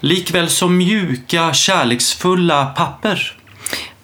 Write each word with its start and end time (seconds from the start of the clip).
likväl 0.00 0.48
som 0.48 0.76
mjuka, 0.76 1.52
kärleksfulla 1.52 2.66
papper. 2.66 3.36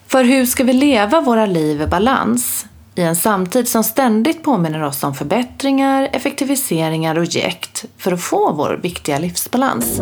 För 0.07 0.23
hur 0.23 0.45
ska 0.45 0.63
vi 0.63 0.73
leva 0.73 1.21
våra 1.21 1.45
liv 1.45 1.81
i 1.81 1.87
balans? 1.87 2.65
I 2.95 3.01
en 3.01 3.15
samtid 3.15 3.67
som 3.67 3.83
ständigt 3.83 4.43
påminner 4.43 4.83
oss 4.83 5.03
om 5.03 5.13
förbättringar, 5.13 6.09
effektiviseringar 6.11 7.17
och 7.17 7.25
jäkt 7.25 7.85
för 7.97 8.11
att 8.11 8.23
få 8.23 8.53
vår 8.53 8.79
viktiga 8.83 9.19
livsbalans. 9.19 10.01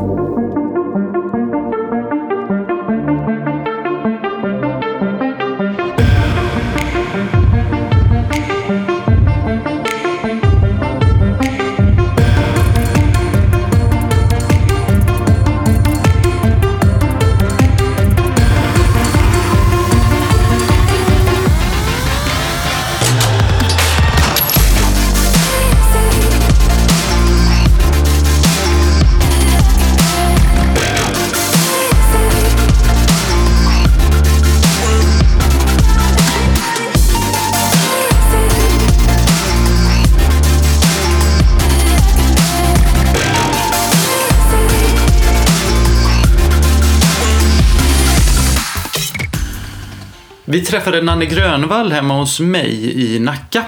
Vi 50.52 50.62
träffade 50.62 51.02
Nanne 51.02 51.26
Grönvall 51.26 51.92
hemma 51.92 52.14
hos 52.14 52.40
mig 52.40 53.02
i 53.02 53.20
Nacka. 53.20 53.64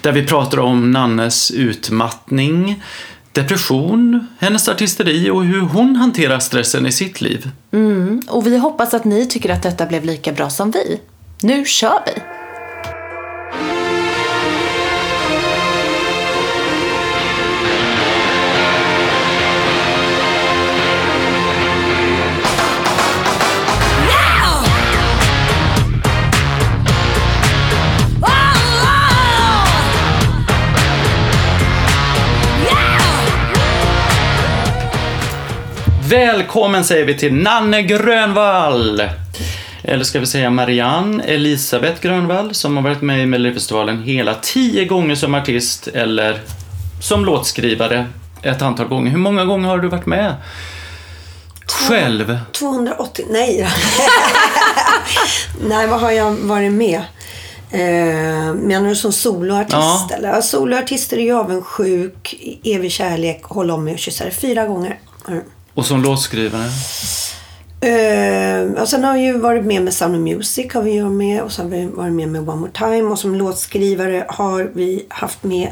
Där 0.00 0.12
vi 0.12 0.26
pratade 0.26 0.62
om 0.62 0.90
Nannes 0.90 1.50
utmattning, 1.50 2.82
depression, 3.32 4.26
hennes 4.38 4.68
artisteri 4.68 5.30
och 5.30 5.44
hur 5.44 5.60
hon 5.60 5.96
hanterar 5.96 6.38
stressen 6.38 6.86
i 6.86 6.92
sitt 6.92 7.20
liv. 7.20 7.50
Mm, 7.72 8.22
och 8.28 8.46
vi 8.46 8.58
hoppas 8.58 8.94
att 8.94 9.04
ni 9.04 9.26
tycker 9.26 9.50
att 9.50 9.62
detta 9.62 9.86
blev 9.86 10.04
lika 10.04 10.32
bra 10.32 10.50
som 10.50 10.70
vi. 10.70 11.00
Nu 11.42 11.64
kör 11.64 12.00
vi! 12.06 12.37
Välkommen 36.10 36.84
säger 36.84 37.04
vi 37.04 37.18
till 37.18 37.34
Nanne 37.34 37.82
Grönvall! 37.82 39.02
Eller 39.82 40.04
ska 40.04 40.20
vi 40.20 40.26
säga 40.26 40.50
Marianne 40.50 41.24
Elisabeth 41.24 42.00
Grönvall 42.00 42.54
som 42.54 42.76
har 42.76 42.84
varit 42.84 43.02
med 43.02 43.22
i 43.22 43.26
Melodifestivalen 43.26 44.02
hela 44.02 44.34
tio 44.34 44.84
gånger 44.84 45.14
som 45.14 45.34
artist 45.34 45.88
eller 45.88 46.40
som 47.02 47.24
låtskrivare 47.24 48.06
ett 48.42 48.62
antal 48.62 48.88
gånger. 48.88 49.10
Hur 49.10 49.18
många 49.18 49.44
gånger 49.44 49.68
har 49.68 49.78
du 49.78 49.88
varit 49.88 50.06
med? 50.06 50.34
Själv? 51.66 52.38
280, 52.52 53.24
nej 53.30 53.68
Nej, 55.60 55.86
vad 55.86 56.00
har 56.00 56.10
jag 56.10 56.30
varit 56.30 56.72
med? 56.72 57.00
Eh, 57.70 58.54
menar 58.54 58.88
du 58.88 58.96
som 58.96 59.12
soloartist? 59.12 59.72
Ja. 59.72 60.10
Eller? 60.16 60.28
Ja, 60.28 60.42
soloartister 60.42 61.16
är 61.16 61.22
ju 61.22 61.38
avundsjuk, 61.38 62.34
evig 62.64 62.92
kärlek, 62.92 63.42
håll 63.42 63.70
om 63.70 63.84
mig 63.84 63.92
och 63.92 63.98
kyssa 63.98 64.24
dig. 64.24 64.32
Fyra 64.32 64.66
gånger. 64.66 64.98
Mm. 65.28 65.42
Och 65.78 65.86
som 65.86 66.02
låtskrivare? 66.02 66.68
Eh, 67.80 68.82
och 68.82 68.88
sen 68.88 69.04
har 69.04 69.16
jag 69.16 69.24
ju 69.24 69.38
varit 69.38 69.64
med 69.64 69.82
med 69.82 69.94
Sound 69.94 70.14
of 70.14 70.20
Music 70.20 70.74
har 70.74 70.82
vi 70.82 71.02
med 71.02 71.42
och 71.42 71.52
så 71.52 71.62
har 71.62 71.68
vi 71.68 71.86
varit 71.86 72.12
med 72.12 72.28
med 72.28 72.48
One 72.48 72.60
More 72.60 72.70
Time 72.72 73.02
och 73.02 73.18
som 73.18 73.34
låtskrivare 73.34 74.24
har 74.28 74.70
vi 74.74 75.06
haft 75.08 75.42
med 75.42 75.68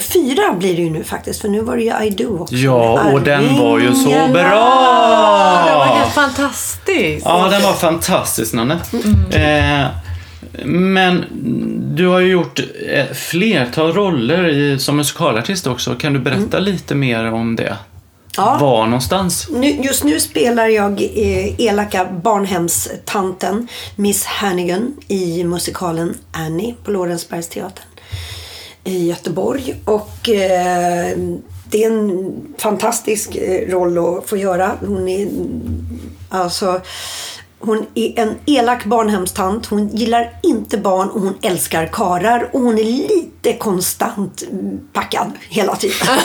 Fyra 0.00 0.52
blir 0.58 0.76
det 0.76 0.82
ju 0.82 0.90
nu 0.90 1.04
faktiskt, 1.04 1.40
för 1.40 1.48
nu 1.48 1.60
var 1.60 1.76
det 1.76 1.82
ju 1.82 2.04
I 2.04 2.10
Do 2.10 2.38
också. 2.38 2.54
Ja, 2.54 3.12
och 3.12 3.20
den 3.20 3.58
var 3.58 3.78
ju 3.78 3.94
så 3.94 4.10
bra! 4.10 5.64
Det 5.66 5.74
var 5.74 5.96
helt 5.98 6.14
fantastiskt! 6.14 7.26
Ja, 7.26 7.48
den 7.50 7.62
var 7.62 7.72
fantastisk 7.72 8.54
Nanne. 8.54 8.78
Eh, 9.30 9.86
men 10.64 11.24
du 11.96 12.06
har 12.06 12.20
ju 12.20 12.32
gjort 12.32 12.60
eh, 12.88 13.06
flertal 13.14 13.92
roller 13.92 14.48
i, 14.48 14.78
som 14.78 14.96
musikalartist 14.96 15.66
också. 15.66 15.94
Kan 15.94 16.12
du 16.12 16.18
berätta 16.18 16.58
lite 16.58 16.94
mer 16.94 17.32
om 17.32 17.56
det? 17.56 17.76
Ja. 18.36 18.58
Var 18.60 18.86
någonstans? 18.86 19.48
Nu, 19.50 19.68
just 19.70 20.04
nu 20.04 20.20
spelar 20.20 20.66
jag 20.66 21.02
eh, 21.02 21.60
elaka 21.60 22.04
barnhemstanten 22.04 23.68
Miss 23.96 24.24
Hannigan 24.24 24.96
i 25.08 25.44
musikalen 25.44 26.14
Annie 26.32 26.74
på 26.84 26.90
Lorensbergsteatern 26.90 27.86
i 28.84 29.08
Göteborg. 29.08 29.76
Och 29.84 30.28
eh, 30.28 31.16
det 31.70 31.84
är 31.84 31.90
en 31.90 32.34
fantastisk 32.58 33.36
eh, 33.36 33.70
roll 33.70 33.98
att 33.98 34.28
få 34.28 34.36
göra. 34.36 34.72
Hon 34.80 35.08
är 35.08 35.28
alltså 36.28 36.80
hon 37.66 37.86
är 37.94 38.18
en 38.20 38.34
elak 38.46 38.84
barnhemstant. 38.84 39.66
Hon 39.66 39.88
gillar 39.88 40.32
inte 40.42 40.78
barn 40.78 41.08
och 41.10 41.20
hon 41.20 41.34
älskar 41.42 41.86
karar 41.86 42.50
och 42.52 42.60
hon 42.60 42.78
är 42.78 42.84
lite 42.84 43.52
konstant 43.52 44.42
mm, 44.50 44.80
packad 44.92 45.32
hela 45.48 45.76
tiden. 45.76 45.96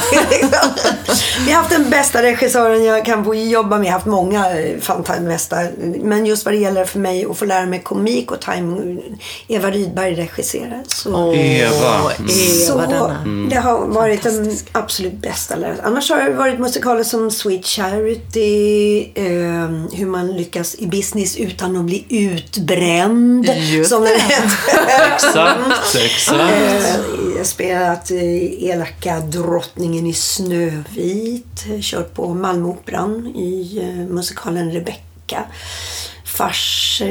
Vi 1.46 1.51
har 1.51 1.62
haft 1.62 1.69
den 1.69 1.90
bästa 1.90 2.24
regissören 2.24 2.84
jag 2.84 3.06
kan 3.06 3.25
få 3.25 3.35
jobba 3.35 3.78
med. 3.78 3.85
Jag 3.85 3.91
har 3.91 4.00
haft 4.00 4.06
många 4.06 4.59
eh, 4.59 4.80
fantastiska. 4.80 5.68
Men 6.01 6.25
just 6.25 6.46
vad 6.46 6.53
det 6.53 6.57
gäller 6.57 6.85
för 6.85 7.00
mig 7.00 7.25
att 7.25 7.38
få 7.38 7.46
lära 7.46 7.66
mig 7.66 7.80
komik 7.80 8.31
och 8.31 8.41
timing. 8.41 9.01
Eva 9.47 9.72
Rydberg 9.72 10.16
regisserar. 10.16 10.84
Så, 10.88 11.34
Eva. 11.34 12.12
Mm. 12.19 12.30
så 12.68 12.74
Eva 12.74 12.88
denna. 12.88 13.47
det 13.50 13.56
har 13.56 13.88
varit 13.88 14.24
den 14.24 14.57
absolut 14.72 15.13
bästa 15.13 15.56
läraren. 15.56 15.80
Annars 15.84 16.09
har 16.09 16.24
det 16.24 16.34
varit 16.34 16.59
musikaler 16.59 17.03
som 17.03 17.31
Sweet 17.31 17.66
Charity, 17.66 19.01
eh, 19.16 19.69
hur 19.94 20.06
man 20.06 20.31
lyckas 20.38 20.75
i 20.75 20.88
business 20.88 21.31
utan 21.38 21.78
att 21.78 21.86
bli 21.86 22.06
utbränd. 22.09 23.50
Just 23.59 23.90
som 23.90 24.03
heter. 24.06 24.52
Exakt, 25.14 25.96
exakt. 25.96 26.40
Eh, 27.38 27.44
spelat 27.44 28.12
eh, 28.12 28.64
elaka 28.64 29.19
drottningen 29.19 30.08
i 30.08 30.14
Snövit. 30.14 31.66
Kört 31.81 32.14
på 32.14 32.34
Malmöoperan 32.34 33.28
i 33.28 33.80
eh, 33.81 34.14
musikalen 34.14 34.72
Rebecca. 34.72 35.44
Fars, 36.25 37.01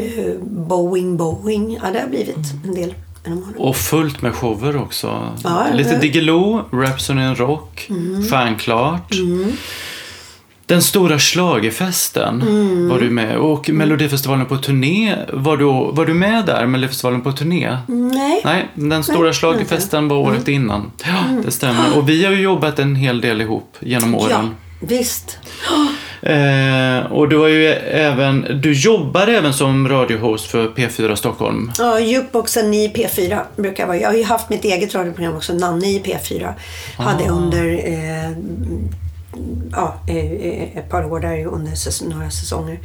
Boeing, 0.43 1.17
Boeing. 1.17 1.79
Ja, 1.83 1.91
det 1.91 2.01
har 2.01 2.09
blivit 2.09 2.37
en 2.65 2.75
del. 2.75 2.95
Och 3.59 3.77
fullt 3.77 4.23
med 4.23 4.35
shower 4.35 4.77
också. 4.77 5.37
Ja, 5.45 5.67
Lite. 5.75 5.99
Diggiloo, 5.99 6.65
Rhapsody 6.73 7.21
in 7.21 7.35
Rock, 7.37 7.87
Mm. 7.91 8.29
Stjärnklart. 8.29 9.13
Den 10.71 10.83
stora 10.83 11.19
schlagerfesten 11.19 12.43
Mm. 12.43 12.89
var 12.89 12.99
du 12.99 13.11
med 13.11 13.37
och 13.37 13.71
Melodifestivalen 13.71 14.47
på 14.47 14.57
turné, 14.57 15.17
var 15.33 15.57
du, 15.57 15.65
var 15.65 16.07
du 16.07 16.15
med 16.15 16.47
där, 16.47 16.67
Melodifestivalen 16.67 17.21
på 17.21 17.33
turné? 17.33 17.77
Nej. 17.87 18.41
Nej, 18.45 18.69
den 18.75 19.05
stora 19.05 19.25
Nej, 19.25 19.33
schlagerfesten 19.33 20.09
var 20.09 20.17
året 20.17 20.49
Mm. 20.49 20.63
innan. 20.63 20.91
Ja, 21.05 21.43
det 21.45 21.51
stämmer. 21.51 21.99
Och 21.99 22.09
vi 22.09 22.25
har 22.25 22.33
ju 22.33 22.43
jobbat 22.43 22.79
en 22.79 22.97
hel 22.97 23.21
del 23.21 23.41
ihop 23.41 23.77
genom 23.81 24.13
Ja, 24.15 24.19
åren. 24.21 24.55
visst. 24.81 25.39
Eh, 26.23 27.13
och 27.13 27.29
du 27.29 27.37
har 27.39 27.49
ju 27.49 27.67
även, 27.91 28.61
du 28.63 28.73
jobbar 28.73 29.27
även 29.27 29.53
som 29.55 29.89
radiohost 29.89 30.47
för 30.51 30.69
P4 30.69 31.15
Stockholm. 31.17 31.73
Ja, 31.79 32.01
jukeboxen 32.01 32.75
i 32.75 32.89
P4 32.95 33.41
brukar 33.57 33.83
jag 33.83 33.89
vara. 33.89 33.97
Jag 33.99 34.09
har 34.09 34.17
ju 34.17 34.25
haft 34.25 34.51
mitt 34.51 34.65
eget 34.65 34.95
radioprogram 34.95 35.37
också, 35.37 35.53
Nanne 35.53 35.87
i 35.87 36.03
P4. 36.05 36.53
Hade 36.97 37.23
Ah. 37.25 37.27
jag 37.27 37.35
under 37.37 37.67
eh, 37.73 38.31
ja, 39.73 40.01
ett 40.07 40.89
par 40.89 41.13
år 41.13 41.21
där 41.21 41.47
under 41.47 42.09
några 42.09 42.31
säsonger. 42.31 42.81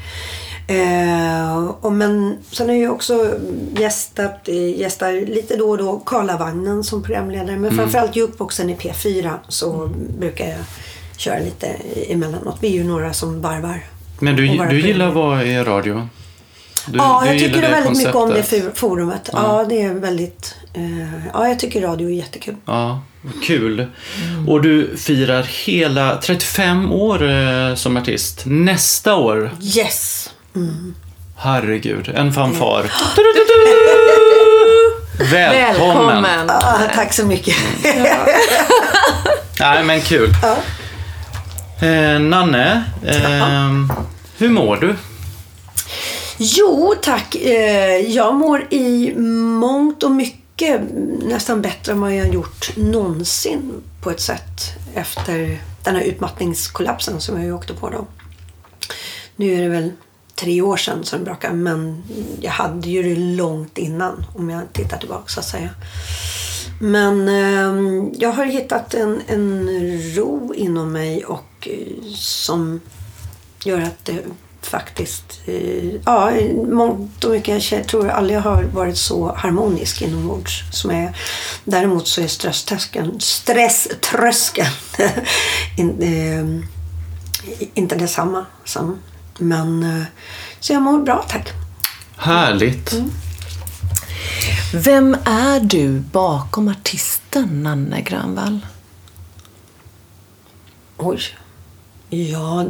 Eh, 0.68 1.66
och 1.82 1.92
men 1.92 2.38
sen 2.52 2.70
har 2.70 2.76
jag 2.76 2.94
också 2.94 3.34
gästat, 3.78 4.48
gästar 4.78 5.14
lite 5.14 5.56
då 5.56 5.70
och 5.70 5.78
då 5.78 6.00
Karlavagnen 6.00 6.84
som 6.84 7.04
programledare. 7.04 7.58
Men 7.58 7.72
framförallt 7.72 8.16
jukeboxen 8.16 8.70
i 8.70 8.76
P4 8.76 9.32
så 9.48 9.90
brukar 10.20 10.46
jag 10.46 10.60
köra 11.18 11.40
lite 11.40 11.68
emellanåt. 12.10 12.58
Vi 12.62 12.68
är 12.68 12.72
ju 12.72 12.84
några 12.84 13.14
som 13.14 13.42
varvar. 13.42 13.84
Men 14.20 14.36
du, 14.36 14.48
du 14.70 14.82
gillar 14.82 15.08
att 15.08 15.14
vara 15.14 15.44
i 15.44 15.64
radio? 15.64 16.08
Du, 16.88 16.98
ja, 16.98 17.22
du 17.24 17.30
jag 17.30 17.40
tycker 17.40 17.62
väldigt 17.62 17.98
mycket 17.98 18.16
om 18.16 18.30
det 18.30 18.36
konceptet? 18.36 18.64
for- 18.74 18.80
forumet. 18.90 19.30
Ja. 19.34 19.66
det 19.70 19.82
är 19.82 19.94
väldigt... 19.94 20.56
Eh, 20.74 21.26
ja, 21.34 21.48
jag 21.48 21.60
tycker 21.60 21.82
radio 21.82 22.10
är 22.10 22.14
jättekul. 22.14 22.56
Ja, 22.66 23.02
kul. 23.44 23.86
Och 24.48 24.62
du 24.62 24.98
firar 24.98 25.44
hela 25.44 26.18
35 26.18 26.92
år 26.92 27.30
eh, 27.32 27.76
som 27.76 27.98
artist. 27.98 28.42
Nästa 28.46 29.16
år, 29.16 29.52
Yes! 29.62 30.30
herregud, 31.38 32.12
en 32.16 32.34
fanfar. 32.34 32.84
Välkommen! 35.32 36.24
Välkommen! 36.24 36.50
Ah, 36.50 36.80
tack 36.96 37.14
så 37.14 37.26
mycket. 37.26 37.56
Nej, 39.60 39.84
men 39.84 40.02
kul. 40.02 40.30
Ja. 40.42 40.58
Eh, 41.88 42.20
Nanne, 42.20 42.84
eh, 43.06 43.70
hur 44.38 44.50
mår 44.50 44.76
du? 44.78 44.96
Jo, 46.38 46.96
tack. 47.02 47.36
Eh, 47.36 48.12
jag 48.12 48.36
mår 48.36 48.74
i 48.74 49.16
mångt 49.60 50.04
och 50.04 50.12
mycket 50.12 50.82
nästan 51.24 51.62
bättre 51.62 51.92
än 51.92 52.02
vad 52.02 52.16
jag 52.16 52.34
gjort 52.34 52.78
någonsin 52.78 53.84
på 54.02 54.12
ett 54.12 54.20
sätt 54.20 54.62
efter 54.94 55.62
den 55.84 55.96
här 55.96 56.04
utmattningskollapsen 56.04 57.22
som 57.22 57.36
jag 57.36 57.46
ju 57.46 57.54
åkte 57.54 57.74
på 57.74 57.90
då. 57.90 58.08
Nu 59.36 59.54
är 59.54 59.62
det 59.62 59.70
väl 59.70 59.92
tre 60.36 60.62
år 60.62 60.78
sedan 60.78 61.04
som 61.04 61.20
det 61.20 61.26
brakade 61.26 61.54
men 61.54 62.04
jag 62.42 62.52
hade 62.52 62.90
ju 62.90 63.04
det 63.04 63.16
långt 63.16 63.78
innan 63.78 64.26
om 64.36 64.50
jag 64.50 64.74
tittar 64.74 64.98
tillbaka 64.98 65.28
så 65.28 65.40
att 65.40 65.46
säga. 65.46 65.70
Men 66.82 67.28
eh, 67.28 68.10
jag 68.14 68.32
har 68.32 68.46
hittat 68.46 68.94
en, 68.94 69.22
en 69.28 69.70
ro 70.16 70.54
inom 70.54 70.92
mig 70.92 71.26
och 71.26 71.68
eh, 71.68 72.04
som 72.16 72.82
gör 73.64 73.82
att 73.82 74.06
det 74.06 74.24
faktiskt, 74.66 75.42
eh, 75.46 75.96
ja, 76.06 76.32
mångt 76.68 77.24
och 77.24 77.32
mycket, 77.32 77.72
jag 77.72 77.88
tror 77.88 78.06
jag 78.06 78.16
aldrig 78.16 78.40
har 78.40 78.64
varit 78.64 78.98
så 78.98 79.36
harmonisk 79.36 80.02
inombords 80.02 80.64
som 80.72 80.92
jag 80.92 81.04
är. 81.04 81.18
Däremot 81.64 82.08
så 82.08 82.22
är 82.22 82.28
stresströskeln, 82.28 83.20
stresströskeln 83.20 84.74
in, 85.78 86.02
eh, 86.02 86.66
inte 87.74 87.96
detsamma 87.96 88.46
som, 88.66 88.98
men 89.38 89.84
eh, 89.84 90.06
så 90.60 90.74
jag 90.74 90.82
mår 90.82 91.00
bra 91.00 91.26
tack. 91.30 91.50
Härligt. 92.18 92.94
Mm. 92.94 93.12
Vem 94.74 95.18
är 95.26 95.60
du 95.60 96.00
bakom 96.00 96.68
artisten 96.68 97.64
Nanne 97.64 98.02
Granvall? 98.02 98.60
Oj. 100.98 101.20
Ja, 102.10 102.66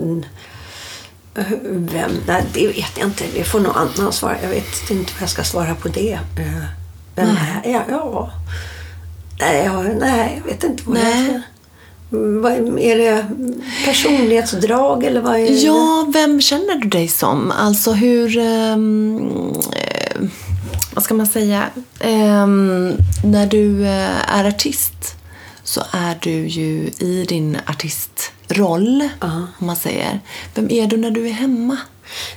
vem? 1.64 2.12
Nej, 2.28 2.44
det 2.54 2.68
vet 2.68 2.98
jag 2.98 3.08
inte. 3.08 3.24
Det 3.34 3.44
får 3.44 3.60
någon 3.60 3.76
annan 3.76 4.14
svara. 4.14 4.36
Jag 4.42 4.50
vet 4.50 4.90
inte 4.90 5.12
vad 5.14 5.22
jag 5.22 5.30
ska 5.30 5.44
svara 5.44 5.76
på 5.76 5.88
det. 5.88 6.14
Eh, 6.14 6.64
Vem 7.16 7.30
är 7.64 7.72
jag? 7.72 7.84
Ja. 7.90 8.32
Nej, 9.40 9.66
jag, 9.66 9.96
nej, 10.00 10.42
jag 10.44 10.52
vet 10.52 10.64
inte 10.64 10.84
vad 10.86 10.98
jag 10.98 11.04
Nej. 11.06 11.24
ska... 11.26 11.34
Mm, 12.18 12.42
Vad, 12.42 12.80
är 12.80 12.98
det 12.98 13.26
personlighetsdrag 13.86 15.04
eller 15.04 15.22
vad 15.22 15.36
är 15.36 15.46
det? 15.46 15.52
Ja, 15.58 16.06
vem 16.14 16.42
känner 16.42 16.76
du 16.76 16.88
dig 16.90 17.08
som? 17.08 17.52
Alltså 17.52 17.92
hur... 17.94 18.38
ehm, 18.38 19.30
eh, 19.76 20.22
vad 20.94 21.04
ska 21.04 21.14
man 21.14 21.28
säga? 21.28 21.64
Ehm, 22.00 22.94
när 23.24 23.48
du 23.48 23.86
eh, 23.86 24.36
är 24.38 24.46
artist 24.48 25.16
så 25.64 25.82
är 25.92 26.18
du 26.22 26.48
ju 26.48 26.92
i 27.00 27.26
din 27.30 27.58
artistroll, 28.46 29.10
om 29.60 29.68
man 29.68 29.76
säger. 29.76 30.20
Vem 30.56 30.72
är 30.72 30.88
du 30.88 30.98
när 30.98 31.12
du 31.12 31.28
är 31.28 31.34
hemma? 31.34 31.78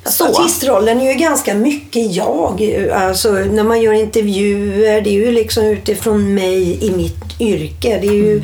Alltså, 0.02 0.25
artistrollen 0.25 1.00
är 1.00 1.12
ju 1.12 1.19
ganska 1.19 1.55
mycket 1.55 2.12
jag. 2.12 2.81
Alltså, 2.93 3.32
när 3.32 3.64
man 3.64 3.82
gör 3.82 3.93
intervjuer, 3.93 5.00
det 5.00 5.10
är 5.10 5.26
ju 5.26 5.32
liksom 5.32 5.64
utifrån 5.64 6.34
mig 6.34 6.84
i 6.84 6.90
mitt 6.90 7.40
yrke. 7.40 7.99
Det 8.00 8.08
är 8.08 8.12
ju 8.12 8.43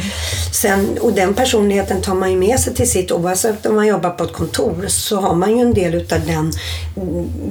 sen, 0.52 0.98
och 1.00 1.12
den 1.12 1.34
personligheten 1.34 2.02
tar 2.02 2.14
man 2.14 2.30
ju 2.30 2.36
med 2.36 2.60
sig 2.60 2.74
till 2.74 2.90
sitt 2.90 3.12
Oavsett 3.12 3.66
om 3.66 3.76
man 3.76 3.86
jobbar 3.86 4.10
på 4.10 4.24
ett 4.24 4.32
kontor 4.32 4.84
så 4.88 5.20
har 5.20 5.34
man 5.34 5.56
ju 5.56 5.62
en 5.62 5.74
del 5.74 5.94
utav 5.94 6.26
den. 6.26 6.52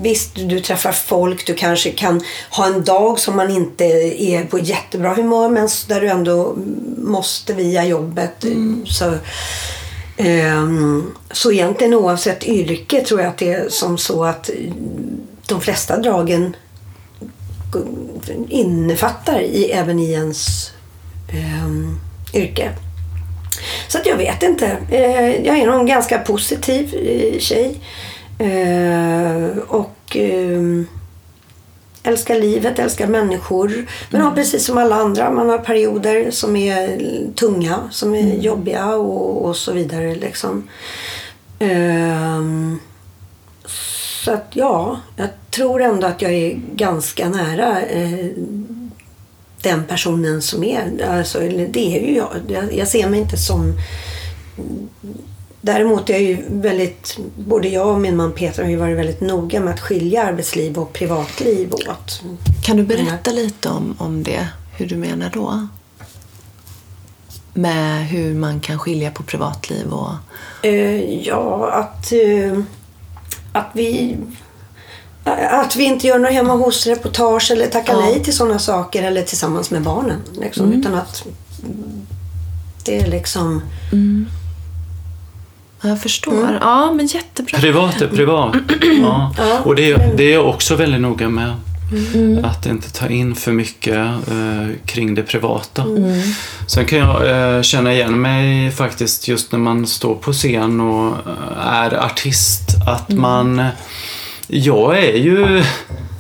Visst, 0.02 0.36
du 0.36 0.60
träffar 0.60 0.92
folk, 0.92 1.48
du 1.48 1.54
kanske 1.54 1.92
kan 1.92 2.24
ha 2.50 2.66
en 2.66 2.84
dag 2.84 3.20
som 3.20 3.36
man 3.36 3.52
inte 3.52 3.84
är 4.24 4.46
på 4.46 4.60
jättebra 4.60 5.14
humör 5.14 5.50
men 5.50 5.70
där 5.88 6.02
du 6.02 6.08
ändå 6.08 6.56
måste 6.98 7.54
via 7.54 7.86
jobbet. 7.86 8.46
Så, 8.86 9.06
Ehm, 9.06 9.20
Ehm, 10.24 11.12
så 11.32 11.52
egentligen 11.52 11.94
oavsett 11.94 12.44
yrke 12.44 13.02
tror 13.02 13.22
jag 13.22 13.30
att 13.30 13.38
det 13.38 13.54
är 13.54 13.70
som 13.70 13.98
så 13.98 14.24
att 14.24 14.50
de 15.48 15.62
flesta 15.62 15.98
dragen 15.98 16.56
innefattar 18.50 19.42
i, 19.42 19.72
även 19.72 20.00
i 20.00 20.12
ens 20.12 20.72
ehm, 21.30 22.00
yrke. 22.34 22.72
Så 23.88 23.98
att 23.98 24.06
jag 24.06 24.18
vet 24.18 24.44
inte. 24.44 24.78
Eh, 24.90 25.46
jag 25.46 25.58
är 25.60 25.66
nog 25.66 25.80
en 25.80 25.86
ganska 25.86 26.20
positiv 26.20 26.96
eh, 26.96 27.40
tjej. 27.40 27.80
Eh, 28.40 29.58
och 29.68 30.16
ehm, 30.16 30.88
älskar 32.04 32.40
livet, 32.40 32.80
älskar 32.80 33.08
människor. 33.08 33.86
Men 34.10 34.22
har 34.22 34.32
precis 34.32 34.66
som 34.66 34.78
alla 34.78 34.96
andra, 34.96 35.32
man 35.32 35.50
har 35.50 35.58
perioder 35.58 36.32
som 36.32 36.56
är 36.56 37.00
tunga, 37.36 37.80
som 37.92 38.16
är 38.16 38.38
jobbiga 38.38 38.96
och, 38.96 39.46
och 39.46 39.56
så 39.56 39.72
vidare. 39.72 40.16
Liksom. 40.16 40.68
Ehm, 41.60 42.80
så 44.24 44.32
att 44.32 44.48
ja, 44.54 45.00
jag 45.16 45.30
tror 45.50 45.82
ändå 45.82 46.08
att 46.08 46.22
jag 46.22 46.32
är 46.32 46.60
ganska 46.76 47.30
nära 47.30 47.82
eh, 47.82 48.28
den 49.62 49.84
personen 49.84 50.42
som 50.42 50.64
är. 50.64 51.06
Alltså, 51.10 51.40
det 51.70 51.98
är 51.98 52.08
ju 52.08 52.16
jag. 52.16 52.30
jag. 52.48 52.74
Jag 52.74 52.88
ser 52.88 53.10
mig 53.10 53.20
inte 53.20 53.38
som 53.38 53.74
Däremot 55.66 56.10
är 56.10 56.18
ju 56.18 56.44
väldigt, 56.50 57.18
både 57.36 57.68
jag 57.68 57.88
och 57.88 58.00
min 58.00 58.16
man 58.16 58.32
Peter 58.32 58.64
har 58.64 58.70
ju 58.70 58.76
varit 58.76 58.98
väldigt 58.98 59.22
noga 59.22 59.60
med 59.60 59.74
att 59.74 59.80
skilja 59.80 60.24
arbetsliv 60.24 60.78
och 60.78 60.94
privatliv 60.94 61.74
åt. 61.74 62.22
Kan 62.64 62.78
du 62.78 62.84
berätta 62.84 63.32
lite 63.32 63.70
om, 63.70 63.96
om 63.98 64.24
det? 64.24 64.48
Hur 64.78 64.88
du 64.88 64.96
menar 64.96 65.32
då? 65.34 65.68
Med 67.54 68.08
hur 68.08 68.36
man 68.36 68.60
kan 68.60 68.80
skilja 68.80 69.12
på 69.12 69.24
privatliv 69.24 69.94
och... 69.94 70.12
Eh, 70.66 71.26
ja, 71.26 71.72
att, 71.72 72.12
eh, 72.12 72.60
att 73.52 73.70
vi 73.74 74.18
att 75.50 75.76
vi 75.76 75.84
inte 75.84 76.08
gör 76.08 76.20
några 76.20 76.34
hemma 76.34 76.54
hos-reportage 76.54 77.52
eller 77.52 77.68
tackar 77.68 77.94
Ja. 77.94 78.00
nej 78.00 78.24
till 78.24 78.34
sådana 78.36 78.60
saker 78.60 79.04
eller 79.04 79.22
tillsammans 79.22 79.72
med 79.72 79.82
barnen. 79.82 80.22
Liksom, 80.40 80.74
Utan 80.74 80.96
att 80.96 81.24
det 82.86 83.00
är 83.00 83.08
liksom... 83.08 83.62
Ja, 83.92 83.98
Jag 85.84 86.02
förstår. 86.02 86.58
Ja, 86.62 86.94
men 86.94 87.06
jättebra. 87.08 87.60
Privat 87.60 88.02
är 88.02 88.08
privat. 88.08 88.56
Ja. 89.02 89.32
Och 89.64 89.76
det, 89.76 89.92
är- 89.92 90.14
det 90.18 90.24
är 90.24 90.34
jag 90.34 90.48
också 90.50 90.76
väldigt 90.76 91.02
noga 91.02 91.30
med. 91.30 91.54
Att 92.44 92.66
inte 92.66 92.92
ta 92.92 93.08
in 93.08 93.36
för 93.36 93.52
mycket 93.52 93.96
eh, 93.98 94.68
kring 94.86 95.16
det 95.16 95.24
privata. 95.24 95.84
Sen 96.68 96.86
kan 96.86 97.00
jag 97.00 97.30
eh, 97.56 97.62
känna 97.62 97.94
igen 97.94 98.22
mig 98.22 98.72
faktiskt 98.72 99.28
just 99.28 99.52
när 99.52 99.60
man 99.60 99.88
står 99.88 100.16
på 100.16 100.34
scen 100.34 100.82
och 100.82 101.08
eh, 101.08 101.68
är 101.68 102.06
artist. 102.06 102.62
Att 102.88 103.10
man... 103.10 103.66
Jag 104.48 104.98
är 105.04 105.18
ju 105.18 105.64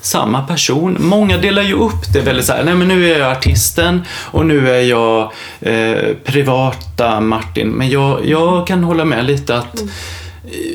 samma 0.04 0.42
person. 0.42 0.98
Många 1.00 1.38
delar 1.38 1.62
ju 1.62 1.74
upp 1.74 2.14
det 2.14 2.22
väldigt 2.22 2.46
så 2.46 2.54
här, 2.54 2.64
nej 2.64 2.74
men 2.74 2.88
nu 2.88 3.14
är 3.14 3.20
jag 3.20 3.32
artisten 3.32 4.02
och 4.12 4.46
nu 4.46 4.70
är 4.70 4.82
jag 4.82 5.32
eh, 5.62 6.16
privata 6.24 7.20
Martin. 7.20 7.68
Men 7.68 7.90
jag, 7.90 8.26
jag 8.26 8.68
kan 8.68 8.84
hålla 8.84 9.06
med 9.06 9.26
lite 9.26 9.58
att 9.58 9.84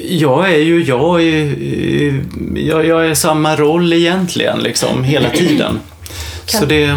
jag 0.08 0.52
är 0.52 0.58
ju 0.58 0.84
jag, 0.84 1.22
i, 1.22 2.20
jag, 2.54 2.86
jag 2.86 3.06
är 3.06 3.14
samma 3.14 3.56
roll 3.56 3.92
egentligen 3.92 4.58
liksom 4.58 5.04
hela 5.04 5.30
tiden. 5.30 5.80
Så 6.46 6.64
det, 6.64 6.94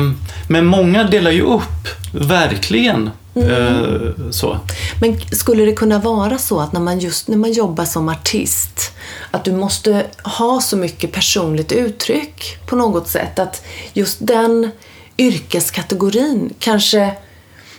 men 0.47 0.65
många 0.65 1.03
delar 1.03 1.31
ju 1.31 1.41
upp, 1.41 1.87
verkligen. 2.13 3.09
Mm. 3.35 4.33
så. 4.33 4.59
Men 5.01 5.21
skulle 5.31 5.65
det 5.65 5.73
kunna 5.73 5.99
vara 5.99 6.37
så 6.37 6.59
att 6.59 6.73
när 6.73 6.79
man 6.79 6.99
just 6.99 7.27
när 7.27 7.37
man 7.37 7.51
jobbar 7.51 7.85
som 7.85 8.09
artist 8.09 8.91
att 9.31 9.43
du 9.43 9.51
måste 9.51 10.05
ha 10.23 10.61
så 10.61 10.77
mycket 10.77 11.11
personligt 11.11 11.71
uttryck 11.71 12.57
på 12.67 12.75
något 12.75 13.07
sätt 13.07 13.39
att 13.39 13.65
just 13.93 14.17
den 14.19 14.71
yrkeskategorin 15.17 16.53
kanske 16.59 17.13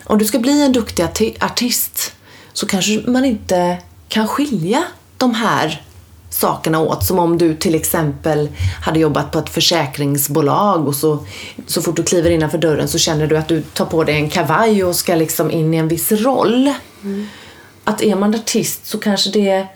om 0.05 0.19
du 0.19 0.25
ska 0.25 0.39
bli 0.39 0.63
en 0.63 0.73
duktig 0.73 1.37
artist 1.41 2.13
så 2.53 2.67
kanske 2.67 3.03
man 3.07 3.25
inte 3.25 3.79
kan 4.09 4.29
skilja 4.29 4.85
de 5.19 5.35
här 5.35 5.83
sakerna 6.33 6.81
åt. 6.81 7.05
Som 7.05 7.19
om 7.19 7.39
du 7.39 7.55
till 7.55 7.75
exempel 7.75 8.49
hade 8.83 9.01
jobbat 9.01 9.31
på 9.31 9.39
ett 9.39 9.49
försäkringsbolag 9.49 10.89
och 10.89 10.95
så, 10.95 11.27
så 11.67 11.83
fort 11.83 11.97
du 11.97 12.03
kliver 12.03 12.31
innanför 12.31 12.59
dörren 12.59 12.89
så 12.89 12.99
känner 12.99 13.27
du 13.27 13.37
att 13.37 13.49
du 13.49 13.63
tar 13.63 13.87
på 13.87 14.05
dig 14.05 14.15
en 14.15 14.31
kavaj 14.31 14.85
och 14.85 14.97
ska 14.97 15.15
liksom 15.15 15.51
in 15.51 15.75
i 15.75 15.77
en 15.77 15.89
viss 15.89 16.13
roll. 16.13 16.73
Att 17.85 18.03
är 18.03 18.17
man 18.17 18.35
artist 18.35 18.87
så 18.87 18.99
kanske 18.99 19.31
det, 19.31 19.67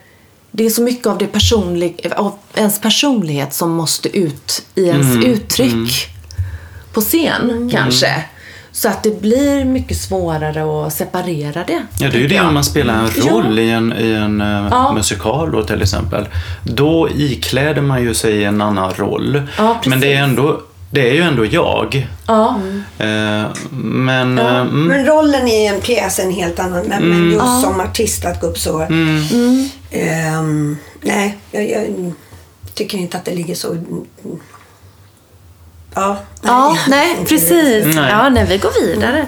det 0.51 0.67
är 0.67 0.71
så 0.71 0.83
mycket 0.83 1.07
av, 1.07 1.19
det 1.19 1.27
personlig, 1.27 2.13
av 2.17 2.39
ens 2.55 2.81
personlighet 2.81 3.55
som 3.55 3.71
måste 3.71 4.19
ut 4.19 4.67
i 4.75 4.87
ens 4.87 5.25
uttryck 5.25 6.09
på 6.93 7.01
scen 7.01 7.71
kanske. 7.73 8.25
Så 8.77 8.89
att 8.89 9.03
det 9.03 9.21
blir 9.21 9.65
mycket 9.65 9.97
svårare 9.97 10.87
att 10.87 10.93
separera 10.93 11.65
det. 11.67 11.87
Ja, 11.99 12.09
det 12.11 12.17
är 12.17 12.21
ju 12.21 12.27
det 12.29 12.41
om 12.41 12.55
man 12.55 12.65
spelar 12.65 12.95
en 12.95 13.09
Ja. 13.17 13.33
roll 13.33 13.59
i 13.59 13.71
en, 13.71 13.93
i 13.99 14.13
en 14.13 14.41
eh, 14.41 14.69
Ja. 14.71 14.93
musikal 14.93 15.53
då 15.53 15.63
till 15.65 15.83
exempel. 15.83 16.29
Då 16.65 17.09
ikläder 17.17 17.83
man 17.83 18.03
ju 18.03 18.15
sig 18.15 18.45
en 18.45 18.61
annan 18.61 18.93
roll. 18.95 19.43
Ja, 19.59 19.75
precis. 19.75 19.91
men 19.91 20.01
det 20.01 20.15
är, 20.15 20.23
ändå, 20.23 20.61
det 20.91 21.09
är 21.11 21.15
ju 21.15 21.21
ändå 21.23 21.45
jag. 21.47 22.09
Ja. 22.27 22.61
Eh, 22.99 23.45
men... 23.83 24.39
eh, 24.39 24.57
Mm, 24.61 24.85
Men 24.87 25.07
rollen 25.07 25.49
i 25.49 25.67
en 25.67 25.81
pjäs 25.81 26.19
är 26.19 26.23
en 26.25 26.33
helt 26.33 26.59
annan. 26.59 26.85
Men, 26.87 27.03
men 27.09 27.31
just 27.31 27.61
som 27.63 27.81
artist 27.81 28.25
att 28.25 28.41
gå 28.41 28.47
upp 28.47 28.59
så... 28.59 28.81
mm. 28.81 29.69
Ehm, 29.91 30.77
nej, 31.01 31.39
jag, 31.51 31.71
jag 31.71 32.13
tycker 32.75 32.99
inte 32.99 33.17
att 33.17 33.25
det 33.25 33.35
ligger 33.35 33.55
så... 33.55 33.77
Ja, 35.97 36.19
Ja, 36.43 36.79
nej, 36.89 37.17
precis. 37.29 37.85
Nej. 37.95 38.11
Ja, 38.11 38.29
nej, 38.29 38.47
vi 38.49 38.59
går 38.59 38.87
vidare. 38.87 39.27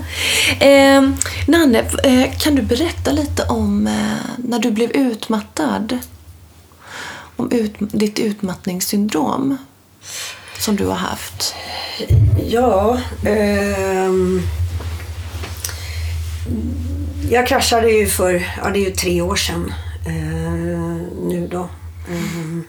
Eh, 0.60 1.10
Nanne, 1.46 1.78
eh, 2.04 2.38
kan 2.38 2.54
du 2.54 2.62
berätta 2.62 3.12
lite 3.12 3.42
om 3.44 3.86
eh, 3.86 4.30
när 4.36 4.58
du 4.58 4.70
blev 4.70 4.90
utmattad? 4.90 5.98
Om 7.36 7.52
ut, 7.52 7.72
ditt 7.78 8.18
utmattningssyndrom 8.18 9.56
som 10.58 10.76
du 10.76 10.86
har 10.86 10.94
haft. 10.94 11.54
Ja, 12.46 12.98
ehm, 13.24 14.42
jag 17.30 17.46
kraschade 17.46 17.90
ju 17.90 18.06
för, 18.06 18.48
ja 18.64 18.70
det 18.70 18.78
är 18.78 18.84
ju 18.84 18.90
tre 18.90 19.20
år 19.20 19.36
sedan 19.36 19.74
eh, 20.06 20.82
nu 21.28 21.48
då. 21.50 21.68
Ehm, 22.10 22.64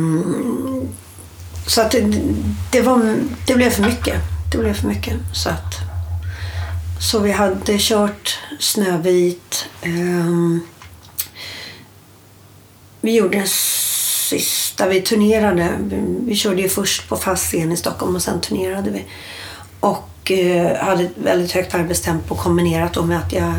så 1.68 1.82
att 1.82 1.92
det, 1.92 2.02
det, 2.72 2.82
var, 2.82 3.16
det 3.48 3.54
blev 3.54 3.70
för 3.70 3.84
mycket. 3.84 4.16
Det 4.52 4.58
blev 4.58 4.74
för 4.74 4.88
mycket. 4.88 5.14
Så 5.34 5.50
att 5.50 5.95
så 7.00 7.20
vi 7.20 7.32
hade 7.32 7.78
kört 7.80 8.40
Snövit. 8.60 9.66
Ehm, 9.82 10.60
vi 13.02 13.16
gjorde 13.16 13.38
den 13.38 13.48
sista, 14.30 14.88
vi 14.88 15.02
turnerade. 15.02 15.70
Vi, 16.26 16.36
körde 16.36 16.62
ju 16.62 16.70
först 16.70 17.10
på 17.10 17.18
fast 17.18 17.44
scen 17.44 17.72
i 17.72 17.78
Stockholm 17.78 18.16
och 18.16 18.22
sen 18.22 18.42
turnerade 18.42 18.92
vi. 18.92 19.06
Och 19.80 20.32
eh, 20.32 20.78
hade 20.78 21.04
ett 21.04 21.18
väldigt 21.18 21.52
högt 21.52 21.76
arbetstempo 21.76 22.36
kombinerat 22.36 22.94
då 22.94 23.04
med 23.04 23.18
att 23.18 23.34
jag 23.34 23.54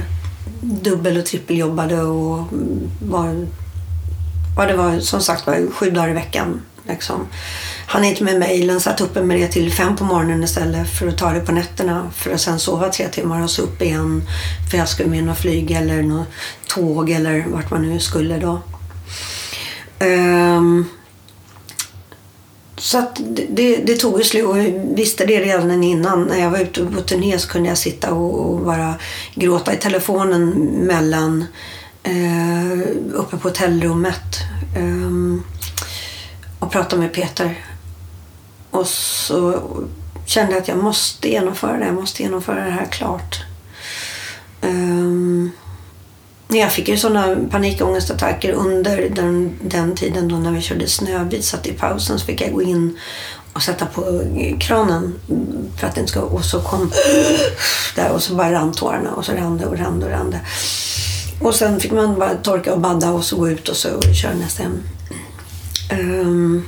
dubbel 0.61 1.19
och 1.19 1.27
trippeljobbade 1.27 2.03
och 2.03 2.39
mm, 2.39 2.91
var 3.01 3.47
Ja, 4.57 4.67
det 4.67 4.77
var 4.77 5.01
som 5.01 5.21
sagt 5.21 5.47
var 5.47 5.71
sju 5.73 5.91
dagar 5.91 6.09
i 6.09 6.13
veckan. 6.13 6.63
Liksom. 6.89 7.27
Han 7.87 8.05
inte 8.05 8.25
med 8.25 8.39
mejlen, 8.39 8.81
satt 8.81 9.01
uppe 9.01 9.23
med 9.23 9.41
det 9.41 9.49
till 9.49 9.73
fem 9.73 9.97
på 9.97 10.05
morgonen 10.05 10.45
istället 10.45 10.91
för 10.91 11.09
att 11.09 11.19
ta 11.19 11.31
det 11.31 11.41
på 11.41 11.53
nätterna. 11.53 12.11
För 12.15 12.31
att 12.31 12.41
sen 12.41 12.59
sova 12.59 12.89
tre 12.89 13.09
timmar 13.09 13.43
och 13.43 13.51
så 13.51 13.63
upp 13.63 13.83
igen. 13.83 14.23
För 14.71 14.79
jag 14.79 14.89
skulle 14.89 15.09
med 15.09 15.25
något 15.25 15.39
flyg 15.39 15.71
eller 15.71 16.03
något 16.03 16.27
tåg 16.67 17.11
eller 17.11 17.45
vart 17.49 17.71
man 17.71 17.83
nu 17.83 18.01
skulle 18.01 18.39
då. 18.39 18.61
Um, 20.01 20.89
så 22.79 22.99
att 22.99 23.21
det, 23.49 23.77
det, 23.77 23.97
tog 23.97 24.19
ju 24.19 24.25
slut 24.25 24.47
och 24.47 24.59
jag 24.59 24.95
visste 24.97 25.27
det 25.27 25.41
redan 25.41 25.85
innan. 25.85 26.23
När 26.23 26.39
jag 26.39 26.51
var 26.51 26.59
ute 26.59 26.87
på 26.87 27.01
turné 27.01 27.39
så 27.39 27.49
kunde 27.49 27.69
jag 27.69 27.79
sitta 27.79 28.13
och, 28.13 28.41
och 28.41 28.61
bara 28.61 28.95
gråta 29.35 29.75
i 29.75 29.77
telefonen 29.77 30.51
mellan 30.87 31.45
eh, 32.03 32.81
uppe 33.15 33.37
på 33.37 33.49
hotellrummet 33.49 34.43
Um, 34.77 35.43
och 36.67 36.73
prata 36.73 36.97
med 36.97 37.13
Peter. 37.13 37.65
Och 38.71 38.87
så 38.87 39.63
kände 40.27 40.53
jag 40.53 40.63
att 40.63 40.69
jag 40.69 40.79
måste 40.79 41.29
genomföra 41.29 41.77
det. 41.79 41.87
Jag 41.87 41.95
måste 41.95 42.23
genomföra 42.23 42.65
det 42.65 42.71
här 42.71 42.87
klart. 42.87 43.43
Um, 44.63 45.51
jag 46.49 46.73
fick 46.73 46.89
ju 46.89 46.97
sådana 46.97 47.37
panikångestattacker 47.51 48.53
under 48.53 49.11
den, 49.11 49.59
den 49.63 49.95
tiden 49.95 50.29
då 50.29 50.37
när 50.37 50.51
vi 50.51 50.61
körde 50.61 50.89
snöbil 50.89 51.43
Så 51.43 51.57
att 51.57 51.67
i 51.67 51.73
pausen 51.73 52.19
så 52.19 52.27
fick 52.27 52.41
jag 52.41 52.53
gå 52.53 52.63
in 52.63 52.99
och 53.53 53.63
sätta 53.63 53.87
på 53.87 54.23
kranen 54.61 55.15
för 55.81 55.87
att 55.87 55.95
den 55.95 56.07
ska... 56.07 56.21
Och 56.21 56.45
så 56.45 56.61
kom 56.61 56.93
där 57.97 58.13
och 58.13 58.23
så 58.23 58.35
bara 58.35 58.53
rann 58.53 58.73
tårarna 58.73 59.15
och 59.15 59.25
så 59.25 59.33
rann 59.33 59.59
det 59.59 59.67
och 59.67 59.79
rann 59.79 60.01
det 60.01 60.07
och 60.07 60.13
rann 60.13 60.31
det. 60.31 60.41
Och 61.41 61.55
sen 61.55 61.81
fick 61.81 61.93
man 61.93 62.19
bara 62.19 62.35
torka 62.35 62.75
och 62.75 62.81
badda 62.81 63.11
och 63.11 63.25
så 63.25 63.37
gå 63.37 63.49
ut 63.49 63.69
och 63.69 63.77
så 63.77 64.03
köra 64.03 64.35
nästa 64.35 64.63
hem. 64.63 64.83
Um, 65.93 66.67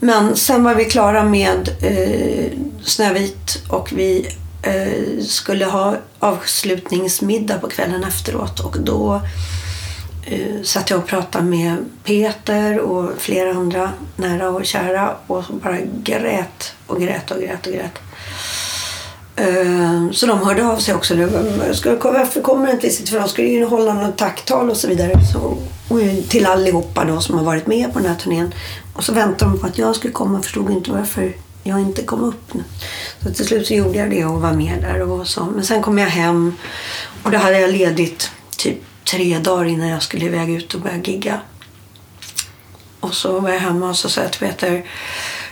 men 0.00 0.36
sen 0.36 0.64
var 0.64 0.74
vi 0.74 0.84
klara 0.84 1.24
med 1.24 1.68
eh, 1.82 2.52
Snövit 2.82 3.62
och 3.68 3.92
vi 3.92 4.28
eh, 4.62 5.22
skulle 5.24 5.64
ha 5.64 5.96
avslutningsmiddag 6.18 7.58
på 7.58 7.68
kvällen 7.68 8.04
efteråt 8.04 8.60
och 8.60 8.80
då 8.80 9.22
eh, 10.26 10.62
satt 10.62 10.90
jag 10.90 10.98
och 10.98 11.06
pratade 11.06 11.44
med 11.44 11.76
Peter 12.04 12.78
och 12.78 13.10
flera 13.18 13.50
andra 13.50 13.90
nära 14.16 14.50
och 14.50 14.66
kära 14.66 15.16
och 15.26 15.44
bara 15.50 15.78
grät 16.02 16.74
och 16.86 17.00
grät 17.00 17.30
och 17.30 17.40
grät 17.40 17.66
och 17.66 17.72
grät. 17.72 17.98
Eh, 19.36 20.10
så 20.12 20.26
de 20.26 20.38
hörde 20.38 20.66
av 20.66 20.76
sig 20.76 20.94
också. 20.94 21.14
Varför 21.14 22.40
kommer 22.40 22.66
du 22.66 22.72
inte 22.72 22.86
visit? 22.86 23.08
För 23.08 23.20
de 23.20 23.28
skulle 23.28 23.48
ju 23.48 23.64
hålla 23.64 23.94
något 23.94 24.16
tacktal 24.16 24.70
och 24.70 24.76
så 24.76 24.88
vidare. 24.88 25.14
Så, 25.32 25.56
till 26.28 26.46
allihopa 26.46 27.04
då 27.04 27.20
som 27.20 27.38
har 27.38 27.44
varit 27.44 27.66
med 27.66 27.92
på 27.92 27.98
den 27.98 28.08
här 28.08 28.16
turnén. 28.16 28.54
Och 28.94 29.04
så 29.04 29.12
väntade 29.12 29.50
de 29.50 29.60
på 29.60 29.66
att 29.66 29.78
jag 29.78 29.96
skulle 29.96 30.12
komma 30.12 30.38
och 30.38 30.44
förstod 30.44 30.70
inte 30.70 30.90
varför 30.90 31.32
jag 31.62 31.80
inte 31.80 32.02
kom 32.02 32.24
upp. 32.24 32.54
nu. 32.54 32.64
Så 33.22 33.34
till 33.34 33.46
slut 33.46 33.66
så 33.66 33.74
gjorde 33.74 33.98
jag 33.98 34.10
det 34.10 34.24
och 34.24 34.40
var 34.40 34.52
med 34.52 34.82
där 34.82 35.02
och 35.02 35.28
så. 35.28 35.44
Men 35.44 35.64
sen 35.64 35.82
kom 35.82 35.98
jag 35.98 36.08
hem 36.08 36.54
och 37.22 37.30
då 37.30 37.38
hade 37.38 37.60
jag 37.60 37.70
ledigt 37.70 38.30
typ 38.56 38.78
tre 39.10 39.38
dagar 39.38 39.64
innan 39.64 39.88
jag 39.88 40.02
skulle 40.02 40.24
iväg 40.24 40.50
ut 40.50 40.74
och 40.74 40.80
börja 40.80 40.96
gigga. 40.96 41.40
Och 43.00 43.14
så 43.14 43.40
var 43.40 43.50
jag 43.50 43.60
hemma 43.60 43.88
och 43.88 43.96
så 43.96 44.08
sa 44.08 44.20
jag 44.20 44.32
till 44.32 44.46
Peter 44.46 44.84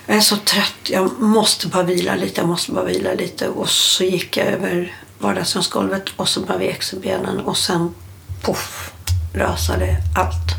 jag 0.08 0.16
är 0.16 0.20
så 0.20 0.36
trött, 0.36 0.90
jag 0.90 1.20
måste 1.20 1.66
bara 1.66 1.82
vila 1.82 2.14
lite, 2.14 2.40
jag 2.40 2.48
måste 2.48 2.72
bara 2.72 2.84
vila 2.84 3.14
lite. 3.14 3.48
Och 3.48 3.68
så 3.68 4.04
gick 4.04 4.36
jag 4.36 4.46
över 4.46 4.96
vardagsrumsgolvet 5.18 6.04
och 6.16 6.28
så 6.28 6.40
bara 6.40 6.58
vek 6.58 6.82
sig 6.82 6.98
benen 6.98 7.40
och 7.40 7.56
sen 7.56 7.94
poff 8.42 8.92
rasade 9.34 9.96
allt. 10.16 10.54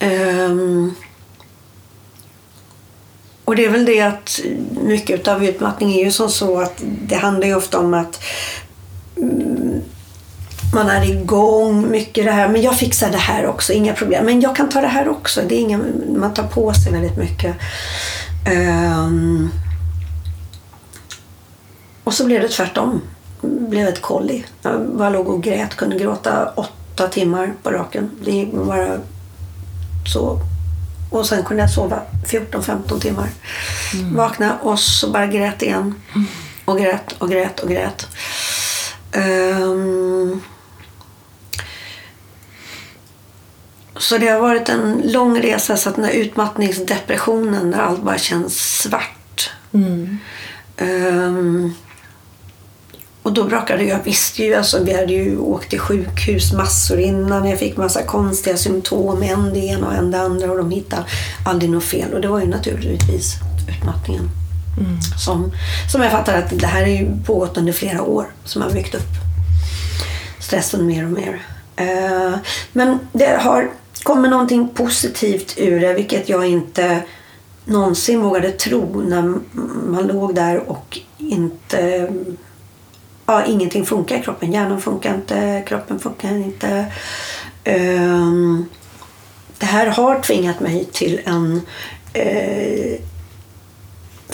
Um, 0.00 0.94
och 3.44 3.56
det 3.56 3.64
är 3.64 3.70
väl 3.70 3.84
det 3.84 4.00
att 4.00 4.40
mycket 4.82 5.28
av 5.28 5.44
utmattning 5.44 5.92
är 5.94 6.04
ju 6.04 6.10
som 6.10 6.30
så 6.30 6.60
att 6.60 6.82
det 6.82 7.16
handlar 7.16 7.46
ju 7.46 7.54
ofta 7.54 7.78
om 7.78 7.94
att 7.94 8.22
mm, 9.16 9.61
man 10.72 10.88
är 10.88 11.10
igång 11.10 11.90
mycket 11.90 12.24
det 12.24 12.32
här. 12.32 12.48
Men 12.48 12.62
jag 12.62 12.78
fixar 12.78 13.10
det 13.10 13.18
här 13.18 13.46
också, 13.46 13.72
inga 13.72 13.94
problem. 13.94 14.24
Men 14.24 14.40
jag 14.40 14.56
kan 14.56 14.68
ta 14.68 14.80
det 14.80 14.86
här 14.86 15.08
också. 15.08 15.42
Det 15.48 15.54
är 15.54 15.60
inga, 15.60 15.80
man 16.16 16.34
tar 16.34 16.46
på 16.46 16.74
sig 16.74 16.92
väldigt 16.92 17.16
mycket. 17.16 17.56
Ehm, 18.46 19.50
och 22.04 22.14
så 22.14 22.24
blev 22.26 22.40
det 22.42 22.48
tvärtom. 22.48 23.02
blev 23.40 23.88
ett 23.88 24.02
kolli. 24.02 24.44
Jag 24.62 24.88
bara 24.96 25.10
låg 25.10 25.28
och 25.28 25.42
grät, 25.42 25.76
kunde 25.76 25.98
gråta 25.98 26.52
åtta 26.56 27.08
timmar 27.08 27.52
på 27.62 27.70
raken. 27.70 28.10
Det 28.24 28.30
gick 28.30 28.52
bara 28.52 28.98
så. 30.12 30.40
Och 31.10 31.26
sen 31.26 31.44
kunde 31.44 31.62
jag 31.62 31.70
sova 31.70 32.02
14-15 32.26 33.00
timmar. 33.00 33.28
Vakna 34.12 34.58
och 34.62 34.78
så 34.78 35.10
bara 35.10 35.26
grät 35.26 35.62
igen. 35.62 35.94
Och 36.64 36.78
grät 36.78 37.12
och 37.18 37.30
grät 37.30 37.60
och 37.60 37.70
grät. 37.70 38.06
Ehm, 39.12 40.40
Så 44.02 44.18
det 44.18 44.28
har 44.28 44.40
varit 44.40 44.68
en 44.68 45.02
lång 45.04 45.42
resa, 45.42 45.76
så 45.76 45.88
att 45.88 45.96
den 45.96 46.04
här 46.04 46.12
utmattningsdepressionen 46.12 47.70
där 47.70 47.78
allt 47.78 48.02
bara 48.02 48.18
känns 48.18 48.80
svart. 48.80 49.50
Ehm, 50.76 51.74
och 53.22 53.32
då 53.32 53.44
brakade 53.44 53.84
jag, 53.84 54.02
visste 54.04 54.42
ju, 54.42 54.54
alltså 54.54 54.84
vi 54.84 54.96
hade 54.96 55.12
ju 55.12 55.38
åkt 55.38 55.70
till 55.70 55.78
sjukhus 55.78 56.52
massor 56.52 56.98
innan. 56.98 57.48
Jag 57.48 57.58
fick 57.58 57.76
massa 57.76 58.02
konstiga 58.02 58.56
symptom, 58.56 59.22
en 59.22 59.52
det 59.52 59.58
ena 59.58 59.86
och 59.86 59.94
en 59.94 60.10
det 60.10 60.20
andra 60.20 60.50
och 60.50 60.56
de 60.56 60.70
hittade 60.70 61.04
aldrig 61.46 61.70
något 61.70 61.84
fel. 61.84 62.14
Och 62.14 62.20
det 62.20 62.28
var 62.28 62.40
ju 62.40 62.46
naturligtvis 62.46 63.34
utmattningen. 63.68 64.30
Som, 65.24 65.52
som 65.92 66.02
jag 66.02 66.12
fattar 66.12 66.38
att 66.38 66.58
det 66.58 66.66
här 66.66 66.82
är 66.82 67.00
ju 67.00 67.08
pågått 67.26 67.58
under 67.58 67.72
flera 67.72 68.02
år 68.02 68.26
som 68.44 68.62
har 68.62 68.70
byggt 68.70 68.94
upp 68.94 69.10
stressen 70.40 70.86
mer 70.86 71.04
och 71.04 71.10
mer. 71.10 71.42
Eh, 71.76 72.34
men 72.72 72.98
det 73.12 73.38
har 73.40 73.70
kommer 74.02 74.28
någonting 74.28 74.68
positivt 74.68 75.54
ur 75.58 75.80
det, 75.80 75.94
vilket 75.94 76.28
jag 76.28 76.46
inte 76.46 77.02
någonsin 77.64 78.20
vågade 78.20 78.50
tro 78.50 79.00
när 79.00 79.22
man 79.86 80.06
låg 80.06 80.34
där 80.34 80.70
och 80.70 80.98
inte... 81.18 82.08
Ja, 83.26 83.44
ingenting 83.44 83.86
funkar 83.86 84.18
i 84.18 84.22
kroppen. 84.22 84.52
Hjärnan 84.52 84.80
funkar 84.80 85.14
inte, 85.14 85.62
kroppen 85.66 85.98
funkar 85.98 86.34
inte. 86.36 86.86
Ehm, 87.64 88.64
det 89.58 89.66
här 89.66 89.86
har 89.86 90.20
tvingat 90.20 90.60
mig 90.60 90.88
till 90.92 91.20
en 91.24 91.60
eh, 92.12 93.00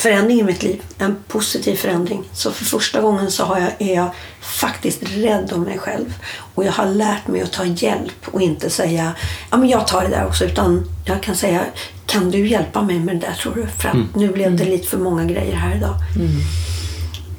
förändring 0.01 0.41
i 0.41 0.43
mitt 0.43 0.63
liv. 0.63 0.83
En 0.99 1.17
positiv 1.29 1.77
förändring. 1.77 2.25
Så 2.33 2.51
för 2.51 2.65
första 2.65 3.01
gången 3.01 3.31
så 3.31 3.45
har 3.45 3.59
jag, 3.59 3.73
är 3.79 3.95
jag 3.95 4.11
faktiskt 4.41 5.03
rädd 5.03 5.53
om 5.53 5.63
mig 5.63 5.79
själv. 5.79 6.15
Och 6.55 6.65
jag 6.65 6.73
har 6.73 6.87
lärt 6.87 7.29
mig 7.29 7.41
att 7.43 7.53
ta 7.53 7.65
hjälp 7.65 8.29
och 8.31 8.41
inte 8.41 8.71
säga 8.71 9.13
ja 9.51 9.57
men 9.57 9.69
jag 9.69 9.87
tar 9.87 10.03
det 10.03 10.09
där 10.09 10.27
också. 10.27 10.45
Utan 10.45 10.85
jag 11.05 11.23
kan 11.23 11.37
säga 11.37 11.61
kan 12.07 12.31
du 12.31 12.47
hjälpa 12.47 12.83
mig 12.83 12.99
med 12.99 13.17
det 13.17 13.27
där 13.27 13.35
tror 13.35 13.55
du? 13.55 13.67
För 13.67 13.89
att 13.89 14.15
nu 14.17 14.29
blev 14.29 14.57
det 14.57 14.65
lite 14.65 14.89
för 14.89 14.99
många 14.99 15.25
grejer 15.25 15.55
här 15.55 15.77
idag. 15.77 15.95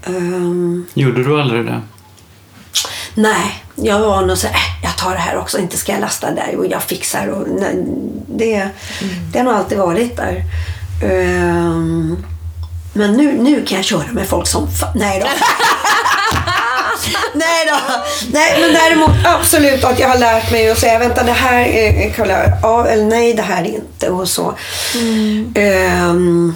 Ehm, 0.06 0.86
Gjorde 0.94 1.24
du 1.24 1.42
aldrig 1.42 1.66
det? 1.66 1.82
Nej, 3.16 3.64
jag 3.76 4.00
var 4.00 4.26
nog 4.26 4.38
så 4.38 4.48
här, 4.48 4.54
äh, 4.56 4.84
jag 4.84 4.98
tar 4.98 5.12
det 5.12 5.18
här 5.20 5.38
också, 5.38 5.60
inte 5.60 5.78
ska 5.78 5.92
jag 5.92 6.02
lasta 6.02 6.32
där 6.32 6.56
och 6.58 6.66
jag 6.68 6.84
fixar. 6.84 7.28
Och, 7.28 7.48
nej, 7.60 7.86
det, 8.28 8.70
det 9.32 9.40
har 9.40 9.46
nog 9.46 9.54
alltid 9.54 9.78
varit 9.78 10.18
där. 10.18 10.44
Ehm, 11.04 12.18
men 13.00 13.14
nu, 13.14 13.34
nu 13.34 13.66
kan 13.66 13.76
jag 13.76 13.86
köra 13.86 14.12
med 14.12 14.28
folk 14.28 14.48
som... 14.48 14.68
Nej 14.96 15.20
då. 15.20 15.28
nej 17.34 17.66
då. 17.68 17.78
Nej, 18.32 18.62
men 18.62 18.74
däremot 18.74 19.26
absolut 19.26 19.84
att 19.84 20.00
jag 20.00 20.10
har 20.10 20.18
lärt 20.18 20.52
mig 20.52 20.72
att 20.72 20.78
säga 20.78 21.00
vänta 21.00 21.24
det 21.24 21.32
här 21.32 21.62
är, 21.62 22.14
kolla, 22.18 22.44
ja 22.62 22.88
eller 22.88 23.06
nej 23.06 23.34
det 23.34 23.42
här 23.42 23.64
är 23.64 23.76
inte 23.76 24.10
och 24.10 24.28
så. 24.28 24.54
Ehm, 25.56 26.56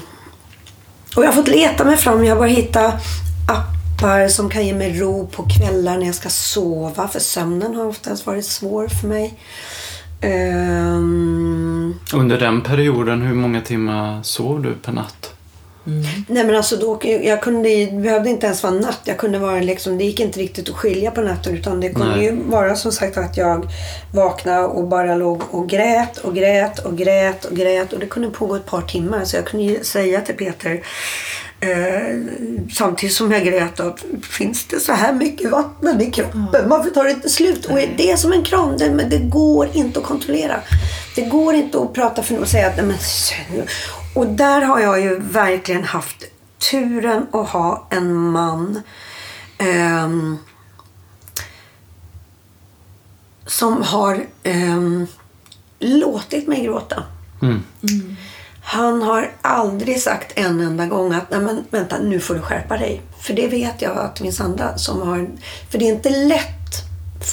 och 1.15 1.23
jag 1.23 1.27
har 1.27 1.33
fått 1.33 1.47
leta 1.47 1.83
mig 1.83 1.97
fram. 1.97 2.25
Jag 2.25 2.35
har 2.35 2.39
bara 2.39 2.50
hittat 2.50 2.93
appar 3.47 4.27
som 4.27 4.50
kan 4.50 4.65
ge 4.65 4.73
mig 4.73 5.00
ro 5.00 5.27
på 5.27 5.43
kvällar 5.57 5.97
när 5.97 6.05
jag 6.05 6.15
ska 6.15 6.29
sova. 6.29 7.07
För 7.07 7.19
sömnen 7.19 7.75
har 7.75 7.85
oftast 7.85 8.25
varit 8.25 8.45
svår 8.45 8.88
för 8.88 9.07
mig. 9.07 9.39
Ehm, 10.21 11.95
Under 12.13 12.39
den 12.39 12.62
perioden, 12.62 13.21
hur 13.21 13.35
många 13.35 13.62
timmar 13.62 14.23
sov 14.23 14.62
du 14.62 14.73
per 14.73 14.91
natt? 14.91 15.34
Nej 16.28 16.43
men 16.43 16.56
alltså 16.56 16.78
då, 16.78 17.00
jag 17.04 17.41
kunde, 17.41 17.69
det 17.69 17.91
behövde 17.91 18.30
inte 18.30 18.46
ens 18.46 18.63
vara 18.63 18.74
natt. 18.74 19.00
Jag 19.04 19.17
kunde 19.17 19.39
vara 19.39 19.60
liksom, 19.60 19.98
det 19.98 20.04
gick 20.04 20.19
inte 20.19 20.39
riktigt 20.39 20.69
att 20.69 20.76
skilja 20.76 21.12
på 21.12 21.22
natten. 21.22 21.56
Utan 21.56 21.80
det 21.80 21.89
kunde 21.89 22.15
Nej. 22.15 22.26
ju 22.26 22.32
vara 22.32 22.76
som 22.76 22.91
sagt 22.91 23.17
att 23.17 23.38
jag 23.38 23.67
vaknade 24.13 24.65
och 24.65 24.88
bara 24.88 25.15
låg 25.15 25.41
och 25.52 25.69
grät 25.69 26.17
och 26.17 26.36
grät 26.36 26.80
och 26.80 26.98
grät 26.98 27.46
och 27.46 27.56
grät. 27.56 27.93
Och 27.93 28.00
det 28.00 28.06
kunde 28.06 28.30
pågå 28.30 28.56
ett 28.56 28.65
par 28.65 28.82
timmar. 28.82 29.26
Så 29.26 29.36
jag 29.36 29.46
kunde 29.46 29.65
ju 29.65 29.84
säga 29.84 30.22
till 30.22 30.36
Peter 30.36 30.82
Eh, 31.63 32.17
samtidigt 32.74 33.15
som 33.15 33.32
jag 33.32 33.46
grät 33.46 33.80
att 33.80 34.06
finns 34.30 34.67
det 34.67 34.80
så 34.80 34.93
här 34.93 35.13
mycket 35.13 35.52
vatten 35.52 36.02
i 36.02 36.12
kroppen? 36.12 36.69
Varför 36.69 36.89
tar 36.89 37.04
det 37.04 37.12
inte 37.12 37.30
slut? 37.30 37.65
Och 37.65 37.80
det 37.98 38.12
är 38.12 38.17
som 38.17 38.34
en 38.34 38.43
kran. 38.43 38.78
Det, 38.78 38.89
men 38.89 39.10
det 39.10 39.17
går 39.17 39.69
inte 39.74 40.00
att 40.00 40.06
kontrollera. 40.06 40.56
Det 41.15 41.22
går 41.22 41.54
inte 41.54 41.80
att 41.80 41.93
prata 41.93 42.24
för 42.24 42.39
och 42.39 42.48
säga 42.48 42.67
att 42.67 42.78
nej, 42.78 42.86
men, 42.86 42.98
Och 44.13 44.28
där 44.28 44.62
har 44.62 44.80
jag 44.80 45.02
ju 45.02 45.19
verkligen 45.19 45.84
haft 45.84 46.23
turen 46.71 47.28
att 47.32 47.49
ha 47.49 47.88
en 47.89 48.13
man 48.13 48.82
ehm, 49.58 50.38
som 53.45 53.82
har 53.82 54.26
ehm, 54.43 55.08
låtit 55.80 56.47
mig 56.47 56.63
gråta. 56.63 57.04
Mm. 57.41 57.63
Han 58.63 59.02
har 59.02 59.32
aldrig 59.41 60.02
sagt 60.02 60.32
en 60.36 60.60
enda 60.60 60.86
gång 60.86 61.13
att 61.13 61.32
Nej, 61.32 61.39
men, 61.39 61.63
vänta, 61.69 61.97
nu 61.99 62.19
får 62.19 62.36
du 62.36 62.41
skärpa 62.41 62.78
dig. 62.78 63.02
För 63.19 63.34
det 63.34 63.47
vet 63.47 63.82
jag 63.82 63.97
att 63.97 64.15
det 64.15 64.23
finns 64.23 64.41
andra 64.41 64.78
som 64.78 65.02
har... 65.02 65.30
För 65.69 65.78
det 65.78 65.86
är 65.86 65.93
inte 65.93 66.10
lätt 66.10 66.63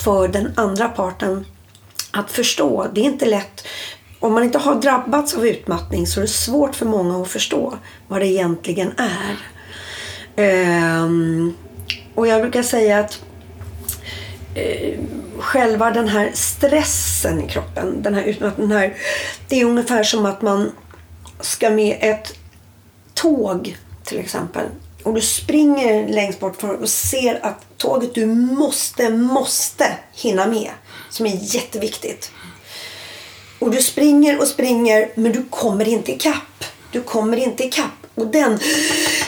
för 0.04 0.28
den 0.28 0.52
andra 0.56 0.88
parten 0.88 1.44
att 2.10 2.30
förstå. 2.30 2.86
Det 2.94 3.00
är 3.00 3.04
inte 3.04 3.26
lätt. 3.26 3.66
Om 4.20 4.34
man 4.34 4.44
inte 4.44 4.58
har 4.58 4.74
drabbats 4.74 5.34
av 5.34 5.46
utmattning 5.46 6.06
så 6.06 6.20
är 6.20 6.22
det 6.22 6.28
svårt 6.28 6.74
för 6.76 6.86
många 6.86 7.22
att 7.22 7.28
förstå 7.28 7.78
vad 8.08 8.20
det 8.20 8.26
egentligen 8.26 8.92
är. 8.96 9.36
Ehm, 10.36 11.54
och 12.14 12.26
jag 12.26 12.40
brukar 12.42 12.62
säga 12.62 12.98
att 12.98 13.22
eh, 14.54 14.98
själva 15.38 15.90
den 15.90 16.08
här 16.08 16.30
stressen 16.34 17.44
i 17.44 17.48
kroppen, 17.48 18.02
den 18.02 18.14
här 18.14 18.22
utmattningen, 18.22 18.76
här, 18.76 18.94
det 19.48 19.60
är 19.60 19.64
ungefär 19.64 20.02
som 20.02 20.26
att 20.26 20.42
man 20.42 20.72
ska 21.40 21.70
med 21.70 21.98
ett 22.00 22.34
tåg 23.14 23.76
till 24.04 24.18
exempel 24.18 24.66
och 25.02 25.14
du 25.14 25.20
springer 25.20 26.08
längst 26.08 26.40
bort 26.40 26.64
och 26.64 26.88
ser 26.88 27.46
att 27.46 27.66
tåget 27.76 28.14
du 28.14 28.26
måste, 28.26 29.10
måste 29.10 29.96
hinna 30.12 30.46
med 30.46 30.70
som 31.10 31.26
är 31.26 31.54
jätteviktigt. 31.54 32.32
Och 33.60 33.70
du 33.70 33.82
springer 33.82 34.38
och 34.40 34.46
springer 34.46 35.08
men 35.14 35.32
du 35.32 35.44
kommer 35.50 35.88
inte 35.88 36.12
ikapp. 36.12 36.64
Du 36.92 37.02
kommer 37.02 37.36
inte 37.36 37.64
ikapp. 37.64 37.90
Och 38.14 38.26
den, 38.26 38.58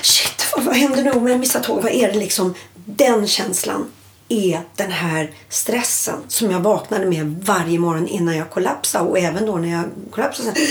shit 0.03 0.47
vad, 0.57 0.64
vad 0.64 0.77
händer 0.77 1.03
nu 1.03 1.11
om 1.11 1.27
jag 1.29 1.40
missar 1.40 1.61
tåget? 1.61 1.85
Vad 1.85 1.92
är 1.92 2.12
det 2.12 2.18
liksom? 2.18 2.55
Den 2.75 3.27
känslan 3.27 3.87
är 4.29 4.61
den 4.77 4.90
här 4.92 5.31
stressen 5.49 6.14
som 6.29 6.51
jag 6.51 6.61
vaknade 6.61 7.07
med 7.07 7.40
varje 7.45 7.79
morgon 7.79 8.09
innan 8.09 8.37
jag 8.37 8.51
kollapsade. 8.51 9.09
Och 9.11 9.18
även 9.18 9.47
då 9.47 9.57
när 9.57 9.68
jag 9.73 9.85
kollapsade. 10.11 10.55
sen. 10.55 10.64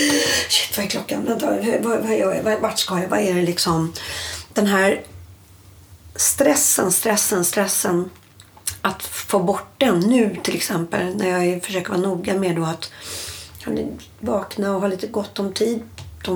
shit 0.49 0.77
vad 0.77 0.85
är 0.85 0.89
klockan? 0.89 1.25
Vänta, 1.25 1.45
vad, 1.81 1.99
vad 1.99 2.17
gör 2.17 2.35
jag? 2.35 2.43
Vad- 2.43 2.59
Vart 2.61 2.79
ska 2.79 2.99
jag? 2.99 3.07
Vad 3.09 3.19
är 3.19 3.33
det 3.33 3.41
liksom? 3.41 3.93
Den 4.53 4.67
här 4.67 5.01
stressen, 6.15 6.91
stressen, 6.91 7.45
stressen. 7.45 8.09
Att 8.81 9.03
få 9.03 9.39
bort 9.39 9.73
den 9.77 9.99
nu 9.99 10.37
till 10.43 10.55
exempel 10.55 11.15
när 11.17 11.45
jag 11.45 11.63
försöker 11.63 11.89
vara 11.89 12.01
noga 12.01 12.33
med 12.33 12.55
då 12.55 12.63
att 12.63 12.91
vakna 14.19 14.75
och 14.75 14.81
ha 14.81 14.87
lite 14.87 15.07
gott 15.07 15.39
om 15.39 15.53
tid 15.53 15.81
på 16.23 16.31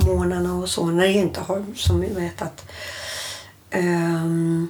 morgnarna 0.00 0.54
och 0.54 0.68
så 0.68 0.86
när 0.86 1.04
jag 1.04 1.14
inte 1.14 1.40
har 1.40 1.64
som 1.76 2.00
vi 2.00 2.08
vet 2.08 2.42
att 2.42 2.64
ehm, 3.70 4.68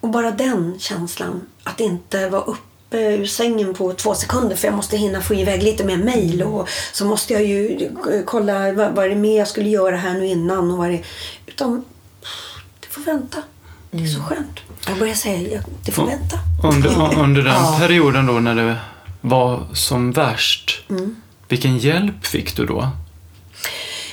och 0.00 0.08
bara 0.08 0.30
den 0.30 0.74
känslan 0.78 1.40
att 1.64 1.80
inte 1.80 2.28
vara 2.28 2.42
uppe 2.42 2.98
ur 2.98 3.26
sängen 3.26 3.74
på 3.74 3.92
två 3.92 4.14
sekunder 4.14 4.56
för 4.56 4.68
jag 4.68 4.74
måste 4.74 4.96
hinna 4.96 5.20
få 5.20 5.34
iväg 5.34 5.62
lite 5.62 5.84
mer 5.84 5.96
mejl 5.96 6.42
och 6.42 6.68
så 6.92 7.04
måste 7.04 7.32
jag 7.32 7.44
ju 7.44 7.90
kolla 8.26 8.72
vad, 8.72 8.94
vad 8.94 9.04
är 9.04 9.08
det 9.08 9.14
mer 9.16 9.38
jag 9.38 9.48
skulle 9.48 9.68
göra 9.68 9.96
här 9.96 10.14
nu 10.14 10.26
innan 10.26 10.70
och 10.70 10.78
vad 10.78 10.86
är 10.88 10.92
det 10.92 11.02
utan 11.46 11.84
det 12.80 12.86
får 12.88 13.02
vänta. 13.02 13.38
Det 13.90 14.02
är 14.02 14.06
så 14.06 14.20
skönt. 14.20 14.60
Jag 14.86 14.98
börjar 14.98 15.14
säga 15.14 15.48
jag- 15.52 15.62
det 15.84 15.92
får 15.92 16.06
vänta. 16.06 16.38
Under, 16.64 17.18
under 17.18 17.42
den 17.42 17.78
perioden 17.78 18.26
då 18.26 18.32
när 18.32 18.54
det 18.54 18.76
var 19.20 19.66
som 19.74 20.12
värst, 20.12 20.82
vilken 21.48 21.78
hjälp 21.78 22.26
fick 22.26 22.56
du 22.56 22.66
då? 22.66 22.90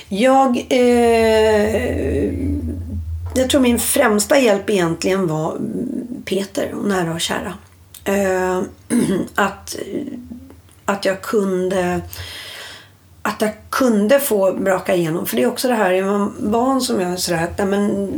Jag, 0.08 0.66
eh, 0.68 2.32
jag 3.34 3.50
tror 3.50 3.60
min 3.60 3.78
främsta 3.78 4.38
hjälp 4.38 4.70
egentligen 4.70 5.26
var 5.26 5.56
mm, 5.56 6.22
Peter 6.24 6.74
och 6.74 6.88
nära 6.88 7.14
och 7.14 7.20
kära. 7.20 7.54
Eh, 8.04 8.62
att, 9.34 9.76
att 10.84 11.04
jag 11.04 11.22
kunde 11.22 12.02
att 13.22 13.40
jag 13.40 13.52
kunde 13.70 14.20
få 14.20 14.52
braka 14.52 14.94
igenom. 14.94 15.26
För 15.26 15.36
det 15.36 15.42
är 15.42 15.46
också 15.46 15.68
det 15.68 15.74
här, 15.74 15.90
är 15.90 16.04
man 16.04 16.34
barn 16.38 16.80
som 16.80 17.00
jag 17.00 17.12
är 17.12 17.16
sådär 17.16 17.44
att 17.44 17.58
nej, 17.58 17.66
men 17.66 18.10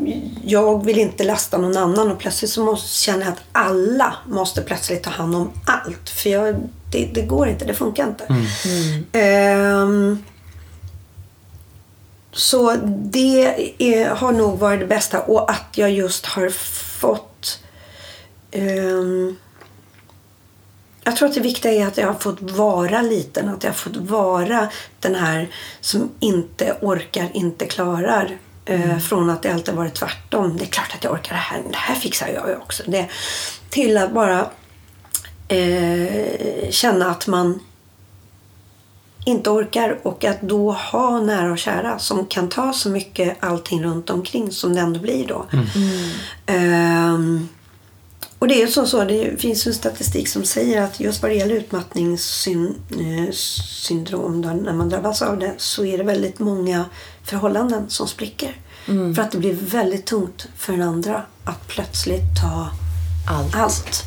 jag 0.44 0.85
vill 0.85 0.98
inte 0.98 1.24
lasta 1.24 1.59
någon 1.59 1.77
annan 1.77 2.11
och 2.11 2.18
plötsligt 2.18 2.51
så 2.51 2.64
måste, 2.64 2.88
känner 2.88 3.24
jag 3.24 3.33
att 3.33 3.42
alla 3.53 4.14
måste 4.27 4.62
plötsligt 4.62 5.03
ta 5.03 5.11
hand 5.11 5.37
om 5.37 5.51
allt. 5.66 6.09
För 6.09 6.31
jag, 6.31 6.57
det, 6.90 7.11
det 7.14 7.22
går 7.22 7.48
inte, 7.48 7.64
det 7.64 7.74
funkar 7.74 8.07
inte. 8.07 8.24
Ehm, 9.12 10.24
så 12.33 12.77
det 12.87 13.72
är, 13.79 14.09
har 14.09 14.33
nog 14.33 14.59
varit 14.59 14.81
det 14.81 14.87
bästa 14.87 15.20
och 15.20 15.51
att 15.51 15.68
jag 15.74 15.90
just 15.90 16.27
har 16.27 16.48
fått 16.98 17.62
ehm, 18.51 19.37
jag 21.09 21.16
tror 21.16 21.29
att 21.29 21.35
det 21.35 21.40
viktiga 21.40 21.72
är 21.72 21.87
att 21.87 21.96
jag 21.96 22.07
har 22.07 22.14
fått 22.14 22.40
vara 22.40 23.03
liten. 23.03 23.48
Att 23.48 23.64
jag 23.64 23.70
har 23.70 23.74
fått 23.74 23.96
vara 23.96 24.68
den 25.01 25.14
här 25.14 25.48
som 25.81 26.11
inte 26.20 26.77
orkar, 26.81 27.29
inte 27.35 27.66
klarar. 27.66 28.38
Eh, 28.64 28.98
från 28.98 29.31
att 29.31 29.42
det 29.42 29.53
alltid 29.53 29.74
varit 29.74 29.94
tvärtom. 29.94 30.57
Det 30.57 30.64
är 30.64 30.66
klart 30.66 30.94
att 30.94 31.05
jag 31.05 31.12
orkar 31.12 31.35
det 31.35 31.40
här. 31.40 31.62
Det 31.70 31.77
här 31.77 31.94
fixar 31.94 32.29
jag 32.29 32.62
också. 32.62 32.83
Det, 32.87 33.09
till 33.70 33.96
att 33.96 34.12
bara 34.12 34.51
eh, 35.49 36.71
känna 36.71 37.11
att 37.11 37.27
man 37.27 37.61
inte 39.25 39.51
orkar 39.51 39.99
och 40.03 40.25
att 40.25 40.43
då 40.43 40.73
ha 40.73 41.21
nära 41.21 41.53
och 41.53 41.59
kära 41.59 41.99
som 41.99 42.27
kan 42.27 42.49
ta 42.49 42.73
så 42.73 42.91
mycket 42.91 43.37
allting 43.41 43.85
runt 43.85 44.11
omkring 44.11 44.53
som 44.53 44.75
det 44.75 44.81
ändå 44.81 45.01
blir 45.01 45.27
då. 45.27 45.47
Ehm, 46.47 47.49
och 48.39 48.49
det 48.49 48.55
är 48.55 48.67
ju 48.67 48.73
så, 48.73 48.87
så, 48.87 49.05
det 49.05 49.41
finns 49.41 49.67
en 49.67 49.75
statistik 49.75 50.29
som 50.29 50.45
säger 50.45 50.83
att 50.83 51.01
just 51.01 51.23
vad 51.23 51.31
det 51.31 51.35
gäller 51.35 51.55
utmattningssyndrom, 51.55 54.43
då, 54.43 54.49
när 54.49 54.73
man 54.73 54.89
drabbas 54.89 55.23
av 55.23 55.39
det, 55.39 55.55
så 55.57 55.85
är 55.85 55.99
det 55.99 56.05
väldigt 56.05 56.39
många 56.39 56.85
förhållanden 57.25 57.85
som 57.89 58.09
spricker. 58.09 58.57
För 58.87 59.21
att 59.23 59.31
det 59.31 59.39
blir 59.39 59.55
väldigt 59.55 60.07
tungt 60.07 60.49
för 60.57 60.73
den 60.73 60.83
andra 60.83 61.23
att 61.45 61.67
plötsligt 61.67 62.41
ta 62.43 62.71
Allt. 63.29 63.57
allt. 63.57 64.05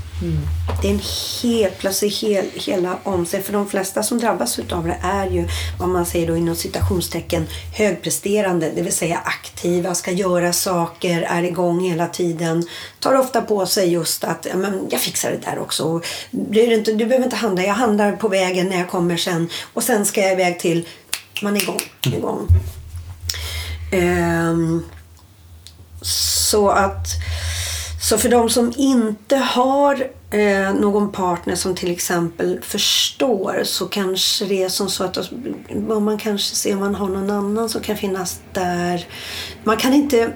Det 0.81 0.87
är 0.87 0.91
en 0.91 1.01
helt, 1.41 1.77
plötsligt 1.77 2.17
hel, 2.17 2.45
hela 2.53 2.97
om 3.03 3.25
sig. 3.25 3.41
För 3.41 3.53
de 3.53 3.69
flesta 3.69 4.03
som 4.03 4.19
drabbas 4.19 4.59
utav 4.59 4.87
det 4.87 4.97
är 5.01 5.29
ju 5.29 5.47
vad 5.79 5.89
man 5.89 6.05
säger 6.05 6.27
då 6.27 6.37
inom 6.37 6.55
citationstecken 6.55 7.47
högpresterande. 7.75 8.71
Det 8.75 8.81
vill 8.81 8.93
säga 8.93 9.17
aktiva, 9.17 9.95
ska 9.95 10.11
göra 10.11 10.53
saker, 10.53 11.21
är 11.21 11.43
igång 11.43 11.79
hela 11.79 12.07
tiden. 12.07 12.67
Tar 12.99 13.15
ofta 13.15 13.41
på 13.41 13.65
sig 13.65 13.89
just 13.89 14.23
att 14.23 14.47
men 14.55 14.87
jag 14.91 15.01
fixar 15.01 15.31
det 15.31 15.51
där 15.51 15.59
också. 15.59 16.01
Det 16.31 16.65
inte, 16.65 16.93
du 16.93 17.05
behöver 17.05 17.25
inte 17.25 17.35
handla, 17.35 17.63
jag 17.63 17.73
handlar 17.73 18.11
på 18.11 18.27
vägen 18.27 18.69
när 18.69 18.77
jag 18.77 18.89
kommer 18.89 19.17
sen. 19.17 19.49
Och 19.73 19.83
sen 19.83 20.05
ska 20.05 20.21
jag 20.21 20.31
iväg 20.31 20.59
till, 20.59 20.87
man 21.41 21.55
är 21.55 21.61
igång. 21.61 21.81
igång. 22.01 22.47
Ehm, 23.91 24.83
så 26.01 26.69
att 26.69 27.07
så 28.01 28.17
för 28.17 28.29
de 28.29 28.49
som 28.49 28.73
inte 28.77 29.35
har 29.35 30.07
eh, 30.31 30.73
någon 30.73 31.11
partner 31.11 31.55
som 31.55 31.75
till 31.75 31.91
exempel 31.91 32.59
förstår 32.61 33.61
så 33.63 33.85
kanske 33.85 34.45
det 34.45 34.63
är 34.63 34.69
som 34.69 34.89
så 34.89 35.03
att 35.03 35.17
man 35.85 36.17
kanske 36.17 36.55
ser 36.55 36.73
om 36.73 36.79
man 36.79 36.95
har 36.95 37.09
någon 37.09 37.29
annan 37.29 37.69
som 37.69 37.81
kan 37.81 37.97
finnas 37.97 38.39
där. 38.53 39.05
Man 39.63 39.77
kan 39.77 39.93
inte, 39.93 40.33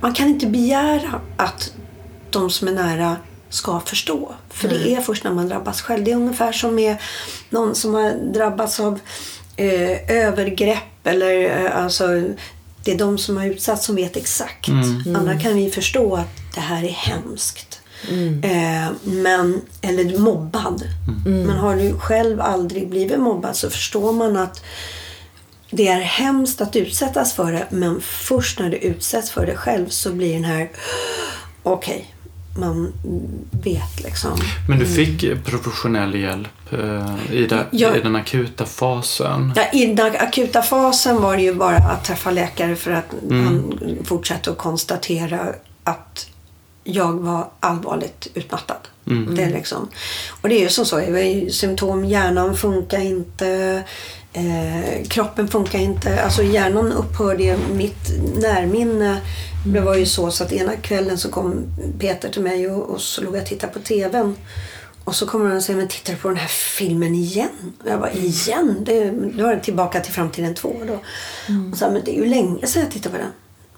man 0.00 0.14
kan 0.14 0.28
inte 0.28 0.46
begära 0.46 1.20
att 1.36 1.72
de 2.30 2.50
som 2.50 2.68
är 2.68 2.72
nära 2.72 3.16
ska 3.48 3.80
förstå. 3.80 4.34
För 4.50 4.68
det 4.68 4.94
är 4.94 5.00
först 5.00 5.24
när 5.24 5.32
man 5.32 5.48
drabbas 5.48 5.82
själv. 5.82 6.04
Det 6.04 6.12
är 6.12 6.16
ungefär 6.16 6.52
som 6.52 6.74
med 6.74 6.96
någon 7.50 7.74
som 7.74 7.94
har 7.94 8.32
drabbats 8.32 8.80
av 8.80 8.98
eh, 9.56 10.10
övergrepp 10.10 11.06
eller 11.06 11.64
eh, 11.64 11.76
alltså 11.76 12.06
det 12.84 12.92
är 12.92 12.98
de 12.98 13.18
som 13.18 13.36
har 13.36 13.46
utsatts 13.46 13.86
som 13.86 13.96
vet 13.96 14.16
exakt. 14.16 14.68
Andra 15.16 15.40
kan 15.40 15.54
vi 15.54 15.70
förstå 15.70 16.14
att 16.14 16.39
det 16.54 16.60
här 16.60 16.84
är 16.84 16.88
hemskt. 16.88 17.80
Eh, 18.42 18.90
men, 19.04 19.60
eller 19.80 20.18
mobbad. 20.18 20.82
Men 21.26 21.50
har 21.50 21.76
du 21.76 21.98
själv 21.98 22.40
aldrig 22.40 22.88
blivit 22.88 23.18
mobbad 23.18 23.56
så 23.56 23.70
förstår 23.70 24.12
man 24.12 24.36
att 24.36 24.64
det 25.70 25.88
är 25.88 26.00
hemskt 26.00 26.60
att 26.60 26.76
utsättas 26.76 27.32
för 27.32 27.52
det 27.52 27.66
men 27.70 28.00
först 28.00 28.58
när 28.58 28.70
du 28.70 28.76
utsätts 28.76 29.30
för 29.30 29.46
det 29.46 29.56
själv 29.56 29.88
så 29.88 30.12
blir 30.12 30.34
den 30.34 30.44
här 30.44 30.70
okej, 31.62 32.14
man 32.58 32.92
vet 33.64 34.00
liksom. 34.04 34.30
Men 34.68 34.78
du 34.78 34.86
fick 34.86 35.44
professionell 35.44 36.14
hjälp 36.14 36.72
eh, 36.72 37.32
i, 37.34 37.46
det, 37.46 37.66
Ja. 37.70 37.96
i 37.96 38.00
den 38.00 38.16
akuta 38.16 38.66
fasen. 38.66 39.52
Ja, 39.56 39.62
I 39.72 39.86
den 39.94 40.12
akuta 40.18 40.62
fasen 40.62 41.22
var 41.22 41.36
det 41.36 41.42
ju 41.42 41.54
bara 41.54 41.76
att 41.76 42.04
träffa 42.04 42.30
läkare 42.30 42.76
för 42.76 42.90
att 42.90 43.06
han 43.30 43.74
fortsatte 44.04 44.50
att 44.50 44.58
konstatera 44.58 45.54
att 45.84 46.26
jag 46.84 47.12
var 47.12 47.50
allvarligt 47.60 48.28
utmattad. 48.34 48.88
Det 49.36 49.42
är 49.42 49.50
liksom. 49.50 49.88
Och 50.40 50.48
det 50.48 50.54
är 50.54 50.60
ju 50.60 50.68
som 50.68 50.86
så, 50.86 50.96
det 50.96 51.12
var 51.12 51.18
ju 51.18 51.50
symptom, 51.50 52.04
hjärnan 52.04 52.56
funkar 52.56 53.00
inte, 53.00 53.82
eh, 54.32 55.06
kroppen 55.08 55.48
funkar 55.48 55.78
inte. 55.78 56.22
Alltså 56.22 56.42
hjärnan 56.42 56.92
upphörde, 56.92 57.58
mitt 57.72 58.10
närminne 58.36 59.20
det 59.64 59.80
var 59.80 59.96
ju 59.96 60.06
så, 60.06 60.30
så 60.30 60.44
att 60.44 60.52
ena 60.52 60.76
kvällen 60.76 61.18
så 61.18 61.30
kom 61.30 61.64
Peter 61.98 62.28
till 62.28 62.42
mig 62.42 62.70
och, 62.70 62.90
och 62.90 63.00
så 63.00 63.22
låg 63.22 63.36
jag 63.36 63.42
och 63.42 63.48
tittade 63.48 63.72
på 63.72 63.78
TVn. 63.78 64.36
Och 65.04 65.14
så 65.14 65.26
kommer 65.26 65.46
han 65.46 65.56
och 65.56 65.62
säger, 65.62 65.78
men 65.78 65.88
tittar 65.88 66.12
du 66.12 66.18
på 66.18 66.28
den 66.28 66.36
här 66.36 66.48
filmen 66.48 67.14
igen? 67.14 67.72
Och 67.84 67.90
jag 67.90 68.00
bara, 68.00 68.12
igen? 68.12 68.76
Det, 68.80 69.10
då 69.10 69.44
var 69.44 69.54
det 69.54 69.60
tillbaka 69.60 70.00
till 70.00 70.12
Framtiden 70.12 70.54
2 70.54 70.76
då. 70.86 70.98
Och 71.72 71.78
så, 71.78 71.90
men 71.90 72.02
det 72.04 72.18
är 72.18 72.22
ju 72.22 72.28
länge 72.28 72.66
sedan 72.66 72.82
jag 72.82 72.90
tittade 72.90 73.16
på 73.16 73.22
den. 73.22 73.32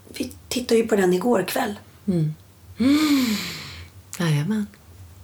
Vi 0.09 0.33
tittade 0.49 0.81
ju 0.81 0.87
på 0.87 0.97
den 0.97 1.13
igår 1.13 1.45
kväll. 1.49 1.75
Jajamän. 4.19 4.67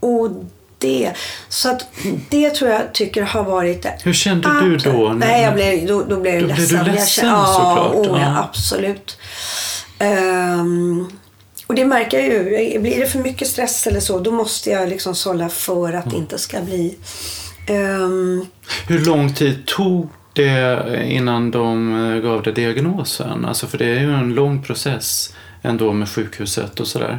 Och 0.01 0.31
det, 0.79 1.13
så 1.49 1.69
att 1.71 1.87
det 2.31 2.51
tror 2.51 2.71
jag 2.71 2.93
tycker 2.95 3.23
har 3.23 3.45
varit 3.45 3.83
det 3.83 3.99
Hur 4.05 4.13
kände 4.13 4.61
du 4.61 4.77
då? 4.77 4.91
när- 5.09 5.15
Nej, 5.15 5.43
jag 5.43 5.55
blev, 5.55 5.87
då, 5.87 6.05
då 6.05 6.21
blev 6.21 6.35
jag 6.35 6.43
Då 6.43 6.47
blev 6.47 6.57
du 6.57 6.63
ledsen. 6.63 6.77
Jag 6.79 6.87
ledsen, 6.87 7.07
kände- 7.25 7.47
såklart. 7.47 7.93
Ja, 7.95 8.01
oh, 8.01 8.07
Ja. 8.07 8.21
ja, 8.21 8.39
absolut. 8.43 9.19
Ehm, 9.99 11.07
och 11.67 11.75
det 11.75 11.85
märker 11.85 12.19
jag 12.19 12.27
ju. 12.29 12.79
Blir 12.81 13.01
det 13.01 13.07
för 13.07 13.19
mycket 13.19 13.49
stress 13.49 13.87
eller 13.87 14.01
så, 14.01 14.19
då 14.19 14.31
måste 14.31 14.71
jag 14.71 14.89
liksom 14.89 15.15
sålla 15.15 15.49
för 15.49 15.93
att 15.93 16.11
det 16.11 16.17
inte 16.17 16.39
ska 16.39 16.61
bli... 16.61 16.97
ehm, 17.67 18.47
Hur 18.87 18.99
lång 19.05 19.35
tid 19.35 19.67
tog 19.67 20.09
det 20.33 21.03
innan 21.09 21.51
de 21.51 21.95
eh, 22.13 22.17
gav 22.23 22.43
dig 22.43 22.53
diagnosen? 22.53 23.45
Alltså 23.45 23.67
för 23.67 23.79
det 23.79 23.87
är 23.87 24.01
ju 24.01 24.15
en 24.15 24.35
lång 24.35 24.63
process 24.63 25.35
ändå 25.63 25.93
med 25.93 26.09
sjukhuset 26.09 26.81
och 26.81 26.87
sådär. 26.87 27.19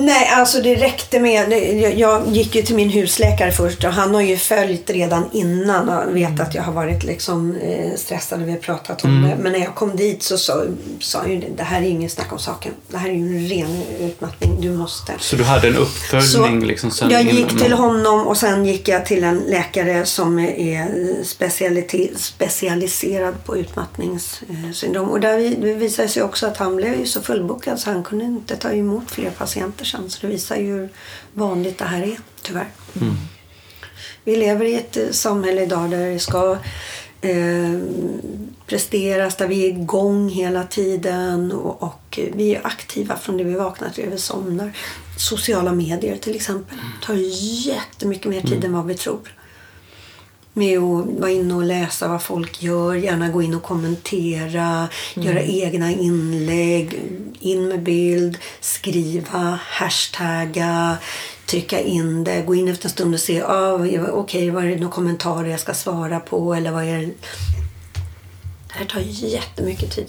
Nej, 0.00 0.28
alltså 0.28 0.60
det 0.60 0.74
räckte 0.74 1.20
med... 1.20 1.52
jag- 1.98 2.28
gick 2.28 2.54
ju 2.54 2.62
till 2.62 2.74
min 2.74 2.90
husläkare 2.90 3.52
först 3.52 3.84
och 3.84 3.92
han 3.92 4.14
har 4.14 4.22
ju 4.22 4.36
följt 4.36 4.90
redan 4.90 5.24
innan 5.32 5.88
och 5.88 6.16
vet 6.16 6.40
att 6.40 6.54
jag 6.54 6.62
har 6.62 6.72
varit 6.72 7.04
liksom 7.04 7.56
eh, 7.56 7.94
stressad 7.96 8.42
och 8.42 8.48
vi 8.48 8.52
har 8.52 8.58
pratat 8.58 9.04
om 9.04 9.22
det. 9.22 9.36
Men 9.42 9.52
när 9.52 9.58
jag 9.58 9.74
kom 9.74 9.96
dit 9.96 10.22
så 10.22 10.38
sa 10.38 10.62
sa 11.00 11.18
han 11.18 11.30
ju 11.30 11.38
det, 11.40 11.46
det 11.56 11.62
här 11.62 11.82
är 11.82 11.86
ingen 11.86 12.10
snack 12.10 12.32
om 12.32 12.38
saken. 12.38 12.72
Det 12.88 12.96
här 12.96 13.08
är 13.08 13.12
ju 13.12 13.20
en 13.20 13.48
ren 13.48 13.82
utmattning. 14.00 14.60
Du 14.60 14.70
måste... 14.70 15.12
Så 15.18 15.36
du 15.36 15.44
hade 15.44 15.68
en 15.68 15.76
uppföljning 15.76 16.66
liksom 16.66 16.90
sen 16.90 17.10
jag 17.10 17.22
gick 17.22 17.38
innan- 17.52 17.58
till 17.58 17.72
honom 17.72 18.26
och 18.26 18.36
sen 18.36 18.64
gick 18.66 18.88
jag 18.88 19.06
till 19.06 19.24
en 19.24 19.38
läkare 19.38 20.04
som 20.06 20.38
är 20.38 20.88
specialiserad 22.16 23.44
på 23.44 23.56
utmattningssyndrom. 23.56 25.08
Och 25.10 25.20
där 25.20 25.38
visade 25.74 26.08
sig 26.08 26.22
också 26.22 26.46
att 26.46 26.56
han 26.56 26.76
blev 26.76 27.00
ju 27.00 27.06
så 27.06 27.20
fullbokad 27.22 27.78
så 27.80 27.90
han 27.90 28.02
kunde 28.04 28.24
inte 28.24 28.56
ta 28.56 28.72
emot 28.72 29.10
fler 29.10 29.30
patienter 29.30 29.84
sen. 29.90 30.10
Så 30.10 30.18
det 30.20 30.32
visar 30.32 30.56
ju 30.56 30.72
hur 30.72 30.88
vanligt 31.34 31.78
det 31.78 31.84
här 31.84 32.02
är, 32.02 32.18
tyvärr. 32.42 32.68
Vi 34.24 34.36
lever 34.36 34.64
i 34.64 34.74
ett 34.74 34.96
eh, 34.96 35.10
samhälle 35.10 35.62
idag 35.62 35.90
där 35.90 36.10
det 36.10 36.18
ska 36.18 36.58
eh, 37.20 37.80
presteras, 38.66 39.36
där 39.36 39.48
vi 39.48 39.64
är 39.64 39.68
igång 39.68 40.28
hela 40.28 40.64
tiden 40.64 41.52
och, 41.52 41.82
och 41.82 42.18
vi 42.34 42.54
är 42.54 42.66
aktiva 42.66 43.16
från 43.16 43.36
det 43.36 43.44
vi 43.44 43.54
vaknar 43.54 43.90
till 43.90 44.04
det 44.04 44.10
vi 44.10 44.18
somnar. 44.18 44.72
Sociala 45.18 45.72
medier 45.72 46.16
till 46.16 46.34
exempel 46.36 46.78
tar 47.02 47.14
jättemycket 47.66 48.30
mer 48.30 48.40
tid 48.40 48.64
än 48.64 48.72
vad 48.72 48.86
vi 48.86 48.94
tror. 48.94 49.37
Med 50.58 50.78
att 50.78 51.06
vara 51.20 51.30
inne 51.30 51.54
och 51.54 51.62
läsa 51.64 52.08
vad 52.08 52.22
folk 52.22 52.62
gör, 52.62 52.94
gärna 52.94 53.28
gå 53.28 53.42
in 53.42 53.54
och 53.54 53.62
kommentera, 53.62 54.88
göra 55.14 55.42
egna 55.42 55.92
inlägg, 55.92 57.00
in 57.40 57.68
med 57.68 57.82
bild, 57.82 58.38
skriva, 58.60 59.58
hashtagga, 59.62 60.96
trycka 61.46 61.80
in 61.80 62.24
det, 62.24 62.42
gå 62.42 62.54
in 62.54 62.68
efter 62.68 62.86
en 62.86 62.90
stund 62.90 63.14
och 63.14 63.20
se, 63.20 63.42
ah, 63.42 63.78
okej, 64.12 64.50
vad 64.50 64.64
är 64.64 64.68
det 64.68 64.76
några 64.76 64.92
kommentarer 64.94 65.48
jag 65.50 65.60
ska 65.60 65.74
svara 65.74 66.20
på 66.20 66.54
eller 66.54 66.70
vad 66.70 66.84
är 66.84 66.98
det? 66.98 67.06
Det 68.68 68.74
här 68.74 68.84
tar 68.84 69.00
jättemycket 69.06 69.90
tid. 69.90 70.06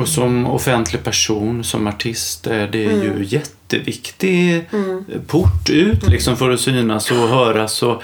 Och 0.00 0.08
som 0.08 0.46
offentlig 0.46 1.04
person, 1.04 1.64
som 1.64 1.86
artist, 1.86 2.46
är 2.46 2.68
det 2.68 2.84
Mm. 2.84 3.00
ju 3.02 3.24
jätteviktig 3.72 4.64
port 5.26 5.70
ut 5.70 6.08
liksom 6.08 6.36
för 6.36 6.50
att 6.50 6.60
synas 6.60 7.10
och 7.10 7.16
höras 7.16 7.82
och 7.82 8.02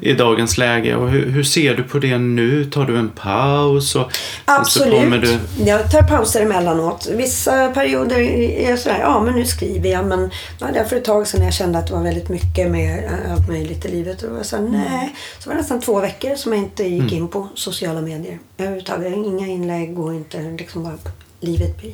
i 0.00 0.12
dagens 0.12 0.58
läge. 0.58 0.96
Och 0.96 1.10
hur, 1.10 1.26
hur 1.26 1.42
ser 1.42 1.74
du 1.74 1.82
på 1.82 1.98
det 1.98 2.18
nu? 2.18 2.64
Tar 2.64 2.84
du 2.84 2.98
en 2.98 3.08
paus? 3.08 3.96
Och, 3.96 4.12
Absolut. 4.44 5.22
du... 5.22 5.38
Jag 5.64 5.90
tar 5.90 6.02
pauser 6.02 6.40
emellanåt. 6.40 7.08
Vissa 7.16 7.68
perioder 7.68 8.18
är 8.18 8.70
jag 8.70 8.78
sådär, 8.78 8.98
ja 9.00 9.22
men 9.22 9.34
nu 9.34 9.44
skriver 9.44 9.90
jag. 9.90 10.06
Men 10.06 10.30
ja, 10.58 10.66
det 10.72 10.78
var 10.78 10.84
för 10.84 10.96
ett 10.96 11.04
tag 11.04 11.26
sedan 11.26 11.44
jag 11.44 11.54
kände 11.54 11.78
att 11.78 11.86
det 11.86 11.92
var 11.92 12.02
väldigt 12.02 12.28
mycket 12.28 12.70
med 12.70 13.04
eh, 13.04 13.32
allt 13.32 13.48
möjligt 13.48 13.84
i 13.84 13.88
livet. 13.88 14.22
Och 14.22 14.38
jag 14.38 14.46
såhär, 14.46 14.62
nej. 14.62 15.14
Så 15.38 15.48
var 15.48 15.54
det 15.54 15.60
nästan 15.60 15.80
två 15.80 16.00
veckor 16.00 16.34
som 16.34 16.52
jag 16.52 16.62
inte 16.62 16.84
gick 16.84 17.12
in 17.12 17.28
på 17.28 17.48
sociala 17.54 18.00
medier. 18.00 18.38
Överhuvudtaget. 18.58 19.16
Inga 19.16 19.46
inlägg 19.46 19.98
och 19.98 20.14
inte 20.14 20.56
liksom 20.58 20.82
bara 20.82 20.98
livet 21.40 21.76
blir. 21.78 21.92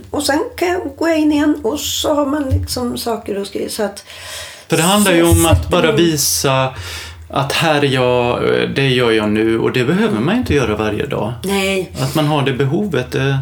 och 0.10 0.22
sen 0.22 0.44
kan 0.56 0.68
jag, 0.68 0.80
jag 1.10 1.18
in 1.18 1.32
igen 1.32 1.60
och 1.64 1.80
så 1.80 2.14
har 2.14 2.26
man 2.26 2.50
liksom 2.50 2.98
saker 2.98 3.40
att 3.40 3.46
skriva. 3.46 3.70
Så 3.70 3.82
att, 3.82 4.04
För 4.68 4.76
det 4.76 4.82
handlar 4.82 5.12
ju 5.12 5.22
om 5.22 5.46
att 5.46 5.68
bara 5.68 5.92
visa 5.92 6.74
att 7.28 7.52
här 7.52 7.84
är 7.84 7.88
jag, 7.88 8.42
det 8.74 8.88
gör 8.88 9.10
jag 9.10 9.30
nu 9.30 9.58
och 9.58 9.72
det 9.72 9.84
behöver 9.84 10.20
man 10.20 10.36
inte 10.36 10.54
göra 10.54 10.76
varje 10.76 11.06
dag. 11.06 11.32
Nej, 11.44 11.92
Att 12.00 12.14
man 12.14 12.26
har 12.26 12.42
det 12.42 12.52
behovet. 12.52 13.12
Det, 13.12 13.38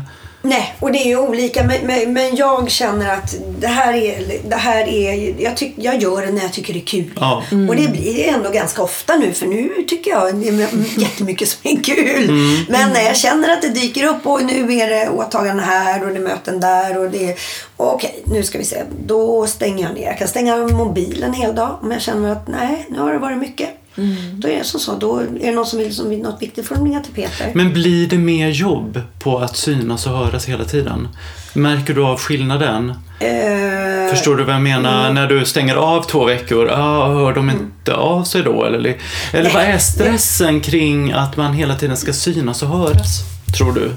Nej, 0.46 0.74
och 0.80 0.92
det 0.92 0.98
är 0.98 1.06
ju 1.06 1.18
olika. 1.18 1.64
Men, 1.64 1.86
men, 1.86 2.12
men 2.12 2.36
jag 2.36 2.70
känner 2.70 3.14
att 3.14 3.34
det 3.58 3.66
här 3.66 3.94
är... 3.94 4.40
Det 4.48 4.56
här 4.56 4.88
är 4.88 5.34
jag, 5.42 5.56
tyck, 5.56 5.74
jag 5.76 6.02
gör 6.02 6.26
det 6.26 6.32
när 6.32 6.42
jag 6.42 6.52
tycker 6.52 6.72
det 6.72 6.78
är 6.78 6.86
kul. 6.86 7.10
ja. 7.20 7.42
Och 7.68 7.76
det 7.76 7.88
blir 7.88 8.14
det 8.14 8.28
ändå 8.28 8.50
ganska 8.50 8.82
ofta 8.82 9.16
nu. 9.16 9.32
För 9.32 9.46
nu 9.46 9.84
tycker 9.88 10.10
jag 10.10 10.34
det 10.34 10.48
är 10.48 10.68
jättemycket 11.00 11.48
som 11.48 11.60
är 11.62 11.82
kul. 11.82 12.30
Men 12.68 12.90
när 12.90 13.02
jag 13.02 13.16
känner 13.16 13.52
att 13.52 13.62
det 13.62 13.68
dyker 13.68 14.04
upp 14.04 14.26
och 14.26 14.44
nu 14.44 14.74
är 14.74 14.90
det 14.90 15.08
åtaganden 15.08 15.66
här 15.66 16.04
och 16.04 16.10
det 16.10 16.16
är 16.16 16.20
möten 16.20 16.60
där. 16.60 16.98
och 16.98 17.10
det 17.10 17.30
är 17.30 17.38
Okej, 17.76 18.22
nu 18.24 18.42
ska 18.42 18.58
vi 18.58 18.64
se. 18.64 18.82
Då 19.06 19.46
stänger 19.46 19.84
jag 19.86 19.94
ner. 19.94 20.06
Jag 20.06 20.18
kan 20.18 20.28
stänga 20.28 20.56
mobilen 20.56 21.28
en 21.28 21.34
hel 21.34 21.54
dag 21.54 21.78
om 21.82 21.90
jag 21.90 22.00
känner 22.00 22.32
att 22.32 22.48
nej, 22.48 22.86
nu 22.88 22.98
har 22.98 23.12
det 23.12 23.18
varit 23.18 23.38
mycket. 23.38 23.83
Då 24.32 24.48
är 24.48 24.58
det 24.58 24.64
som 24.64 24.80
så. 24.80 24.94
Då 24.94 25.18
är 25.18 25.26
det 25.40 25.52
någon 25.52 25.66
som 25.66 25.78
vill 25.78 25.94
som 25.94 26.10
vill 26.10 26.18
något 26.22 26.42
viktigt 26.42 26.66
får 26.66 26.74
de 26.74 26.84
ringa 26.84 27.00
till 27.00 27.14
Peter. 27.14 27.50
Men 27.54 27.72
blir 27.72 28.06
det 28.06 28.18
mer 28.18 28.48
jobb 28.48 29.00
på 29.18 29.38
att 29.38 29.56
synas 29.56 30.06
och 30.06 30.12
höras 30.18 30.44
hela 30.44 30.64
tiden? 30.64 31.08
Märker 31.52 31.94
du 31.94 32.04
av 32.04 32.18
skillnaden? 32.18 32.90
Eh, 33.20 34.10
Förstår 34.10 34.36
du 34.36 34.44
vad 34.44 34.54
jag 34.54 34.62
menar? 34.62 35.12
När 35.12 35.26
du 35.26 35.44
stänger 35.44 35.74
av 35.76 36.02
två 36.02 36.24
veckor, 36.24 36.70
ah, 36.72 37.08
hör 37.14 37.32
de 37.34 37.50
inte 37.50 37.94
av 37.94 38.24
sig 38.24 38.42
då? 38.42 38.64
Eller, 38.64 38.96
eller 39.32 39.50
vad 39.50 39.62
är 39.62 39.78
stressen 39.78 40.60
kring 40.60 41.12
att 41.12 41.36
man 41.36 41.52
hela 41.52 41.74
tiden 41.74 41.96
ska 41.96 42.12
synas 42.12 42.62
och 42.62 42.68
höras? 42.68 43.20
Tror 43.58 43.72
du? 43.72 43.90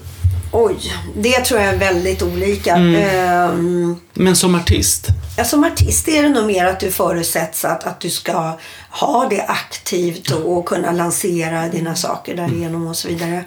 Oj, 0.59 0.93
det 1.15 1.39
tror 1.39 1.59
jag 1.61 1.73
är 1.73 1.77
väldigt 1.77 2.21
olika. 2.21 2.75
Ehm, 2.75 3.95
Men 4.13 4.35
som 4.35 4.55
artist? 4.55 5.07
ja, 5.37 5.43
som 5.43 5.63
artist 5.63 6.07
är 6.07 6.23
det 6.23 6.29
nog 6.29 6.45
mer 6.45 6.65
att 6.65 6.79
du 6.79 6.91
förutsätts 6.91 7.65
att, 7.65 7.83
att 7.83 7.99
du 7.99 8.09
ska 8.09 8.57
ha 8.89 9.27
det 9.29 9.41
aktivt 9.41 10.31
och, 10.31 10.57
och 10.57 10.65
kunna 10.65 10.91
lansera 10.91 11.67
dina 11.67 11.95
saker 11.95 12.35
därigenom 12.35 12.87
och 12.87 12.95
så 12.95 13.07
vidare. 13.07 13.43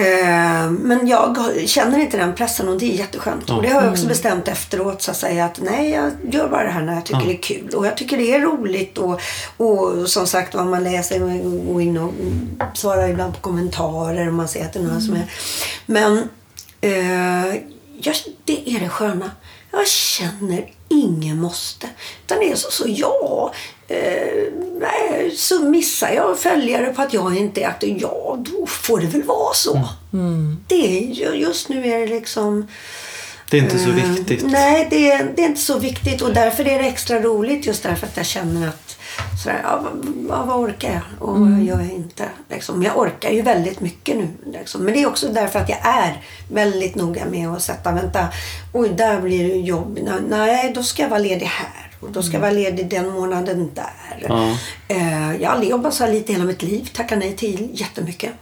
Ehm, 0.00 0.74
men 0.74 1.08
jag 1.08 1.36
känner 1.66 1.98
inte 1.98 2.16
den 2.16 2.34
pressen 2.34 2.68
och 2.68 2.78
det 2.78 2.92
är 2.94 2.96
jätteskönt. 2.96 3.50
Och 3.50 3.62
det 3.62 3.68
har 3.68 3.82
jag 3.82 3.90
också 3.90 4.06
bestämt 4.06 4.48
efteråt 4.48 5.02
så 5.02 5.10
att 5.10 5.16
säga 5.16 5.44
att 5.44 5.60
nej, 5.62 5.90
jag 5.90 6.12
gör 6.34 6.48
bara 6.48 6.64
det 6.64 6.70
här 6.70 6.82
när 6.82 6.94
jag 6.94 7.04
tycker 7.04 7.24
det 7.26 7.32
är 7.32 7.42
kul. 7.42 7.74
Och 7.74 7.86
jag 7.86 7.96
tycker 7.96 8.16
det 8.16 8.34
är 8.34 8.40
roligt 8.40 8.98
och, 8.98 9.20
och 9.56 10.08
som 10.08 10.26
sagt 10.26 10.54
vad 10.54 10.66
man 10.66 10.84
läser, 10.84 11.18
går 11.72 11.82
in 11.82 11.96
och 11.96 12.12
svarar 12.74 13.08
ibland 13.08 13.34
på 13.34 13.40
kommentarer 13.40 14.28
och 14.28 14.34
man 14.34 14.48
ser 14.48 14.64
att 14.64 14.72
det 14.72 14.78
är 14.78 14.82
några 14.82 15.00
som 15.00 15.14
är... 15.14 15.32
Men 15.86 16.28
Eh, 16.80 17.54
jag, 18.02 18.14
det 18.44 18.70
är 18.76 18.80
det 18.80 18.88
sköna. 18.88 19.30
Jag 19.72 19.88
känner 19.88 20.70
ingen 20.88 21.40
måste. 21.40 21.86
Utan 22.24 22.38
det 22.38 22.50
är 22.50 22.54
så, 22.56 22.70
så 22.70 22.84
ja, 22.88 23.52
eh, 23.88 24.52
nej, 24.80 25.30
så 25.36 25.62
missar 25.62 26.10
jag 26.10 26.38
följare 26.38 26.92
på 26.92 27.02
att 27.02 27.14
jag 27.14 27.36
inte 27.36 27.62
är 27.62 27.68
aktiv. 27.68 27.98
Ja, 28.00 28.38
då 28.38 28.66
får 28.66 28.98
det 29.00 29.06
väl 29.06 29.22
vara 29.22 29.54
så. 29.54 29.88
Det 30.68 30.98
är, 30.98 31.14
ju- 31.14 31.34
just 31.40 31.68
nu 31.68 31.86
är 31.86 31.98
det 32.00 32.06
liksom... 32.06 32.66
Det 33.50 33.58
är 33.58 33.62
inte 33.62 33.78
så 33.78 33.88
eh, 33.90 33.94
viktigt. 33.94 34.42
Nej, 34.46 34.86
det 34.90 35.10
är, 35.10 35.32
det 35.36 35.42
är 35.42 35.46
inte 35.46 35.60
så 35.60 35.78
viktigt 35.78 36.22
och 36.22 36.34
därför 36.34 36.68
är 36.68 36.78
det 36.82 36.88
extra 36.88 37.20
roligt 37.20 37.66
just 37.66 37.82
därför 37.82 38.06
att 38.06 38.16
jag 38.16 38.26
känner 38.26 38.68
att 38.68 38.89
sådär, 39.42 39.60
ja, 39.62 39.84
vad, 40.28 40.46
vad 40.46 40.58
orkar 40.58 40.92
jag 40.92 41.28
och 41.28 41.40
vad 41.40 41.62
gör 41.62 41.80
jag 41.80 41.92
inte? 41.92 42.28
Liksom. 42.50 42.82
Jag 42.82 42.98
orkar 42.98 43.30
ju 43.30 43.42
väldigt 43.42 43.80
mycket 43.80 44.16
nu. 44.16 44.28
Liksom. 44.52 44.84
Men 44.84 44.94
det 44.94 45.02
är 45.02 45.06
också 45.06 45.28
därför 45.28 45.58
att 45.58 45.68
jag 45.68 45.78
är 45.82 46.22
väldigt 46.48 46.94
noga 46.94 47.24
med 47.30 47.48
att 47.48 47.62
sätta, 47.62 47.92
vänta, 47.92 48.28
oj 48.72 48.88
där 48.88 49.20
blir 49.20 49.48
det 49.48 49.54
jobb. 49.54 49.98
Nej, 50.28 50.72
då 50.74 50.82
ska 50.82 51.02
jag 51.02 51.08
vara 51.08 51.20
ledig 51.20 51.46
här 51.46 51.90
och 52.00 52.10
då 52.10 52.22
ska 52.22 52.32
jag 52.32 52.40
vara 52.40 52.50
ledig 52.50 52.88
den 52.88 53.08
månaden 53.10 53.70
där. 53.74 54.26
Ja. 54.28 54.56
Eh, 54.88 55.42
jag 55.42 55.50
har 55.50 55.62
jobbat 55.62 55.94
så 55.94 56.04
här 56.04 56.12
lite 56.12 56.32
hela 56.32 56.44
mitt 56.44 56.62
liv. 56.62 56.88
Tackar 56.92 57.16
nej 57.16 57.36
till 57.36 57.68
jättemycket. 57.72 58.32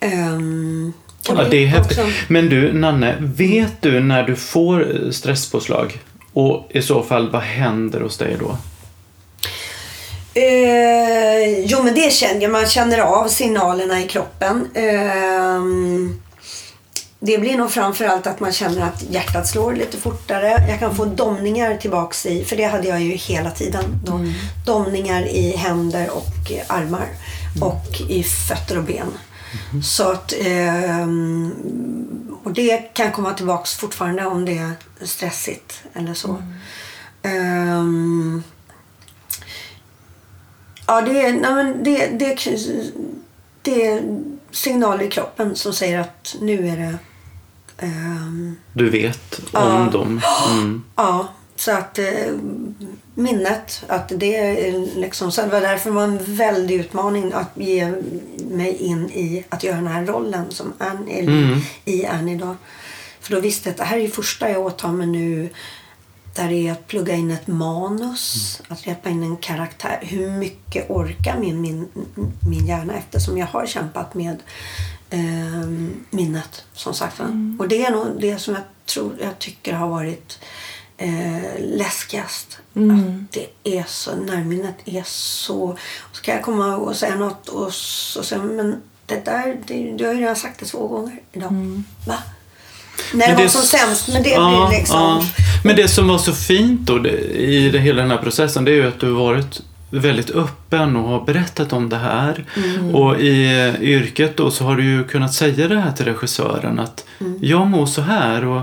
Um, 0.00 0.92
Ja, 1.28 1.44
det 1.50 1.56
är 1.56 1.66
häftigt. 1.66 2.00
Men 2.28 2.48
du, 2.48 2.72
Nanne, 2.72 3.16
vet 3.20 3.82
du 3.82 4.00
när 4.00 4.22
du 4.22 4.36
får 4.36 5.10
stresspåslag? 5.10 5.98
Och 6.32 6.68
i 6.70 6.82
så 6.82 7.02
fall, 7.02 7.30
vad 7.30 7.42
händer 7.42 8.00
hos 8.00 8.18
dig 8.18 8.36
då? 8.40 8.58
Eh, 10.34 11.58
jo, 11.64 11.82
men 11.82 11.94
det 11.94 12.12
känner 12.12 12.42
jag. 12.42 12.50
Man 12.52 12.66
känner 12.66 12.98
av 12.98 13.28
signalerna 13.28 14.00
i 14.00 14.08
kroppen. 14.08 14.68
Ehm, 14.74 16.20
det 17.20 17.38
blir 17.38 17.56
nog 17.58 17.70
framförallt 17.70 18.26
att 18.26 18.40
man 18.40 18.52
känner 18.52 18.82
att 18.82 19.02
hjärtat 19.02 19.46
slår 19.48 19.72
lite 19.72 19.96
fortare. 19.96 20.66
Jag 20.68 20.78
kan 20.78 20.96
få 20.96 21.04
domningar 21.04 21.76
tillbaks 21.76 22.26
i, 22.26 22.44
för 22.44 22.56
det 22.56 22.64
hade 22.64 22.88
jag 22.88 23.00
ju 23.00 23.10
hela 23.10 23.50
tiden. 23.50 23.84
Då. 24.04 24.20
Domningar 24.66 25.22
i 25.22 25.56
händer 25.56 26.10
och 26.10 26.52
eh, 26.52 26.76
armar. 26.76 27.08
Och 27.60 28.00
i 28.10 28.22
fötter 28.22 28.78
och 28.78 28.84
ben. 28.84 29.12
Så 29.82 30.10
att, 30.10 30.32
ehm, 30.40 31.54
och 32.44 32.52
det 32.52 32.78
kan 32.78 33.12
komma 33.12 33.34
tillbaks 33.34 33.74
fortfarande 33.74 34.26
om 34.26 34.44
det 34.44 34.58
är 34.58 34.72
stressigt 35.06 35.82
eller 35.94 36.14
så. 36.14 36.42
Ehm, 37.22 38.42
Ja, 40.86 41.00
det 41.00 41.20
är, 41.26 41.32
nej 41.32 41.54
men 41.54 41.84
det, 41.84 42.06
det, 42.06 42.38
det 43.62 43.86
är 43.86 44.02
signaler 44.50 45.04
i 45.04 45.10
kroppen 45.10 45.56
som 45.56 45.72
säger 45.72 45.98
att 46.00 46.36
nu 46.40 46.68
är 46.68 46.76
det... 46.76 46.98
ehm, 47.86 48.56
Du 48.72 48.90
vet 48.90 49.38
om 49.38 49.44
Ja. 49.52 49.88
dem? 49.92 50.20
Mm. 50.52 50.82
ja, 50.96 51.28
så 51.56 51.72
att 51.72 51.98
eh, 51.98 52.06
minnet, 53.14 53.84
att 53.88 54.08
det 54.16 54.36
är 54.36 54.96
liksom... 55.00 55.32
Så 55.32 55.40
det 55.42 55.48
var 55.48 55.60
därför 55.60 55.90
det 55.90 55.96
var 55.96 56.04
en 56.04 56.18
väldig 56.24 56.74
utmaning 56.80 57.32
att 57.32 57.50
ge 57.54 57.92
mig 58.50 58.76
in 58.76 59.10
i 59.10 59.44
att 59.48 59.64
göra 59.64 59.76
den 59.76 59.86
här 59.86 60.06
rollen 60.06 60.44
som 60.50 60.72
eller 60.80 61.20
Mm. 61.44 61.60
i 61.84 62.06
Annie 62.06 62.36
då. 62.36 62.56
För 63.20 63.34
då 63.34 63.40
visste 63.40 63.68
jag 63.68 63.72
att 63.72 63.78
det 63.78 63.84
här 63.84 63.98
är 63.98 64.08
första 64.08 64.50
jag 64.50 64.66
åtar 64.66 64.88
mig 64.92 65.06
nu 65.06 65.48
där 66.34 66.52
är 66.52 66.72
att 66.72 66.86
plugga 66.86 67.14
in 67.14 67.30
ett 67.30 67.46
manus, 67.46 68.62
att 68.68 68.86
repa 68.86 69.10
in 69.10 69.22
en 69.22 69.36
karaktär. 69.36 69.98
Hur 70.02 70.30
mycket 70.30 70.90
orkar 70.90 71.38
min, 71.38 71.60
min, 71.60 71.88
min 72.48 72.66
hjärna 72.66 72.94
eftersom 72.94 73.38
jag 73.38 73.46
har 73.46 73.66
kämpat 73.66 74.14
med 74.14 74.42
eh, 75.10 75.68
minnet 76.10 76.64
som 76.72 76.94
sagt. 76.94 77.18
va. 77.18 77.56
Och 77.58 77.68
det 77.68 77.84
är 77.84 77.90
nog 77.90 78.06
det 78.20 78.38
som 78.38 78.54
jag 78.54 78.62
tror, 78.86 79.12
jag 79.20 79.38
tycker 79.38 79.72
har 79.72 79.88
varit 79.88 80.38
eh, 80.96 81.58
läskigast. 81.58 82.58
Att 82.92 83.32
det 83.32 83.76
är 83.78 83.84
så, 83.86 84.16
närminnet 84.16 84.76
är 84.84 85.02
så... 85.06 85.76
Så 86.12 86.22
kan 86.22 86.34
jag 86.34 86.44
komma 86.44 86.76
och 86.76 86.96
säga 86.96 87.16
något 87.16 87.48
och 87.48 87.74
så 87.74 88.22
säga 88.22 88.42
men 88.42 88.82
det 89.06 89.24
där, 89.24 89.60
det, 89.66 89.92
du 89.96 90.06
har 90.06 90.14
ju 90.14 90.20
redan 90.20 90.36
sagt 90.36 90.60
det 90.60 90.66
två 90.66 90.88
gånger 90.88 91.20
idag. 91.32 91.82
Va? 92.06 92.18
När 93.12 93.28
det 93.28 93.34
var 93.42 93.48
som 93.48 93.62
sämst, 93.62 94.08
men 94.12 94.22
det 94.22 94.28
ja, 94.30 94.66
blir 94.68 94.78
liksom... 94.78 95.00
ja. 95.00 95.22
Men 95.64 95.76
det 95.76 95.88
som 95.88 96.08
var 96.08 96.18
så 96.18 96.32
fint 96.32 96.80
då 96.80 97.06
i 97.08 97.70
det, 97.72 97.78
hela 97.78 98.02
den 98.02 98.10
här 98.10 98.18
processen 98.18 98.64
det 98.64 98.70
är 98.70 98.74
ju 98.74 98.88
att 98.88 99.00
du 99.00 99.12
har 99.12 99.24
varit 99.24 99.60
väldigt 99.90 100.30
öppen 100.30 100.96
och 100.96 101.08
har 101.08 101.24
berättat 101.24 101.72
om 101.72 101.88
det 101.88 101.96
här. 101.96 102.44
Mm. 102.56 102.94
Och 102.94 103.20
i 103.20 103.44
eh, 103.74 103.82
yrket 103.82 104.36
då 104.36 104.50
så 104.50 104.64
har 104.64 104.76
du 104.76 104.84
ju 104.84 105.04
kunnat 105.04 105.34
säga 105.34 105.68
det 105.68 105.80
här 105.80 105.92
till 105.92 106.04
regissören 106.04 106.78
att 106.78 107.04
Mm. 107.20 107.38
jag 107.42 107.66
mår 107.66 107.86
så 107.86 108.00
här 108.02 108.44
och 108.44 108.60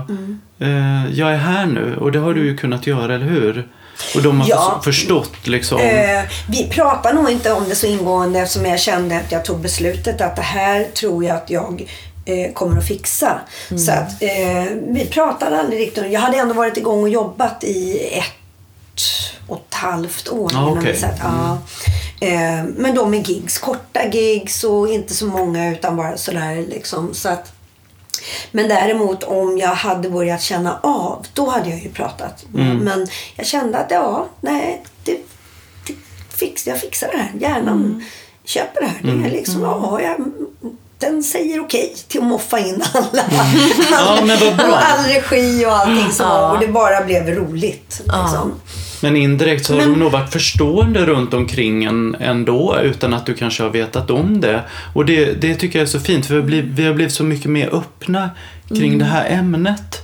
eh, 0.58 1.06
jag 1.12 1.32
är 1.32 1.36
här 1.36 1.66
nu 1.66 1.96
och 2.00 2.12
det 2.12 2.18
har 2.18 2.34
du 2.34 2.44
ju 2.44 2.56
kunnat 2.56 2.86
göra, 2.86 3.14
eller 3.14 3.26
hur? 3.26 3.68
Och 4.14 4.22
de 4.22 4.40
har 4.40 4.48
Ja. 4.48 4.80
förstått 4.84 5.46
liksom. 5.48 5.80
Eh, 5.80 6.22
vi 6.48 6.68
pratar 6.70 7.12
nog 7.14 7.30
inte 7.30 7.52
om 7.52 7.64
det 7.68 7.74
så 7.74 7.86
ingående 7.86 8.38
eftersom 8.40 8.66
jag 8.66 8.80
kände 8.80 9.16
att 9.16 9.32
jag 9.32 9.44
tog 9.44 9.60
beslutet 9.60 10.20
att 10.20 10.36
det 10.36 10.42
här 10.42 10.84
tror 10.84 11.24
jag 11.24 11.36
att 11.36 11.50
jag 11.50 11.88
eh, 12.24 12.52
kommer 12.52 12.78
att 12.78 12.86
fixa. 12.88 13.40
Så 13.86 13.92
att 13.92 14.22
eh, 14.22 14.64
vi 14.88 15.06
pratade 15.10 15.60
aldrig 15.60 15.80
riktigt 15.80 16.12
Jag 16.12 16.20
hade 16.20 16.36
ändå 16.36 16.54
varit 16.54 16.76
igång 16.76 17.02
och 17.02 17.08
jobbat 17.08 17.64
i 17.64 17.98
ett 18.18 18.24
och 19.48 19.56
ett 19.68 19.74
halvt 19.74 20.28
år. 20.28 20.52
Innan 20.52 20.78
okej. 20.78 20.92
vi 20.92 20.98
satt- 20.98 21.20
ja. 21.22 21.58
eh, 22.20 22.64
men 22.76 22.94
då 22.94 23.06
med 23.06 23.28
gigs, 23.28 23.58
korta 23.58 24.08
gigs 24.12 24.64
och 24.64 24.88
inte 24.88 25.14
så 25.14 25.26
många 25.26 25.72
utan 25.72 25.96
bara 25.96 26.16
sådär 26.16 26.64
liksom. 26.68 27.14
Så 27.14 27.28
att 27.28 27.52
Men 28.50 28.68
däremot 28.68 29.22
om 29.22 29.58
jag 29.58 29.68
hade 29.74 30.10
börjat 30.10 30.42
känna 30.42 30.78
av, 30.82 31.26
då 31.32 31.50
hade 31.50 31.70
jag 31.70 31.78
ju 31.82 31.88
pratat. 31.90 32.44
Men 32.84 33.06
jag 33.36 33.46
kände 33.46 33.78
att 33.78 33.90
ja, 33.90 34.26
nej, 34.40 34.82
det, 35.04 35.16
det 35.86 35.94
fix, 36.36 36.66
jag 36.66 36.80
fixar 36.80 37.08
det 37.12 37.18
här. 37.18 37.30
Hjärnan 37.40 38.04
köper 38.44 38.80
det 38.80 38.86
här. 38.86 39.00
Det 39.02 39.26
är 39.28 39.30
liksom, 39.30 39.62
ja, 39.62 40.00
jag, 40.02 40.16
den 41.06 41.22
säger 41.22 41.60
okej 41.60 41.94
till 42.08 42.20
att 42.20 42.26
moffa 42.26 42.58
in 42.58 42.82
alla. 42.94 43.24
Ja, 43.90 44.18
vad 44.40 44.56
bra. 44.56 44.66
Och 44.68 44.84
all 44.84 45.04
regi 45.04 45.66
och 45.66 45.76
allting 45.76 46.10
som 46.12 46.28
var. 46.28 46.52
Och 46.54 46.60
det 46.60 46.68
bara 46.68 47.04
blev 47.04 47.26
roligt. 47.26 48.00
Liksom. 48.04 48.52
Men 49.00 49.16
indirekt 49.16 49.66
så 49.66 49.72
har 49.72 49.80
Men- 49.80 49.90
de 49.90 49.98
nog 49.98 50.12
varit 50.12 50.32
förstående 50.32 51.06
runt 51.06 51.34
omkring 51.34 51.84
en 51.84 52.16
ändå 52.20 52.76
utan 52.82 53.14
att 53.14 53.26
du 53.26 53.34
kanske 53.34 53.62
har 53.62 53.70
vetat 53.70 54.10
om 54.10 54.40
det. 54.40 54.62
Och 54.94 55.04
det, 55.06 55.32
det 55.40 55.54
tycker 55.54 55.78
jag 55.78 55.86
är 55.86 55.90
så 55.90 56.00
fint 56.00 56.26
för 56.26 56.34
vi 56.34 56.40
har 56.40 56.46
blivit, 56.46 56.70
vi 56.78 56.86
har 56.86 56.94
blivit 56.94 57.14
så 57.14 57.24
mycket 57.24 57.50
mer 57.50 57.74
öppna 57.74 58.30
kring 58.68 58.98
det 58.98 59.04
här 59.04 59.26
ämnet. 59.30 59.98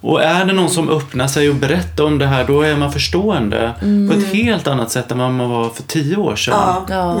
Och 0.00 0.22
är 0.22 0.44
det 0.44 0.52
någon 0.52 0.70
som 0.70 0.88
öppnar 0.88 1.26
sig 1.26 1.48
och 1.50 1.54
berättar 1.54 2.04
om 2.04 2.18
det 2.18 2.26
här 2.26 2.44
då 2.44 2.62
är 2.62 2.76
man 2.76 2.92
förstående 2.92 3.72
på 3.80 4.18
ett 4.18 4.26
helt 4.34 4.66
annat 4.66 4.90
sätt 4.90 5.10
än 5.10 5.18
vad 5.18 5.32
man 5.32 5.50
var 5.50 5.68
för 5.70 5.82
10 5.82 6.16
år 6.16 6.36
sedan. 6.36 6.54
Ja. 6.56 6.86
Ja. 6.88 7.20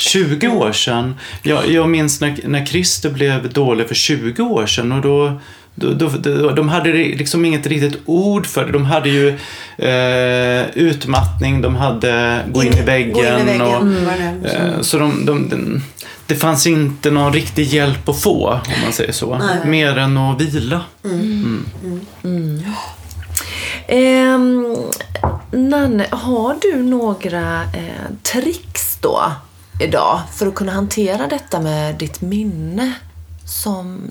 20 0.00 0.48
år 0.48 0.72
sedan. 0.72 1.14
Jag, 1.42 1.70
jag 1.70 1.88
minns 1.88 2.20
när, 2.20 2.40
när 2.44 2.66
Christer 2.66 3.10
blev 3.10 3.52
dålig 3.52 3.88
för 3.88 3.94
20 3.94 4.42
år 4.42 4.66
sedan 4.66 4.92
och 4.92 5.02
då 5.02 5.40
då, 5.74 5.92
då, 5.92 6.08
då, 6.08 6.50
de 6.50 6.68
hade 6.68 6.92
liksom 6.92 7.44
inget 7.44 7.66
riktigt 7.66 8.00
ord 8.06 8.46
för 8.46 8.66
det. 8.66 8.72
De 8.72 8.84
hade 8.84 9.08
ju 9.08 9.28
eh, 9.78 10.70
utmattning, 10.74 11.60
de 11.62 11.76
hade 11.76 12.40
gå 12.52 12.62
in 12.62 12.72
i 12.72 12.82
väggen. 12.82 13.12
Gå 13.12 13.20
in 13.20 13.38
i 13.38 13.42
väggen. 13.42 13.60
Och, 13.60 13.86
det. 14.42 14.48
eh, 14.48 14.80
så 14.80 14.98
de, 14.98 15.26
de, 15.26 15.48
de, 15.48 15.82
det 16.26 16.34
fanns 16.34 16.66
inte 16.66 17.10
någon 17.10 17.32
riktig 17.32 17.64
hjälp 17.64 18.08
att 18.08 18.20
få, 18.22 18.48
om 18.48 18.82
man 18.84 18.92
säger 18.92 19.12
så. 19.12 19.38
Nej. 19.38 19.56
Mer 19.64 19.98
än 19.98 20.16
att 20.16 20.40
vila. 20.40 20.80
Ehm, 23.88 24.76
Nanne, 25.50 26.06
har 26.10 26.56
du 26.60 26.82
några 26.82 27.62
eh, 27.62 28.12
tricks 28.22 28.98
då 29.00 29.32
idag 29.80 30.20
för 30.34 30.46
att 30.46 30.54
kunna 30.54 30.72
hantera 30.72 31.26
detta 31.26 31.60
med 31.60 31.94
ditt 31.94 32.20
minne? 32.20 32.92
Som... 33.44 34.08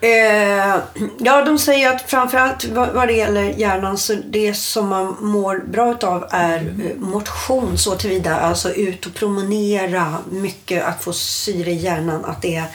Eh, 0.00 0.76
ja, 1.18 1.44
de 1.44 1.58
säger 1.58 1.94
att 1.94 2.02
framförallt 2.02 2.64
vad, 2.64 2.88
vad 2.88 3.08
det 3.08 3.14
gäller 3.14 3.42
hjärnan 3.42 3.98
så 3.98 4.14
det 4.14 4.54
som 4.54 4.88
man 4.88 5.16
mår 5.20 5.64
bra 5.70 5.90
utav 5.90 6.26
är 6.30 6.58
eh, 6.58 6.96
motion 6.98 7.78
så 7.78 7.94
tillvida. 7.94 8.36
Alltså 8.36 8.72
ut 8.72 9.06
och 9.06 9.14
promenera 9.14 10.16
mycket, 10.30 10.84
att 10.84 11.04
få 11.04 11.12
syre 11.12 11.70
i 11.70 11.76
hjärnan. 11.76 12.24
Att 12.24 12.42
det 12.42 12.56
är, 12.56 12.66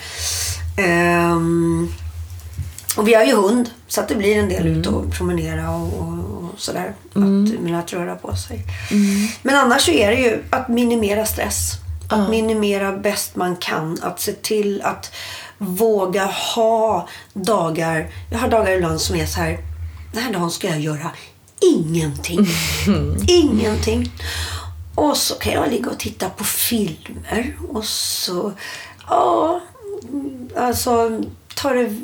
ehm, 0.76 1.92
och 2.96 3.08
vi 3.08 3.14
har 3.14 3.24
ju 3.24 3.34
hund 3.34 3.70
så 3.88 4.00
att 4.00 4.08
det 4.08 4.14
blir 4.14 4.38
en 4.38 4.48
del 4.48 4.66
ut 4.66 4.86
och 4.86 5.12
promenera 5.12 5.70
och, 5.70 5.98
och, 5.98 6.44
och 6.44 6.60
sådär. 6.60 6.94
Att, 7.12 7.60
men 7.60 7.74
att 7.74 7.92
röra 7.92 8.14
på 8.14 8.36
sig. 8.36 8.64
Men 9.42 9.56
annars 9.56 9.82
så 9.82 9.90
är 9.90 10.10
det 10.10 10.16
ju 10.16 10.42
att 10.50 10.68
minimera 10.68 11.26
stress. 11.26 11.81
Att 12.12 12.30
minimera 12.30 12.92
bäst 12.92 13.36
man 13.36 13.56
kan. 13.56 13.98
Att 14.02 14.20
se 14.20 14.32
till 14.32 14.82
att 14.82 15.12
våga 15.58 16.24
ha 16.24 17.08
dagar. 17.32 18.10
Jag 18.30 18.38
har 18.38 18.48
dagar 18.48 18.72
ibland 18.72 19.00
som 19.00 19.16
är 19.16 19.26
så 19.26 19.40
här. 19.40 19.58
Den 20.12 20.22
här 20.22 20.32
dagen 20.32 20.50
ska 20.50 20.68
jag 20.68 20.80
göra 20.80 21.10
ingenting. 21.60 22.46
ingenting. 23.28 24.12
Och 24.94 25.16
så 25.16 25.34
kan 25.34 25.52
jag 25.52 25.70
ligga 25.70 25.90
och 25.90 25.98
titta 25.98 26.30
på 26.30 26.44
filmer. 26.44 27.56
Och 27.68 27.84
så, 27.84 28.52
ja, 29.08 29.60
alltså 30.56 31.20
tar 31.54 31.74
det 31.74 31.96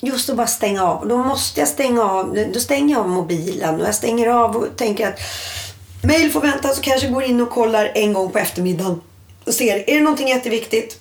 just 0.00 0.30
att 0.30 0.36
bara 0.36 0.46
stänga 0.46 0.82
av. 0.82 1.08
Då 1.08 1.18
måste 1.18 1.60
jag 1.60 1.68
stänga 1.68 2.02
av. 2.02 2.46
Då 2.54 2.60
stänger 2.60 2.94
jag 2.94 3.04
av 3.04 3.08
mobilen 3.08 3.80
och 3.80 3.86
jag 3.86 3.94
stänger 3.94 4.28
av 4.28 4.56
och 4.56 4.76
tänker 4.76 5.08
att 5.08 5.20
mail 6.02 6.30
får 6.30 6.40
vänta 6.40 6.68
så 6.68 6.80
kanske 6.80 7.06
jag 7.06 7.14
går 7.14 7.24
in 7.24 7.40
och 7.40 7.50
kollar 7.50 7.92
en 7.94 8.12
gång 8.12 8.30
på 8.30 8.38
eftermiddagen 8.38 9.00
och 9.46 9.54
ser, 9.54 9.90
är 9.90 9.94
det 9.94 10.00
någonting 10.00 10.28
jätteviktigt? 10.28 11.00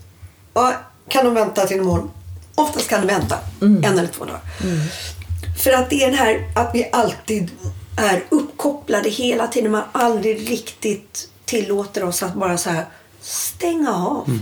Ja, 0.53 0.73
kan 1.07 1.25
de 1.25 1.33
vänta 1.33 1.65
till 1.67 1.77
imorgon? 1.77 2.11
Oftast 2.55 2.89
kan 2.89 3.01
det 3.01 3.07
vänta 3.07 3.39
en 3.83 3.99
eller 3.99 4.07
två 4.07 4.25
dagar. 4.25 4.41
För 5.63 5.71
att 5.71 5.89
det 5.89 6.03
är 6.03 6.11
det 6.11 6.17
här 6.17 6.51
att 6.55 6.71
vi 6.73 6.89
alltid 6.91 7.51
är 7.97 8.23
uppkopplade 8.29 9.09
hela 9.09 9.47
tiden. 9.47 9.71
Man 9.71 9.83
aldrig 9.91 10.49
riktigt 10.51 11.29
tillåter 11.45 12.03
oss 12.03 12.23
att 12.23 12.33
bara 12.35 12.57
så 12.57 12.69
här 12.69 12.85
stänga 13.21 13.95
av. 13.95 14.39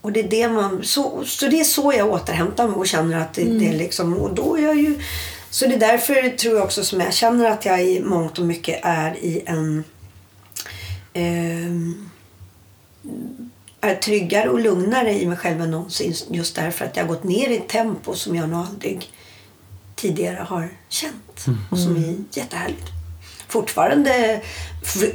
Och 0.00 0.12
det 0.12 0.20
är 0.20 0.28
det 0.28 0.48
man, 0.48 0.80
så, 0.84 1.24
så 1.24 1.46
det 1.46 1.60
är 1.60 1.64
så 1.64 1.92
jag 1.96 2.12
återhämtar 2.12 2.68
mig 2.68 2.76
och 2.76 2.86
känner 2.86 3.20
att 3.20 3.34
det, 3.34 3.44
det 3.44 3.68
är 3.68 3.78
liksom, 3.78 4.16
och 4.16 4.34
då 4.34 4.58
är 4.58 4.62
jag 4.62 4.76
ju, 4.76 5.00
så 5.50 5.66
det 5.66 5.74
är 5.74 5.78
därför 5.78 6.36
tror 6.36 6.54
jag 6.54 6.64
också 6.64 6.84
som 6.84 7.00
jag 7.00 7.14
känner 7.14 7.50
att 7.50 7.64
jag 7.64 7.84
i 7.84 8.00
mångt 8.00 8.38
och 8.38 8.44
mycket 8.44 8.80
är 8.82 9.16
i 9.16 9.42
en, 9.46 9.84
ehm, 11.12 12.10
är 13.80 13.94
tryggare 13.94 14.48
och 14.48 14.60
lugnare 14.60 15.12
i 15.12 15.26
mig 15.26 15.36
själv 15.36 15.60
än 15.60 15.70
någonsin. 15.70 16.14
Just 16.30 16.56
därför 16.56 16.84
att 16.84 16.96
jag 16.96 17.04
har 17.04 17.08
gått 17.08 17.24
ner 17.24 17.48
i 17.48 17.56
ett 17.56 17.68
tempo 17.68 18.14
som 18.14 18.36
jag 18.36 18.48
nog 18.48 18.66
aldrig 18.66 19.12
tidigare 19.94 20.46
har 20.48 20.68
känt. 20.88 21.46
Och 21.70 21.78
som 21.78 21.96
är 21.96 22.38
jättehärligt. 22.38 22.86
Fortfarande 23.48 24.40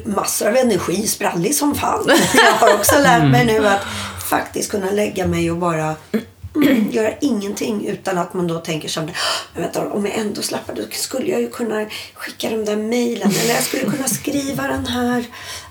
massor 0.05 0.47
av 0.47 0.55
energi, 0.55 1.07
sprallig 1.07 1.55
som 1.55 1.75
fan. 1.75 2.05
Jag 2.33 2.53
har 2.53 2.73
också 2.75 2.99
lärt 2.99 3.31
mig 3.31 3.45
nu 3.45 3.67
att 3.67 3.81
faktiskt 4.29 4.71
kunna 4.71 4.91
lägga 4.91 5.27
mig 5.27 5.51
och 5.51 5.57
bara 5.57 5.95
mm, 6.11 6.25
göra 6.91 7.11
ingenting 7.21 7.87
utan 7.87 8.17
att 8.17 8.33
man 8.33 8.47
då 8.47 8.59
tänker 8.59 8.89
som 8.89 9.05
men 9.53 9.63
vänta, 9.63 9.89
om 9.89 10.05
jag 10.05 10.15
ändå 10.17 10.41
slappar 10.41 10.75
då 10.75 10.81
skulle 10.91 11.31
jag 11.31 11.41
ju 11.41 11.49
kunna 11.49 11.85
skicka 12.13 12.49
de 12.49 12.65
där 12.65 12.75
mejlen 12.75 13.31
eller 13.43 13.53
jag 13.53 13.63
skulle 13.63 13.83
kunna 13.91 14.07
skriva 14.07 14.67
den 14.67 14.85
här. 14.85 15.25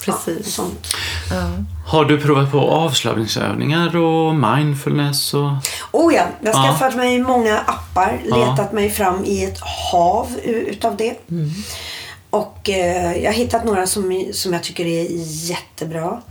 Precis. 0.05 0.39
Ja, 0.39 0.51
sånt. 0.51 0.87
Ja. 1.31 1.51
Har 1.87 2.05
du 2.05 2.21
provat 2.21 2.51
på 2.53 2.61
avslappningsövningar 2.61 3.97
och 3.97 4.35
mindfulness? 4.35 5.35
Och... 5.35 5.51
Oh 5.93 6.15
ja, 6.15 6.27
jag 6.43 6.53
har 6.53 6.67
Ja. 6.67 6.73
skaffat 6.73 6.97
mig 6.97 7.19
många 7.19 7.59
appar, 7.59 8.21
Ja. 8.27 8.37
letat 8.37 8.73
mig 8.73 8.91
fram 8.91 9.25
i 9.25 9.45
ett 9.45 9.59
hav 9.93 10.37
utav 10.45 10.97
det. 10.97 11.15
Och 12.31 12.71
eh, 12.71 13.17
jag 13.19 13.31
har 13.31 13.37
hittat 13.37 13.65
några 13.65 13.87
som, 13.87 14.25
som 14.33 14.53
jag 14.53 14.63
tycker 14.63 14.87
är 14.87 15.07
jättebra. 15.51 16.23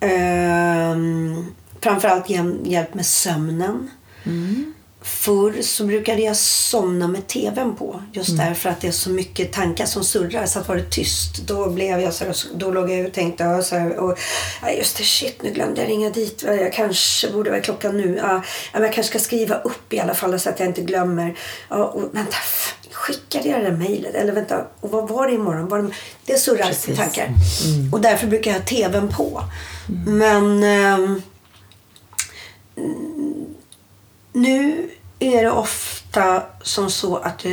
Ehm, 0.00 1.46
framförallt 1.80 2.30
hjäl- 2.30 2.60
hjälp 2.64 2.94
med 2.94 3.06
sömnen. 3.06 3.90
Förr 5.02 5.62
så 5.62 5.84
brukade 5.84 6.22
jag 6.22 6.36
somna 6.36 7.08
med 7.08 7.26
tvn 7.26 7.76
på. 7.76 8.02
Just 8.12 8.36
därför 8.36 8.70
att 8.70 8.80
det 8.80 8.88
är 8.88 8.92
så 8.92 9.10
mycket 9.10 9.52
tankar 9.52 9.86
som 9.86 10.04
surrar. 10.04 10.46
Så 10.46 10.58
att 10.58 10.68
var 10.68 10.76
det 10.76 10.90
tyst, 10.90 11.46
då 11.46 11.70
blev 11.70 12.00
jag 12.00 12.14
så 12.14 12.24
här, 12.24 12.36
då 12.54 12.70
låg 12.70 12.90
jag 12.90 13.06
och 13.06 13.12
tänkte 13.12 13.44
ja, 13.44 13.62
så 13.62 13.76
här, 13.76 13.96
och, 13.96 14.18
ja, 14.62 14.70
just 14.70 14.96
det, 14.98 15.04
shit 15.04 15.42
nu 15.42 15.50
glömde 15.50 15.80
jag 15.80 15.90
ringa 15.90 16.10
dit. 16.10 16.42
Jag 16.46 16.72
kanske 16.72 17.30
borde 17.32 17.50
vara 17.50 17.60
klockan 17.60 17.96
nu. 17.96 18.16
Ja, 18.22 18.42
jag 18.72 18.92
kanske 18.92 19.02
ska 19.02 19.18
skriva 19.18 19.54
upp 19.54 19.92
i 19.92 20.00
alla 20.00 20.14
fall 20.14 20.40
så 20.40 20.48
att 20.50 20.60
jag 20.60 20.68
inte 20.68 20.82
glömmer. 20.82 21.38
Ja, 21.68 21.84
och, 21.84 22.02
vänta, 22.12 22.36
skickade 22.92 23.48
jag 23.48 23.60
det 23.60 23.70
där 23.70 23.76
mejlet? 23.76 24.14
Eller 24.14 24.32
vänta, 24.32 24.66
och 24.80 24.90
vad 24.90 25.08
var 25.08 25.26
det 25.28 25.34
imorgon? 25.34 25.68
Var 25.68 25.78
det, 25.78 25.90
det 26.24 26.38
surrar 26.38 26.66
Precis. 26.66 26.98
tankar. 26.98 27.28
Och 27.92 28.00
därför 28.00 28.26
brukar 28.26 28.50
jag 28.50 28.58
ha 28.58 28.66
tvn 28.66 29.08
på. 29.08 29.42
Men 30.06 30.62
ehm, 30.62 31.22
nu 34.32 34.90
är 35.18 35.42
det 35.42 35.50
ofta 35.50 36.42
som 36.62 36.90
så 36.90 37.16
att, 37.16 37.44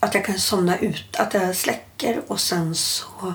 att 0.00 0.14
jag 0.14 0.24
kan 0.24 0.38
somna 0.38 0.78
ut. 0.78 1.16
Att 1.16 1.34
jag 1.34 1.56
släcker 1.56 2.20
och 2.26 2.40
sen 2.40 2.74
så 2.74 3.34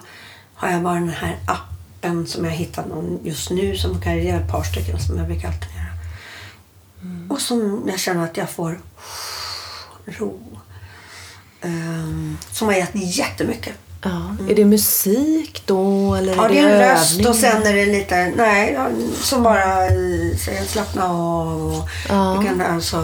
har 0.54 0.72
jag 0.72 0.82
bara 0.82 0.94
den 0.94 1.10
här 1.10 1.38
appen 1.48 2.28
som 2.28 2.46
jag 2.46 2.52
hittat 2.52 2.88
någon 2.88 3.20
just 3.24 3.50
nu 3.50 3.78
som 3.78 4.02
kan 4.02 4.24
göra 4.24 4.42
ett 4.42 4.52
par 4.52 4.64
stycken 4.64 5.00
som 5.00 5.18
jag 5.18 5.28
brukar 5.28 5.48
alternera. 5.48 5.86
Och 7.30 7.42
som 7.42 7.84
jag 7.88 8.00
känner 8.00 8.24
att 8.24 8.38
jag 8.38 8.50
får 8.50 8.80
ro. 10.06 10.40
Um, 11.62 12.38
som 12.52 12.68
har 12.68 12.76
gett 12.76 13.18
jättemycket. 13.18 13.76
Ja. 14.06 14.36
Är 14.50 14.56
det 14.56 14.66
musik 14.66 15.62
då? 15.66 16.16
Eller 16.16 16.36
Ja, 16.36 16.46
är 16.46 16.50
det 16.50 16.60
är 16.60 16.70
en 16.70 16.80
röst 16.96 17.26
och 17.26 17.36
sen 17.36 17.64
är 17.64 17.74
det 17.74 17.86
lite, 17.86 18.34
nej, 18.38 18.78
som 19.22 19.44
bara 19.44 19.90
säger 20.46 20.66
slappna 20.68 21.06
av. 21.10 21.74
Och, 21.74 21.90
Ja. 22.10 22.38
det 22.40 22.48
kan, 22.48 22.62
alltså, 22.62 22.98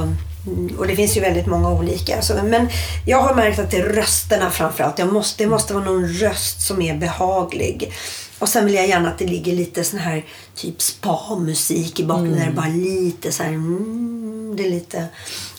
mm, 0.47 0.75
och 0.77 0.87
det 0.87 0.95
finns 0.95 1.17
ju 1.17 1.21
väldigt 1.21 1.47
många 1.47 1.69
olika. 1.71 2.15
Alltså, 2.15 2.39
men 2.43 2.69
jag 3.05 3.21
har 3.21 3.35
märkt 3.35 3.59
att 3.59 3.71
det 3.71 3.77
är 3.77 3.83
rösterna 3.83 4.49
framförallt. 4.49 4.99
Jag 4.99 5.13
måste, 5.13 5.43
det 5.43 5.49
måste 5.49 5.73
vara 5.73 5.83
någon 5.85 6.07
röst 6.07 6.61
som 6.61 6.81
är 6.81 6.97
behaglig. 6.97 7.93
Och 8.39 8.49
sen 8.49 8.65
vill 8.65 8.75
jag 8.75 8.87
gärna 8.87 9.09
att 9.09 9.17
det 9.19 9.27
ligger 9.27 9.53
lite 9.55 9.83
sån 9.83 9.99
här 9.99 10.25
typ 10.55 10.81
spa-musik 10.81 11.99
i 11.99 12.03
bakgrunden. 12.05 12.39
Där 12.39 12.45
det 12.45 12.51
bara 12.51 12.67
lite 12.67 13.31
så 13.31 13.43
här, 13.43 13.49
mm, 13.49 14.53
det 14.57 14.65
är 14.65 14.69
lite... 14.69 15.05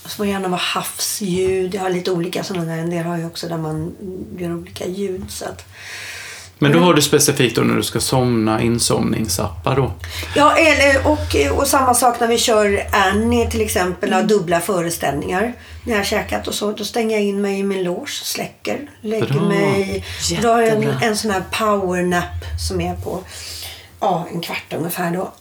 Och 0.05 0.11
så 0.11 0.17
får 0.17 0.25
det 0.25 0.31
gärna 0.31 0.49
vara 0.49 0.61
havsljud. 0.61 1.75
Jag 1.75 1.83
har 1.83 1.91
lite 1.91 2.11
olika 2.11 2.45
sådana 2.45 2.65
där. 2.75 2.79
En 2.83 2.91
del 2.91 3.05
har 3.05 3.17
ju 3.19 3.27
också 3.27 3.49
där 3.49 3.57
man 3.59 3.95
gör 4.39 4.55
olika 4.57 4.87
ljud. 4.87 5.25
Så 5.29 5.45
att, 5.45 5.65
Men 6.59 6.73
då 6.73 6.79
har 6.79 6.95
du 6.95 7.03
specifikt 7.03 7.57
då 7.57 7.63
när 7.63 7.77
du 7.77 7.83
ska 7.83 8.01
somna 8.01 8.61
insomningsappar 8.63 9.77
då? 9.77 9.93
Ja, 10.37 10.57
eller, 10.57 11.07
och, 11.07 11.59
och 11.59 11.67
samma 11.67 11.95
sak 11.95 12.21
när 12.21 12.27
vi 12.29 12.39
kör 12.39 12.87
Annie 12.93 13.51
till 13.51 13.61
exempel, 13.61 14.13
har 14.13 14.23
dubbla 14.23 14.61
föreställningar. 14.61 15.53
När 15.85 15.93
jag 15.93 15.99
har 15.99 16.05
käkat 16.05 16.49
och 16.49 16.55
så, 16.55 16.73
då 16.73 16.85
stänger 16.85 17.17
jag 17.17 17.25
in 17.25 17.41
mig 17.41 17.59
i 17.59 17.63
min 17.63 17.83
loge, 17.85 18.11
släcker, 18.11 18.91
lägger 19.01 19.27
Bra. 19.35 19.43
mig. 19.43 20.05
Då 20.43 20.49
har 20.49 20.61
jag 20.63 20.69
en, 20.71 20.83
Jättebra. 20.83 21.07
en 21.07 21.17
sån 21.17 21.31
här 21.31 21.43
powernap 21.51 22.45
som 22.69 22.81
är 22.81 22.95
på 22.95 23.21
ja, 24.01 24.27
en 24.33 24.41
kvart 24.41 24.73
ungefär 24.77 25.11
då. 25.11 25.33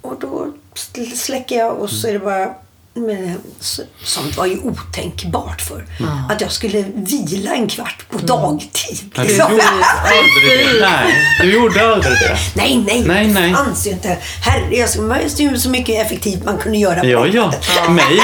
Och 0.00 0.20
då 0.20 0.52
sl- 0.74 1.14
släcker 1.16 1.56
jag 1.58 1.76
och 1.76 1.90
så 1.90 2.08
är 2.08 2.12
det 2.12 2.18
bara 2.18 2.54
men, 2.94 3.38
så- 3.60 3.82
sånt 4.04 4.36
var 4.36 4.46
ju 4.46 4.58
otänkbart 4.58 5.60
för 5.60 5.86
Att 6.30 6.40
jag 6.40 6.52
skulle 6.52 6.84
vila 6.94 7.54
en 7.54 7.68
kvart 7.68 8.04
på 8.10 8.18
dagtid. 8.18 9.10
Ja, 9.14 9.22
du 9.22 9.28
liksom. 9.28 9.52
gjorde 9.52 9.64
aldrig 10.04 10.74
det. 10.80 10.80
Nej, 10.80 11.14
du 11.40 11.52
gjorde 11.52 11.92
aldrig 11.92 12.12
det. 12.18 12.36
Nej, 12.54 12.82
nej, 12.86 13.04
Nej, 13.06 13.26
nej. 13.28 13.48
det 13.50 13.56
fanns 13.56 13.86
ju 13.86 13.90
inte. 13.90 14.18
Herre, 14.42 14.76
jag 14.76 14.88
skulle- 14.90 15.06
man 15.06 15.18
visste 15.18 15.42
ju 15.42 15.58
så 15.58 15.68
mycket 15.70 16.06
effektivt 16.06 16.44
man 16.44 16.58
kunde 16.58 16.78
göra. 16.78 17.04
Ja, 17.04 17.26
ja. 17.26 17.52
Mail 17.88 18.20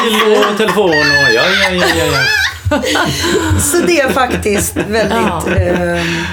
och 0.51 0.57
telefon 0.59 0.91
och 0.91 1.33
ja, 1.35 1.43
ja, 1.43 1.71
ja, 1.71 1.87
ja. 1.97 2.05
ja. 2.71 3.07
Så 3.61 3.77
det 3.87 4.01
är 4.01 4.13
faktiskt 4.13 4.77
väldigt... 4.77 5.57
ehm, 5.57 6.25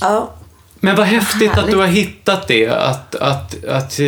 ja. 0.00 0.34
Men 0.80 0.96
vad 0.96 1.06
häftigt 1.06 1.50
att 1.50 1.56
Härligt. 1.56 1.74
du 1.74 1.78
har 1.78 1.86
hittat 1.86 2.48
det, 2.48 2.68
att, 2.68 3.14
att, 3.14 3.64
att 3.64 3.98
eh, 4.00 4.06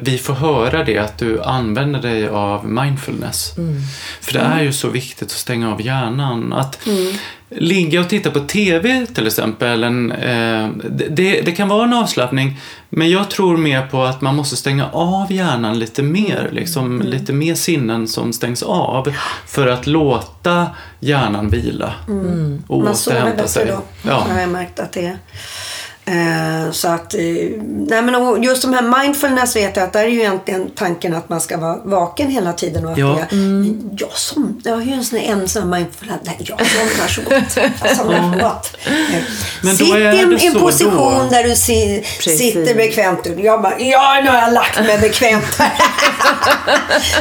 vi 0.00 0.20
får 0.22 0.34
höra 0.34 0.84
det, 0.84 0.98
att 0.98 1.18
du 1.18 1.42
använder 1.42 2.02
dig 2.02 2.28
av 2.28 2.68
mindfulness. 2.68 3.54
För 4.20 4.32
det 4.32 4.38
är 4.38 4.62
ju 4.62 4.72
så 4.72 4.88
viktigt 4.88 5.22
att 5.22 5.30
stänga 5.30 5.72
av 5.72 5.82
hjärnan. 5.82 6.52
Att 6.52 6.78
ligga 7.56 8.00
och 8.00 8.08
titta 8.08 8.30
på 8.30 8.40
TV 8.40 9.06
till 9.06 9.26
exempel, 9.26 9.84
en, 9.84 10.12
eh, 10.12 10.68
det, 11.10 11.40
det 11.40 11.52
kan 11.52 11.68
vara 11.68 11.84
en 11.84 11.92
avslappning, 11.92 12.60
men 12.88 13.10
jag 13.10 13.30
tror 13.30 13.56
mer 13.56 13.86
på 13.86 14.02
att 14.02 14.20
man 14.20 14.36
måste 14.36 14.56
stänga 14.56 14.88
av 14.90 15.32
hjärnan 15.32 15.78
lite 15.78 16.02
mer, 16.02 16.48
liksom, 16.52 17.02
lite 17.02 17.32
mer 17.32 17.54
sinnen 17.54 18.08
som 18.08 18.32
stängs 18.32 18.62
av 18.62 19.14
för 19.46 19.66
att 19.66 19.86
låta 19.86 20.66
hjärnan 21.00 21.48
vila 21.48 21.94
och 22.66 22.84
Man 22.84 22.96
sover 22.96 23.16
återhämta 23.16 23.36
bättre 23.36 23.48
sig. 23.48 23.66
då. 23.66 23.82
Ja. 24.02 24.26
har 24.30 24.40
jag 24.40 24.50
märkt 24.50 24.80
att 24.80 24.92
det 24.92 25.06
är. 25.06 25.18
Eh, 26.04 26.70
så 26.72 26.88
att, 26.88 27.14
eh, 27.14 27.20
nej 27.68 28.02
men 28.02 28.42
just 28.42 28.62
de 28.62 28.72
här 28.74 29.02
mindfulness 29.02 29.56
vet 29.56 29.76
jag 29.76 29.84
att 29.84 29.92
där 29.92 30.00
är 30.04 30.08
ju 30.08 30.20
egentligen 30.20 30.70
tanken 30.76 31.14
att 31.14 31.28
man 31.28 31.40
ska 31.40 31.56
vara 31.58 31.76
vaken 31.84 32.30
hela 32.30 32.52
tiden. 32.52 32.84
Och 32.86 32.92
att 32.92 32.98
Ja. 32.98 33.18
jag, 33.30 33.38
men 33.38 33.90
jag, 33.98 34.12
som, 34.12 34.60
jag 34.64 34.74
har 34.74 34.82
ju 34.82 34.92
en 34.92 35.04
sån 35.04 35.18
här, 35.18 35.26
en 35.32 35.48
sån 35.48 35.62
här 35.72 35.78
mindfulness, 35.78 36.20
nej 36.24 36.36
jag 36.38 36.58
somnar 36.66 37.08
så 37.08 37.20
gott. 37.22 37.56
Jag 37.84 37.96
somnar 37.96 38.32
så 38.32 38.38
gott. 38.44 38.76
Men 39.62 39.76
Sitt 39.76 39.88
i 39.88 39.92
en, 39.92 40.30
det 40.30 40.46
en 40.46 40.54
position 40.54 40.94
då. 41.24 41.28
där 41.30 41.44
du 41.44 41.54
si, 41.56 42.04
sitter 42.20 42.74
bekvämt. 42.74 43.26
Jag 43.38 43.62
bara, 43.62 43.78
ja 43.80 44.20
nu 44.24 44.30
har 44.30 44.38
jag 44.38 44.52
lagt 44.52 44.78
mig 44.80 44.98
bekvämt 44.98 45.58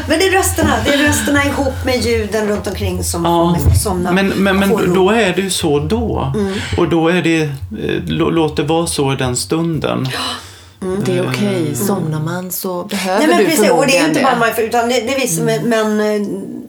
men 0.07 0.19
det 0.19 0.27
är 0.27 0.31
rösterna, 0.31 0.75
det 0.85 0.93
är 0.93 0.97
rösterna 0.97 1.45
ihop 1.45 1.85
med 1.85 2.05
ljuden 2.05 2.47
runt 2.47 2.67
omkring 2.67 3.03
som 3.03 3.25
Ja, 3.25 3.31
får 3.55 3.63
mig 3.63 3.71
att 3.75 3.81
somna. 3.81 4.11
men, 4.11 4.27
men, 4.27 4.59
men 4.59 4.93
då 4.93 5.09
är 5.09 5.33
det 5.35 5.41
ju 5.41 5.49
så 5.49 5.79
då. 5.79 6.31
Mm. 6.35 6.53
Och 6.77 6.89
då 6.89 7.07
är 7.07 7.21
det, 7.21 7.41
eh, 7.41 7.49
vara 8.73 8.87
så 8.87 9.13
i 9.13 9.15
den 9.15 9.37
stunden. 9.37 10.07
Det 11.05 11.17
är 11.17 11.29
okej. 11.29 11.75
Somnar 11.75 12.19
man 12.19 12.51
så 12.51 12.83
behöver 12.83 13.19
Nej, 13.19 13.27
men 13.27 13.37
du 13.37 13.45
precis, 13.45 13.71
och 13.71 13.87
det 13.87 13.97
är 13.97 14.07
inte 14.07 14.21
bara 14.21 14.39
mindful, 14.39 14.65
utan 14.65 14.89
det, 14.89 15.01
det 15.01 15.15
är 15.15 15.19
visst, 15.19 15.41
men, 15.41 15.69
men 15.69 15.99
eh, 15.99 16.27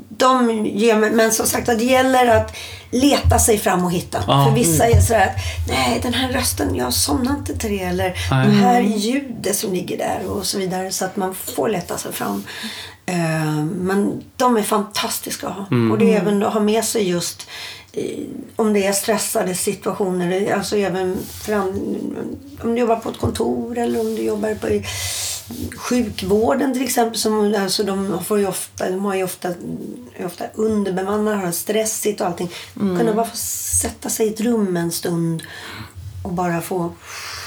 de 0.08 0.66
ger 0.66 0.96
men 0.96 1.32
som 1.32 1.46
sagt 1.46 1.68
att 1.68 1.78
det 1.78 1.84
gäller 1.84 2.26
att 2.26 2.56
leta 2.90 3.38
sig 3.38 3.58
fram 3.58 3.84
och 3.84 3.92
hitta. 3.92 4.18
Ja. 4.26 4.44
För 4.46 4.54
vissa 4.54 4.86
är 4.86 5.00
sådär 5.00 5.26
att, 5.26 5.68
nej 5.68 6.00
den 6.02 6.14
här 6.14 6.32
rösten, 6.32 6.74
jag 6.74 6.92
somnar 6.92 7.30
inte 7.30 7.56
till 7.56 7.70
det. 7.70 7.84
Eller 7.84 8.14
Nej. 8.30 8.46
det 8.46 8.52
här 8.52 8.80
ljudet 8.80 9.56
som 9.56 9.72
ligger 9.72 9.98
där 9.98 10.30
och 10.30 10.46
så 10.46 10.58
vidare. 10.58 10.92
Så 10.92 11.04
att 11.04 11.16
man 11.16 11.34
får 11.34 11.68
leta 11.68 11.98
sig 11.98 12.12
fram. 12.12 12.44
Eh, 13.06 13.64
men 13.64 14.22
de 14.36 14.56
är 14.56 14.62
fantastiska 14.62 15.46
att 15.46 15.54
ha. 15.54 15.62
Och 15.92 15.98
det 15.98 16.14
är 16.14 16.20
även 16.20 16.42
att 16.42 16.52
ha 16.52 16.60
med 16.60 16.84
sig 16.84 17.08
just 17.08 17.40
eh, 17.40 17.81
om 18.56 18.72
det 18.72 18.86
är 18.86 18.92
stressade 18.92 19.54
situationer, 19.54 20.52
alltså 20.52 20.76
även 20.76 21.16
fram, 21.24 21.68
om 22.62 22.74
du 22.74 22.80
jobbar 22.80 22.96
på 22.96 23.08
ett 23.10 23.18
kontor 23.18 23.78
eller 23.78 24.00
om 24.00 24.14
du 24.14 24.22
jobbar 24.22 24.54
på 24.54 24.68
sjukvården 25.76 26.72
till 26.72 26.82
exempel. 26.82 27.18
Som, 27.18 27.54
alltså 27.58 27.82
de, 27.82 28.24
får 28.24 28.38
ju 28.38 28.46
ofta, 28.46 28.90
de 28.90 29.04
har 29.04 29.14
ju 29.14 29.24
ofta, 29.24 29.48
är 30.16 30.26
ofta 30.26 30.44
underbemannade, 30.54 31.36
har 31.36 31.52
stressigt 31.52 32.20
och 32.20 32.26
allting. 32.26 32.50
Kunna 32.74 33.14
bara 33.14 33.26
få 33.26 33.36
sätta 33.36 34.08
sig 34.08 34.26
i 34.26 34.30
ett 34.30 34.40
rum 34.40 34.76
en 34.76 34.92
stund 34.92 35.42
och 36.22 36.32
bara 36.32 36.60
få 36.60 36.92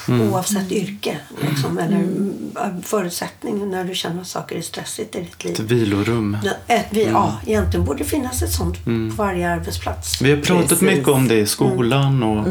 oavsett 0.07 0.71
yrke 0.71 1.17
liksom, 1.49 1.78
eller 1.78 1.95
mm. 1.95 2.82
förutsättning 2.84 3.69
när 3.71 3.84
du 3.84 3.95
känner 3.95 4.21
att 4.21 4.28
saker 4.28 4.55
är 4.55 4.61
stressigt 4.61 5.15
i 5.15 5.19
ditt 5.19 5.45
Ett 5.45 5.59
liv. 5.59 5.67
vilorum. 5.67 6.38
Ja, 6.43 6.51
Ett, 6.67 6.86
vi, 6.89 7.05
ja, 7.05 7.39
egentligen 7.45 7.86
borde 7.86 7.99
det 8.03 8.09
finnas 8.09 8.41
ett 8.41 8.51
sånt 8.51 8.86
på 8.86 9.23
varje 9.23 9.49
arbetsplats. 9.49 10.21
Vi 10.21 10.30
har 10.32 10.38
pratat 10.41 10.69
Precis. 10.69 10.82
mycket 10.82 11.07
om 11.07 11.28
det 11.28 11.36
i 11.36 11.45
skolan 11.45 12.23
och 12.23 12.45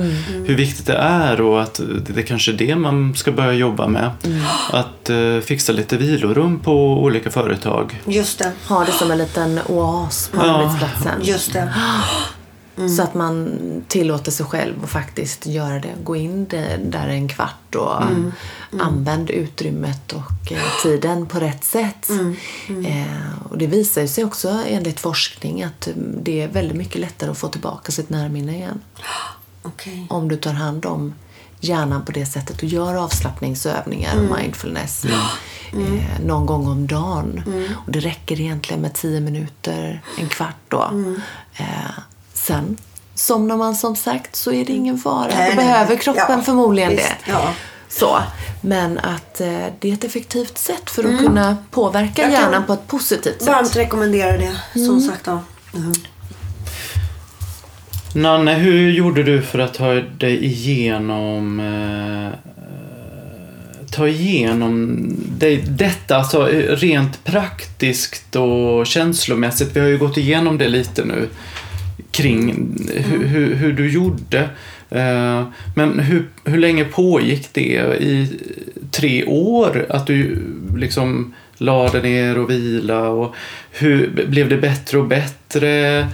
hur 0.47 0.55
viktigt 0.57 0.87
det 0.87 0.97
är 0.97 1.41
och 1.41 1.63
att 1.63 1.81
det 2.07 2.19
är 2.21 2.23
kanske 2.27 2.53
det 2.53 2.77
man 2.77 3.15
ska 3.15 3.33
börja 3.33 3.53
jobba 3.53 3.89
med. 3.89 4.11
Att 4.73 5.11
eh, 5.11 5.39
fixa 5.45 5.73
lite 5.73 5.97
vilorum 5.97 6.59
på 6.61 7.03
olika 7.03 7.31
företag. 7.31 8.03
Just 8.07 8.39
det. 8.39 8.53
Ha 8.69 8.85
det 8.85 8.93
som 8.93 9.11
en 9.11 9.19
liten 9.19 9.61
oas 9.67 10.29
på 10.29 10.37
Ja. 10.47 10.53
arbetsplatsen. 10.57 11.21
Just 11.23 11.53
det. 11.53 11.75
Så 12.97 13.03
att 13.03 13.15
man 13.15 13.59
tillåter 13.89 14.33
sig 14.33 14.47
själv 14.47 14.85
att 14.85 14.91
faktiskt 14.91 15.47
göra 15.47 15.79
det. 15.79 15.95
Gå 16.05 16.17
in 16.17 16.47
där 16.79 17.09
en 17.09 17.29
kvart 17.29 17.75
och 17.75 18.03
använd 18.81 19.31
utrymmet 19.31 20.13
och 20.13 20.53
eh, 20.53 20.63
tiden 20.83 21.27
på 21.27 21.39
rätt 21.39 21.65
sätt. 21.65 22.11
Eh, 22.69 23.49
och 23.51 23.59
det 23.59 23.67
visar 23.67 24.07
sig 24.07 24.25
också 24.25 24.63
enligt 24.67 25.01
forskning 25.01 25.63
att 25.63 25.87
eh, 25.87 25.95
det 25.97 26.41
är 26.41 26.49
väldigt 26.49 26.77
mycket 26.77 27.01
lättare 27.01 27.31
att 27.31 27.39
få 27.39 27.49
tillbaka 27.49 27.93
sitt 27.93 28.09
närminne 28.09 28.55
igen. 28.55 28.81
Okej. 29.63 30.07
Om 30.11 30.29
du 30.29 30.37
tar 30.37 30.53
hand 30.53 30.87
om 30.87 31.15
hjärnan 31.61 32.05
på 32.05 32.13
det 32.13 32.27
sättet 32.27 32.57
och 32.57 32.69
gör 32.69 32.95
avslappningsövningar 32.95 34.17
och 34.17 34.39
mindfulness 34.39 35.05
eh, 35.73 36.21
någon 36.25 36.47
gång 36.47 36.69
om 36.69 36.87
dagen. 36.87 37.43
Och 37.87 37.93
det 37.93 38.01
räcker 38.01 38.41
egentligen 38.41 38.83
med 38.83 38.95
tio 38.95 39.21
minuter, 39.21 40.03
en 40.19 40.29
kvart 40.29 40.57
då. 40.69 41.15
Eh, 41.57 41.67
sen 42.47 42.77
somnar 43.15 43.57
man 43.57 43.75
som 43.75 43.97
sagt 43.97 44.37
så 44.37 44.53
är 44.53 44.65
det 44.65 44.73
ingen 44.73 44.99
fara. 44.99 45.27
Nej, 45.29 45.51
Då 45.51 45.57
nej, 45.57 45.67
behöver 45.67 45.97
kroppen 45.97 46.25
Ja, 46.29 46.43
förmodligen 46.43 46.91
visst, 46.91 47.09
det. 47.25 47.31
ja. 47.31 47.53
Så. 47.89 48.19
Men 48.61 48.99
att 48.99 49.41
eh, 49.41 49.67
det 49.81 49.89
är 49.91 49.93
ett 49.93 50.05
effektivt 50.05 50.59
sätt 50.59 50.91
för 50.91 51.05
att 51.05 51.21
kunna 51.21 51.57
påverka 51.71 52.23
Jag 52.23 52.33
hjärnan 52.33 52.65
på 52.67 52.73
ett 52.73 52.87
positivt 52.87 53.39
sätt. 53.43 53.47
Varmt 53.47 53.77
rekommenderar 53.77 54.39
det, 54.39 54.81
som 54.81 55.01
sagt. 55.01 55.27
Ja. 55.27 55.41
Mm. 55.75 55.93
Nanne, 58.15 58.55
hur 58.55 58.91
gjorde 58.91 59.23
du 59.23 59.43
för 59.43 59.59
att 59.59 59.75
ta 59.75 59.93
dig 59.95 60.45
igenom 60.45 61.61
eh, 61.61 62.39
ta 63.91 64.09
igenom 64.09 64.99
dig, 65.39 65.57
detta, 65.69 66.17
alltså 66.17 66.51
eh, 66.51 66.77
rent 66.77 67.25
praktiskt 67.25 68.37
och 68.37 68.87
känslomässigt. 68.87 69.77
Vi 69.77 69.81
har 69.81 69.87
ju 69.87 69.99
gått 69.99 70.17
igenom 70.17 70.59
det 70.59 70.69
lite 70.69 71.05
nu 71.05 71.29
kring 72.15 72.55
hur, 72.95 73.25
hur, 73.27 73.55
hur 73.55 73.73
du 73.73 73.91
gjorde. 73.91 74.39
Eh, 74.91 75.43
Men 75.77 75.99
hur, 75.99 76.29
hur 76.45 76.59
länge 76.59 76.85
pågick 76.85 77.49
det? 77.53 77.97
I 78.01 78.29
tre 78.91 79.25
år? 79.25 79.87
Att 79.89 80.07
du 80.07 80.43
liksom 80.77 81.35
la 81.57 81.89
dig 81.89 82.03
ner 82.03 82.39
och 82.39 82.51
vila? 82.51 83.01
Och 83.09 83.35
hur, 83.73 84.27
blev 84.29 84.49
det 84.49 84.57
bättre 84.57 84.99
och 84.99 85.07
bättre? 85.07 86.07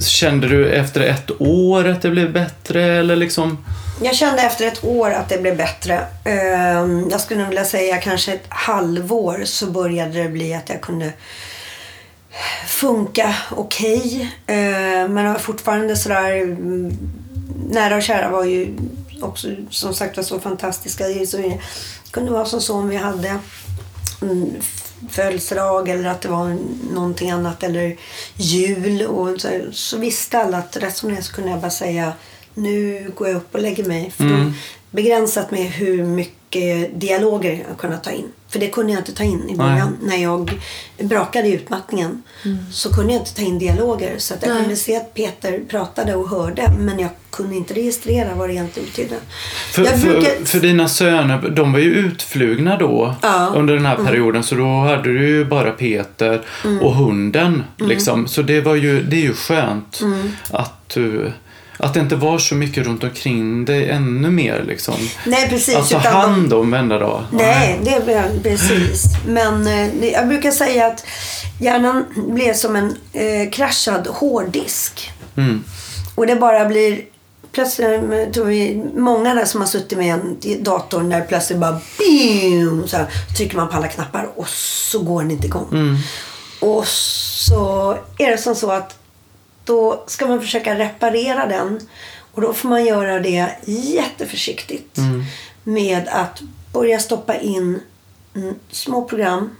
Kände 0.00 0.48
du 0.48 0.68
efter 0.70 1.00
ett 1.00 1.30
år 1.40 1.84
att 1.88 2.02
det 2.02 2.10
blev 2.10 2.32
bättre? 2.32 2.82
Eller 2.84 3.16
liksom... 3.16 3.58
Jag 4.02 4.14
kände 4.14 4.42
efter 4.42 4.66
ett 4.66 4.84
år 4.84 5.10
att 5.10 5.28
det 5.28 5.38
blev 5.42 5.56
bättre. 5.56 6.00
Ehm, 6.24 7.08
Jag 7.10 7.20
skulle 7.20 7.44
vilja 7.44 7.64
säga 7.64 7.96
kanske 7.96 8.32
ett 8.32 8.46
halvår 8.48 9.40
så 9.44 9.66
började 9.70 10.22
det 10.22 10.28
bli 10.28 10.54
att 10.54 10.68
jag 10.68 10.80
kunde 10.80 11.12
funka 12.66 13.34
okej. 13.50 14.30
Ehm, 14.46 15.14
Men 15.14 15.24
det 15.24 15.32
var 15.32 15.38
fortfarande 15.38 15.96
sådär... 15.96 16.42
mm, 16.42 16.98
Nära 17.70 17.96
och 17.96 18.02
kära 18.02 18.30
var 18.30 18.44
ju 18.44 18.76
också 19.20 19.48
som 19.70 19.94
sagt 19.94 20.16
var 20.16 20.24
så 20.24 20.40
fantastiska. 20.40 21.08
Det 21.08 21.58
kunde 22.10 22.30
vara 22.30 22.44
som 22.44 22.60
så 22.60 22.74
om 22.74 22.88
vi 22.88 22.96
hade 22.96 23.38
mm, 24.22 24.50
födelsedag 25.10 25.88
eller 25.88 26.08
att 26.08 26.20
det 26.20 26.28
var 26.28 26.56
någonting 26.92 27.30
annat 27.30 27.62
eller 27.62 27.96
jul. 28.36 29.02
Och 29.02 29.40
så, 29.40 29.48
så 29.72 29.98
visste 29.98 30.38
alla 30.38 30.58
att 30.58 30.76
rätt 30.76 30.96
som 30.96 31.14
det 31.14 31.22
så 31.22 31.32
kunde 31.32 31.50
jag 31.50 31.60
bara 31.60 31.70
säga 31.70 32.12
nu 32.54 33.10
går 33.14 33.28
jag 33.28 33.36
upp 33.36 33.54
och 33.54 33.60
lägger 33.60 33.84
mig. 33.84 34.10
För 34.16 34.24
mm. 34.24 34.52
begränsat 34.90 35.50
med 35.50 35.70
hur 35.70 36.04
mycket 36.04 36.37
dialoger 36.94 37.64
jag 37.68 37.78
kunnat 37.78 38.04
ta 38.04 38.10
in. 38.10 38.32
För 38.48 38.58
det 38.58 38.68
kunde 38.68 38.92
jag 38.92 39.00
inte 39.00 39.12
ta 39.12 39.24
in 39.24 39.50
i 39.50 39.56
början. 39.56 39.96
Nej. 40.00 40.08
När 40.08 40.22
jag 40.22 40.60
brakade 41.00 41.48
i 41.48 41.52
utmattningen 41.52 42.22
mm. 42.44 42.58
så 42.72 42.92
kunde 42.94 43.12
jag 43.12 43.22
inte 43.22 43.34
ta 43.34 43.42
in 43.42 43.58
dialoger. 43.58 44.14
Så 44.18 44.34
att 44.34 44.42
jag 44.42 44.52
Nej. 44.52 44.60
kunde 44.62 44.76
se 44.76 44.96
att 44.96 45.14
Peter 45.14 45.60
pratade 45.68 46.14
och 46.14 46.28
hörde 46.28 46.72
men 46.78 46.98
jag 46.98 47.10
kunde 47.30 47.56
inte 47.56 47.74
registrera 47.74 48.34
vad 48.34 48.48
det 48.48 48.52
egentligen 48.52 48.88
betydde. 48.88 49.16
För, 49.72 49.82
brukar... 49.82 50.44
för, 50.44 50.60
dina 50.60 50.88
söner, 50.88 51.50
de 51.50 51.72
var 51.72 51.78
ju 51.78 51.94
utflugna 51.94 52.76
då 52.76 53.14
ja. 53.22 53.52
under 53.54 53.74
den 53.74 53.86
här 53.86 53.94
mm. 53.94 54.06
perioden 54.06 54.30
mm. 54.30 54.42
så 54.42 54.54
då 54.54 54.64
hade 54.64 55.12
du 55.12 55.28
ju 55.28 55.44
bara 55.44 55.70
Peter 55.70 56.42
mm. 56.64 56.78
och 56.82 56.94
hunden. 56.94 57.64
Mm. 57.78 57.88
Liksom. 57.88 58.28
Så 58.28 58.42
det, 58.42 58.60
var 58.60 58.74
ju, 58.74 59.02
det 59.02 59.16
är 59.16 59.22
ju 59.22 59.34
skönt 59.34 60.00
mm. 60.00 60.32
att 60.50 60.88
du 60.88 61.32
att 61.78 61.94
det 61.94 62.00
inte 62.00 62.16
var 62.16 62.38
så 62.38 62.54
mycket 62.54 62.86
runt 62.86 63.04
omkring 63.04 63.64
dig 63.64 63.90
ännu 63.90 64.30
mer. 64.30 64.64
Liksom. 64.66 64.94
Nej, 65.26 65.48
precis. 65.48 65.76
Att 65.76 65.90
ta 65.90 66.10
hand 66.10 66.52
om 66.52 66.70
varenda 66.70 66.98
dag. 66.98 67.24
Nej, 67.30 67.80
det 67.82 68.04
blev 68.04 68.42
precis. 68.42 69.04
Men 69.26 69.66
eh, 69.66 70.08
jag 70.12 70.28
brukar 70.28 70.50
säga 70.50 70.86
att 70.86 71.06
hjärnan 71.60 72.04
blev 72.14 72.54
som 72.54 72.76
en 72.76 72.96
eh, 73.12 73.50
kraschad 73.50 74.06
hårddisk. 74.06 75.12
Mm. 75.36 75.64
Och 76.14 76.26
det 76.26 76.36
bara 76.36 76.64
blir 76.64 77.00
plötsligt, 77.52 78.32
tror 78.34 78.44
vi, 78.44 78.84
många 78.96 79.34
där 79.34 79.44
som 79.44 79.60
har 79.60 79.68
suttit 79.68 79.98
med 79.98 80.14
en 80.14 80.64
dator 80.64 81.02
när 81.02 81.20
plötsligt 81.20 81.58
bara 81.58 81.80
bim, 81.98 82.88
så 82.88 82.96
här, 82.96 83.06
trycker 83.36 83.56
man 83.56 83.68
på 83.68 83.76
alla 83.76 83.88
knappar 83.88 84.28
och 84.36 84.48
så 84.48 84.98
går 84.98 85.22
den 85.22 85.30
inte 85.30 85.46
igång. 85.46 85.68
Mm. 85.72 85.96
Och 86.60 86.86
så 86.86 87.98
är 88.18 88.30
det 88.30 88.38
som 88.38 88.54
så 88.54 88.70
att 88.70 88.98
då 89.68 90.04
ska 90.06 90.26
man 90.26 90.40
försöka 90.40 90.78
reparera 90.78 91.46
den. 91.46 91.80
Och 92.32 92.42
då 92.42 92.52
får 92.52 92.68
man 92.68 92.84
göra 92.84 93.20
det 93.20 93.48
jätteförsiktigt. 93.66 94.98
Mm. 94.98 95.24
Med 95.64 96.08
att 96.08 96.42
börja 96.72 96.98
stoppa 96.98 97.36
in 97.36 97.80
små 98.70 99.04
program. 99.04 99.50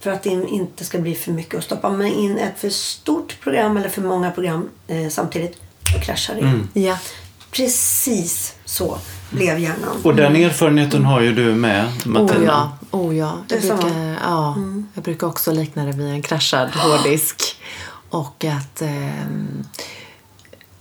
För 0.00 0.10
att 0.10 0.22
det 0.22 0.30
inte 0.30 0.84
ska 0.84 0.98
bli 0.98 1.14
för 1.14 1.32
mycket. 1.32 1.54
Och 1.54 1.64
stoppar 1.64 1.90
man 1.90 2.06
in 2.06 2.38
ett 2.38 2.58
för 2.58 2.70
stort 2.70 3.40
program 3.40 3.76
eller 3.76 3.88
för 3.88 4.02
många 4.02 4.30
program 4.30 4.70
eh, 4.86 5.08
samtidigt, 5.08 5.56
då 5.94 6.00
kraschar 6.00 6.34
det. 6.34 6.40
Mm. 6.40 6.68
Ja. 6.72 6.98
Precis 7.50 8.54
så 8.64 8.98
blev 9.30 9.58
hjärnan. 9.58 10.00
Och 10.02 10.14
den 10.14 10.36
erfarenheten 10.36 11.04
har 11.04 11.20
ju 11.20 11.34
du 11.34 11.54
med, 11.54 11.92
Martina. 12.04 12.72
Oh 12.90 12.96
ja. 12.96 12.98
Oh 12.98 13.16
ja. 13.16 13.38
Jag, 13.48 13.60
brukar, 13.60 14.16
ja. 14.22 14.54
Mm. 14.56 14.86
jag 14.94 15.04
brukar 15.04 15.26
också 15.26 15.52
likna 15.52 15.84
det 15.84 15.92
vid 15.92 16.06
en 16.06 16.22
kraschad 16.22 16.70
hårddisk. 16.70 17.56
Och 18.14 18.44
att, 18.44 18.82
eh, 18.82 19.26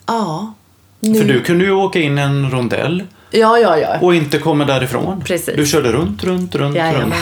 ja. 0.06 0.54
Nu... 1.00 1.20
För 1.20 1.26
du 1.26 1.44
kunde 1.44 1.66
ju 1.66 1.72
åka 1.72 2.00
in 2.00 2.18
en 2.18 2.52
rondell. 2.52 3.04
Ja, 3.32 3.58
ja, 3.58 3.78
ja. 3.78 4.00
Och 4.00 4.16
inte 4.16 4.40
komma 4.40 4.66
därifrån. 4.66 5.22
Precis. 5.22 5.56
Du 5.56 5.66
körde 5.66 5.92
runt, 5.92 6.24
runt, 6.24 6.56
runt, 6.56 6.76
ja, 6.76 6.94
runt. 6.94 7.14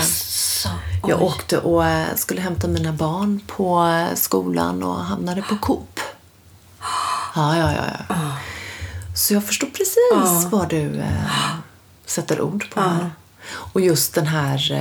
Jag 1.08 1.22
åkte 1.22 1.58
och 1.58 1.86
eh, 1.86 2.16
skulle 2.16 2.42
hämta 2.42 2.68
mina 2.68 2.94
barn 2.94 3.42
på 3.48 3.84
eh, 3.84 4.16
skolan 4.16 4.84
och 4.84 4.96
hamnade 4.96 5.42
på 5.42 5.58
Coop. 5.58 6.00
Ja, 7.36 7.58
ja, 7.58 7.72
ja. 7.76 7.84
ja. 8.10 8.16
Så 9.16 9.34
jag 9.34 9.46
förstår 9.46 9.68
precis 9.68 10.52
vad 10.52 10.70
du 10.70 11.00
äh, 11.00 11.56
sätter 12.06 12.42
ord 12.42 12.70
på 12.74 12.82
här. 12.82 13.12
Och 13.52 13.82
just 13.82 14.14
den 14.14 14.28
här 14.28 14.72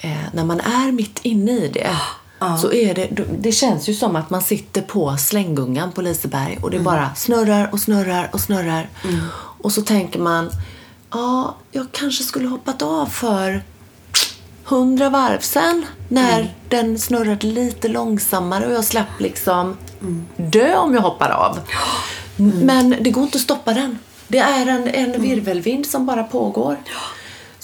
äh, 0.00 0.16
när 0.32 0.44
man 0.44 0.60
är 0.60 0.92
mitt 0.92 1.18
inne 1.22 1.52
i 1.52 1.68
det 1.68 1.96
ja. 2.38 2.58
så 2.58 2.72
är 2.72 2.94
det, 2.94 3.08
det 3.38 3.52
känns 3.52 3.88
ju 3.88 3.94
som 3.94 4.16
att 4.16 4.30
man 4.30 4.42
sitter 4.42 4.82
på 4.82 5.16
slänggungan 5.16 5.92
på 5.92 6.02
Liseberg 6.02 6.58
och 6.62 6.70
det 6.70 6.76
mm. 6.76 6.84
bara 6.84 7.14
snurrar 7.14 7.68
och 7.72 7.80
snurrar 7.80 8.28
och 8.32 8.40
snurrar. 8.40 8.88
Mm. 9.04 9.20
Och 9.62 9.72
så 9.72 9.82
tänker 9.82 10.18
man, 10.18 10.50
ja, 11.10 11.56
jag 11.72 11.86
kanske 11.92 12.24
skulle 12.24 12.48
hoppat 12.48 12.82
av 12.82 13.06
för 13.06 13.62
hundra 14.64 15.10
varv 15.10 15.38
sen 15.40 15.86
när 16.08 16.40
mm. 16.40 16.52
den 16.68 16.98
snurrade 16.98 17.46
lite 17.46 17.88
långsammare 17.88 18.66
och 18.66 18.72
jag 18.72 18.84
slapp 18.84 19.20
liksom 19.20 19.76
mm. 20.00 20.26
dö 20.36 20.76
om 20.76 20.94
jag 20.94 21.02
hoppar 21.02 21.30
av. 21.30 21.58
Mm. 22.38 22.58
Men 22.58 22.96
det 23.00 23.10
går 23.10 23.24
inte 23.24 23.36
att 23.36 23.42
stoppa 23.42 23.74
den. 23.74 23.98
Det 24.28 24.38
är 24.38 24.66
en, 24.66 24.88
en 24.88 25.04
mm. 25.04 25.22
virvelvind 25.22 25.86
som 25.86 26.06
bara 26.06 26.22
pågår. 26.24 26.76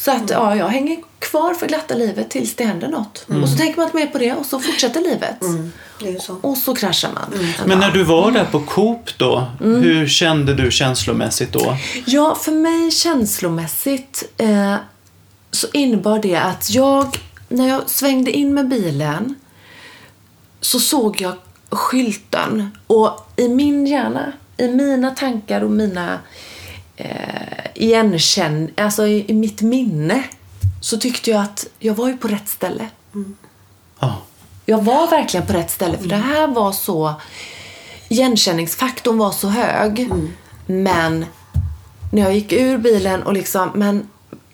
Så 0.05 0.11
att 0.11 0.31
ja, 0.31 0.57
jag 0.57 0.69
hänger 0.69 0.97
kvar 1.19 1.55
för 1.55 1.67
glatta 1.67 1.95
livet 1.95 2.31
tills 2.31 2.55
det 2.55 2.65
händer 2.65 2.89
något. 2.89 3.27
Mm. 3.29 3.43
Och 3.43 3.49
så 3.49 3.57
tänker 3.57 3.77
man 3.77 3.87
inte 3.87 3.97
mer 3.97 4.07
på 4.07 4.19
det 4.19 4.33
och 4.33 4.47
så 4.47 4.61
fortsätter 4.61 5.01
livet. 5.01 5.43
Mm. 5.43 5.73
Så. 6.21 6.37
Och 6.41 6.57
så 6.57 6.75
kraschar 6.75 7.11
man. 7.15 7.33
Mm. 7.35 7.53
Men 7.67 7.79
när 7.79 7.91
du 7.91 8.05
var 8.05 8.31
där 8.31 8.45
på 8.45 8.61
Coop 8.61 9.19
då, 9.19 9.47
mm. 9.61 9.83
hur 9.83 10.09
kände 10.09 10.55
du 10.55 10.71
känslomässigt 10.71 11.53
då? 11.53 11.77
Ja, 12.05 12.35
för 12.35 12.53
mig 12.53 12.91
känslomässigt 12.91 14.33
eh, 14.37 14.77
så 15.51 15.67
innebar 15.73 16.19
det 16.19 16.37
att 16.37 16.71
jag, 16.71 17.17
när 17.49 17.69
jag 17.69 17.91
svängde 17.91 18.31
in 18.31 18.55
med 18.55 18.69
bilen 18.69 19.35
så 20.61 20.81
såg 20.81 21.21
jag 21.21 21.35
skylten 21.71 22.71
och 22.87 23.31
i 23.37 23.49
min 23.49 23.87
hjärna, 23.87 24.33
i 24.57 24.69
mina 24.69 25.11
tankar 25.11 25.61
och 25.61 25.71
mina 25.71 26.19
eh, 26.97 27.67
igenkänn, 27.75 28.71
alltså 28.77 29.07
i, 29.07 29.31
i, 29.31 29.35
mitt 29.35 29.63
minne 29.63 30.25
så 30.81 30.99
tyckte 30.99 31.31
jag 31.31 31.43
att 31.43 31.67
jag 31.79 31.95
var 31.95 32.09
ju 32.09 32.17
på 32.17 32.29
rätt 32.29 32.49
ställe. 32.49 32.89
Mm. 33.15 33.37
Ah. 33.99 34.13
Jag 34.67 34.85
var 34.85 35.11
verkligen 35.11 35.47
på 35.47 35.53
rätt 35.53 35.71
ställe 35.71 35.99
för 35.99 36.09
det 36.09 36.17
här 36.17 36.47
var 36.47 36.73
så 36.73 37.15
igenkänningsfaktorn 38.09 39.19
var 39.19 39.33
så 39.33 39.49
hög. 39.49 40.01
Mm. 40.01 40.33
Men 40.67 41.27
när 42.13 42.23
jag 42.23 42.35
gick 42.35 42.53
ur 42.53 42.79
bilen 42.79 43.23
och 43.23 43.33
liksom, 43.33 43.71
men, 43.75 44.09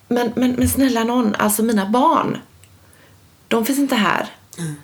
men, 0.09 0.33
men, 0.37 0.53
men 0.53 0.69
snälla 0.69 1.05
någon, 1.05 1.35
alltså 1.35 1.63
mina 1.63 1.87
barn. 1.87 2.39
De 3.49 3.65
finns 3.65 3.79
inte 3.79 3.95
här. 3.95 4.27
Mm. 4.59 4.75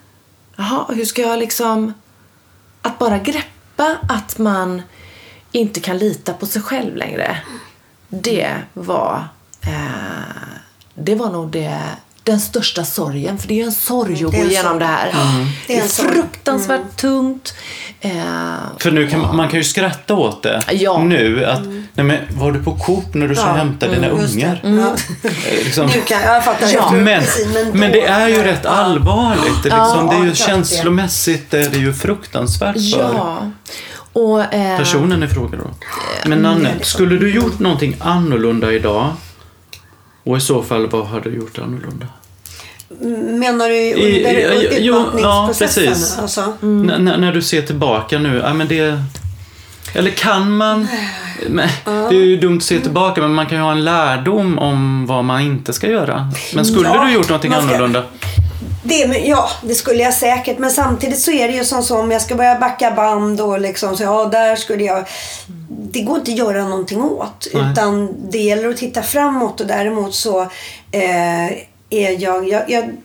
Jaha, 0.57 0.87
hur 0.89 1.05
ska 1.05 1.23
jag 1.23 1.39
liksom, 1.39 1.95
att 2.83 2.99
bara 2.99 3.19
greppa 3.19 3.97
att 4.09 4.39
man 4.39 4.83
inte 5.57 5.81
kan 5.81 5.99
lita 5.99 6.33
på 6.33 6.47
sig 6.47 6.63
själv 6.63 6.97
längre. 6.97 7.37
Det 8.09 8.51
var, 8.73 9.25
eh, 9.63 9.71
det 10.95 11.15
var 11.15 11.31
nog 11.31 11.51
det, 11.51 11.81
den 12.23 12.41
största 12.41 12.85
sorgen. 12.85 13.39
För 13.39 13.49
det 13.49 13.55
är 13.55 13.57
ju 13.57 13.63
en 13.63 13.73
sorg 13.73 14.25
att 14.25 14.33
gå 14.33 14.43
igenom 14.43 14.79
det 14.79 14.85
här. 14.85 15.09
Mm. 15.09 15.47
Det 15.67 15.79
är, 15.79 15.83
fruktansvärt 15.89 16.81
mm. 16.81 16.93
tungt. 16.97 17.55
Eh, 18.01 18.13
för 18.79 18.91
nu 18.91 19.07
kan 19.07 19.21
man, 19.21 19.37
man, 19.37 19.49
kan 19.49 19.59
ju 19.59 19.65
skratta 19.65 20.15
åt 20.15 20.43
det 20.43 20.63
ja. 20.73 21.03
nu. 21.03 21.45
Att, 21.45 21.59
mm. 21.59 21.87
nej 21.95 22.07
men, 22.07 22.19
var 22.31 22.53
du 22.53 22.63
på 22.63 22.77
Coop 22.77 23.15
när 23.15 23.29
du 23.29 23.35
ja. 23.35 23.53
hämta 23.53 23.89
dina 23.89 24.07
mm, 24.07 24.19
ungar? 24.19 24.61
Liksom. 25.65 25.87
Nu 25.87 26.01
kan 26.01 26.23
jag 26.23 26.45
fatta 26.45 26.71
ja. 26.71 26.91
men, 27.73 27.93
det 27.93 28.07
är 28.07 28.29
ju 28.29 28.43
rätt 28.43 28.67
allvarligt. 28.67 29.63
Det, 29.63 29.69
liksom, 29.69 30.07
det 30.07 30.17
är 30.17 30.25
ju 30.25 30.35
känslomässigt 30.35 31.51
det 31.51 31.59
är 31.59 31.71
det 31.71 31.79
ju 31.79 31.93
fruktansvärt 31.93 32.93
för. 32.93 33.53
Och, 34.17 34.55
eh, 34.55 34.79
Personen 34.79 35.23
i 35.23 35.29
fråga 35.29 35.59
då. 35.59 35.71
Men 36.29 36.39
Nanne, 36.39 36.75
skulle 36.83 37.17
du 37.17 37.35
gjort 37.35 37.59
någonting 37.59 37.97
annorlunda 38.01 38.73
idag? 38.73 39.13
Och 40.25 40.37
i 40.37 40.41
så 40.41 40.63
fall, 40.63 40.89
vad 40.91 41.07
hade 41.07 41.31
du 41.31 41.37
gjort 41.37 41.59
annorlunda? 41.59 42.07
Menar 43.39 43.69
du 43.69 43.95
under 43.95 44.35
utmattningsprocessen? 44.35 45.23
Ja, 45.23 45.55
precis. 45.59 46.19
Alltså? 46.19 46.53
Mm. 46.63 47.05
När 47.05 47.33
du 47.33 47.43
ser 47.43 47.63
tillbaka 47.63 48.19
nu, 48.19 48.41
ja, 48.45 48.55
men 48.55 48.69
det... 48.69 49.01
Eller 49.93 50.11
kan 50.11 50.57
man... 50.57 50.89
Det 51.85 52.17
är 52.17 52.25
ju 52.25 52.37
dumt 52.37 52.57
att 52.57 52.63
se 52.63 52.81
tillbaka, 52.81 53.21
men 53.21 53.35
man 53.35 53.47
kan 53.47 53.59
ju 53.59 53.65
ha 53.65 53.73
en 53.73 53.85
lärdom 53.85 54.59
om 54.59 55.07
vad 55.07 55.25
man 55.25 55.41
inte 55.41 55.73
ska 55.73 55.91
göra. 55.91 56.33
Men 56.55 56.65
skulle 56.65 56.89
ja, 56.89 57.05
du 57.05 57.13
gjort 57.13 57.29
någonting 57.29 57.53
ska... 57.53 57.61
annorlunda? 57.61 58.03
Det, 58.89 59.19
ja, 59.19 59.51
det 59.63 59.75
skulle 59.75 60.03
jag 60.03 60.15
säkert. 60.15 60.59
Men 60.59 60.71
samtidigt 60.71 61.21
så 61.21 61.31
är 61.31 61.49
det 61.49 61.55
ju 61.55 61.65
som 61.65 61.83
så 61.83 61.99
om 61.99 62.11
jag 62.11 62.23
ska 62.23 62.35
börja 62.35 62.59
backa 62.59 62.91
band 62.91 63.41
och 63.41 63.61
liksom 63.61 63.97
så 63.97 64.03
ja, 64.03 64.25
där 64.25 64.57
skulle 64.57 64.85
jag... 64.85 65.05
Det 65.69 66.01
går 66.01 66.19
inte 66.19 66.31
att 66.31 66.39
göra 66.39 66.69
någonting 66.69 67.03
åt. 67.03 67.47
Nej. 67.55 67.73
Utan 67.73 68.15
det 68.31 68.39
gäller 68.39 68.69
att 68.69 68.77
titta 68.77 69.03
framåt 69.03 69.61
och 69.61 69.67
däremot 69.67 70.15
så 70.15 70.41
eh, 70.91 71.47
är 71.91 72.23
jag, 72.23 72.49
jag, 72.49 72.71
jag... 72.71 72.97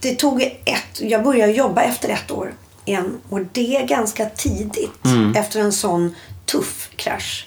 Det 0.00 0.14
tog 0.14 0.42
ett... 0.42 1.00
Jag 1.00 1.24
började 1.24 1.52
jobba 1.52 1.82
efter 1.82 2.08
ett 2.08 2.30
år 2.30 2.54
igen. 2.84 3.20
Och 3.28 3.40
det 3.52 3.76
är 3.76 3.86
ganska 3.86 4.24
tidigt 4.24 5.04
mm. 5.04 5.36
efter 5.36 5.60
en 5.60 5.72
sån 5.72 6.14
tuff 6.46 6.90
krasch. 6.96 7.46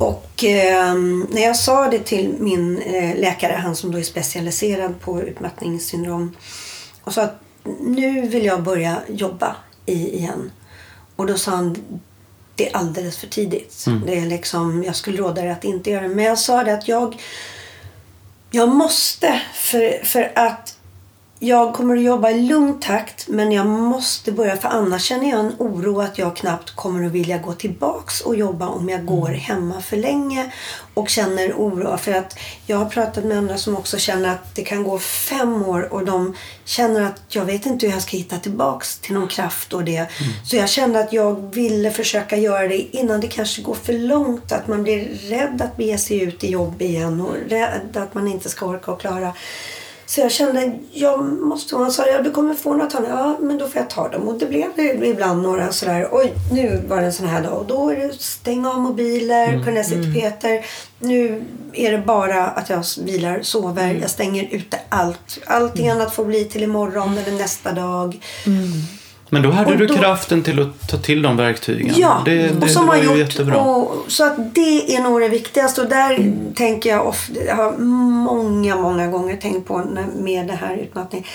Och 0.00 0.44
eh, 0.44 0.94
när 1.30 1.42
jag 1.42 1.56
sa 1.56 1.88
det 1.88 1.98
till 1.98 2.34
min 2.38 2.78
eh, 2.78 3.16
läkare, 3.16 3.52
han 3.52 3.76
som 3.76 3.92
då 3.92 3.98
är 3.98 4.02
specialiserad 4.02 5.00
på 5.00 5.22
utmattningssyndrom 5.22 6.36
och 7.04 7.14
sa 7.14 7.22
att 7.22 7.40
nu 7.80 8.28
vill 8.28 8.44
jag 8.44 8.62
börja 8.62 9.02
jobba 9.08 9.56
i, 9.86 10.16
igen. 10.16 10.50
Och 11.16 11.26
då 11.26 11.36
sa 11.36 11.50
han 11.50 11.76
det 12.54 12.68
är 12.68 12.76
alldeles 12.76 13.18
för 13.18 13.26
tidigt. 13.26 13.84
Mm. 13.86 14.06
Det 14.06 14.18
är 14.18 14.26
liksom, 14.26 14.84
jag 14.84 14.96
skulle 14.96 15.18
råda 15.18 15.42
dig 15.42 15.50
att 15.50 15.64
inte 15.64 15.90
göra 15.90 16.02
det. 16.02 16.14
Men 16.14 16.24
jag 16.24 16.38
sa 16.38 16.64
det 16.64 16.74
att 16.74 16.88
jag, 16.88 17.22
jag 18.50 18.68
måste 18.68 19.42
för, 19.54 20.04
för 20.04 20.32
att 20.34 20.78
jag 21.42 21.74
kommer 21.74 21.96
att 21.96 22.02
jobba 22.02 22.30
i 22.30 22.42
lugn 22.42 22.80
takt 22.80 23.28
men 23.28 23.52
jag 23.52 23.66
måste 23.66 24.32
börja 24.32 24.56
för 24.56 24.68
annars 24.68 25.02
känner 25.02 25.30
jag 25.30 25.40
en 25.40 25.52
oro 25.58 26.00
att 26.00 26.18
jag 26.18 26.36
knappt 26.36 26.70
kommer 26.70 27.06
att 27.06 27.12
vilja 27.12 27.38
gå 27.38 27.52
tillbaks 27.52 28.20
och 28.20 28.36
jobba 28.36 28.68
om 28.68 28.88
jag 28.88 29.04
går 29.04 29.28
hemma 29.28 29.80
för 29.80 29.96
länge 29.96 30.52
och 30.94 31.08
känner 31.08 31.52
oro 31.52 31.96
för 31.96 32.12
att 32.12 32.38
jag 32.66 32.76
har 32.76 32.84
pratat 32.84 33.24
med 33.24 33.38
andra 33.38 33.56
som 33.56 33.76
också 33.76 33.98
känner 33.98 34.28
att 34.28 34.54
det 34.54 34.62
kan 34.62 34.82
gå 34.82 34.98
fem 34.98 35.64
år 35.64 35.92
och 35.92 36.04
de 36.04 36.34
känner 36.64 37.00
att 37.00 37.22
jag 37.28 37.44
vet 37.44 37.66
inte 37.66 37.86
hur 37.86 37.92
jag 37.92 38.02
ska 38.02 38.16
hitta 38.16 38.38
tillbaks 38.38 38.98
till 38.98 39.14
någon 39.14 39.28
kraft 39.28 39.72
och 39.72 39.84
det. 39.84 40.06
Så 40.44 40.56
jag 40.56 40.68
kände 40.68 41.00
att 41.00 41.12
jag 41.12 41.54
ville 41.54 41.90
försöka 41.90 42.36
göra 42.36 42.68
det 42.68 42.96
innan 42.96 43.20
det 43.20 43.28
kanske 43.28 43.62
går 43.62 43.74
för 43.74 43.92
långt 43.92 44.52
att 44.52 44.68
man 44.68 44.82
blir 44.82 45.08
rädd 45.28 45.62
att 45.62 45.76
bege 45.76 45.98
sig 45.98 46.22
ut 46.22 46.44
i 46.44 46.50
jobb 46.50 46.82
igen 46.82 47.20
och 47.20 47.34
rädd 47.48 47.96
att 47.96 48.14
man 48.14 48.28
inte 48.28 48.48
ska 48.48 48.66
orka 48.66 48.92
och 48.92 49.00
klara. 49.00 49.32
Så 50.10 50.20
jag 50.20 50.30
kände, 50.32 50.72
jag 50.92 51.24
måste, 51.24 51.76
han 51.76 51.92
sa, 51.92 52.06
ja 52.06 52.22
du 52.22 52.30
kommer 52.30 52.54
få 52.54 52.72
några 52.72 52.90
tandläkare. 52.90 53.20
Ja, 53.20 53.38
men 53.40 53.58
då 53.58 53.68
får 53.68 53.80
jag 53.80 53.90
ta 53.90 54.08
dem. 54.08 54.28
Och 54.28 54.38
det 54.38 54.46
blev 54.46 54.66
det 54.76 55.06
ibland 55.06 55.42
några 55.42 55.72
sådär, 55.72 56.08
oj 56.12 56.32
nu 56.52 56.82
var 56.88 56.96
det 57.00 57.06
en 57.06 57.12
sån 57.12 57.26
här 57.28 57.42
dag. 57.42 57.58
Och 57.58 57.66
då 57.66 57.90
är 57.90 57.96
det 57.96 58.22
stänga 58.22 58.70
av 58.70 58.80
mobiler, 58.80 59.48
Mm, 59.48 59.64
kunde 59.64 59.80
jag 59.80 59.86
säga 59.86 60.02
till 60.02 60.14
Peter. 60.14 60.66
Nu 60.98 61.44
är 61.72 61.92
det 61.92 61.98
bara 61.98 62.46
att 62.46 62.70
jag 62.70 62.84
vilar, 63.04 63.42
sover. 63.42 63.84
Mm. 63.84 64.00
Jag 64.00 64.10
stänger 64.10 64.48
ute 64.50 64.80
allt. 64.88 65.38
Allting 65.46 65.88
annat 65.88 66.14
får 66.14 66.24
bli 66.24 66.44
till 66.44 66.62
imorgon 66.62 67.18
eller 67.18 67.38
nästa 67.38 67.72
dag. 67.72 68.20
Men 69.32 69.42
då 69.42 69.50
hade 69.50 69.72
Och 69.72 69.78
du 69.78 69.86
då- 69.86 69.94
kraften 69.96 70.42
till 70.42 70.60
att 70.62 70.88
ta 70.88 70.96
till 70.96 71.22
de 71.22 71.36
verktygen. 71.36 71.94
Ja, 71.98 72.22
det, 72.24 72.34
det, 72.48 72.62
och 72.64 72.70
som 72.70 72.82
det 72.82 72.88
var 72.88 72.96
gjort. 72.96 73.18
jättebra. 73.18 73.56
Och, 73.60 74.04
så 74.08 74.24
att 74.24 74.54
det 74.54 74.96
är 74.96 75.00
nog 75.02 75.20
det 75.20 75.28
viktigaste. 75.28 75.82
Och 75.82 75.88
där 75.88 76.32
tänker 76.54 76.90
jag 76.90 77.06
ofta, 77.06 77.34
jag 77.46 77.56
har 77.56 77.72
många, 77.78 78.76
många 78.76 79.06
gånger 79.08 79.36
tänkt 79.36 79.68
på 79.68 79.78
när, 79.78 80.06
med 80.06 80.46
det 80.46 80.54
här 80.54 80.76
utmattningen. 80.76 81.28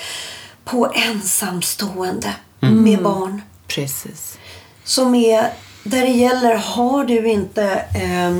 På 0.64 0.92
ensamstående 0.94 2.34
med 2.60 3.02
barn. 3.02 3.42
Precis. 3.68 4.38
Som 4.84 5.14
är, 5.14 5.46
där 5.84 6.00
det 6.02 6.12
gäller, 6.12 6.54
har 6.54 7.04
du 7.04 7.28
inte 7.28 7.64
eh, 7.94 8.36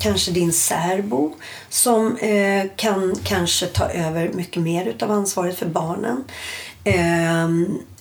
kanske 0.00 0.30
din 0.30 0.52
särbo 0.52 1.32
som 1.68 2.16
eh, 2.16 2.64
kan 2.76 3.14
kanske 3.24 3.66
ta 3.66 3.88
över 3.88 4.30
mycket 4.34 4.62
mer 4.62 4.86
utav 4.86 5.10
ansvaret 5.10 5.58
för 5.58 5.66
barnen. 5.66 6.24
Eh, 6.84 7.48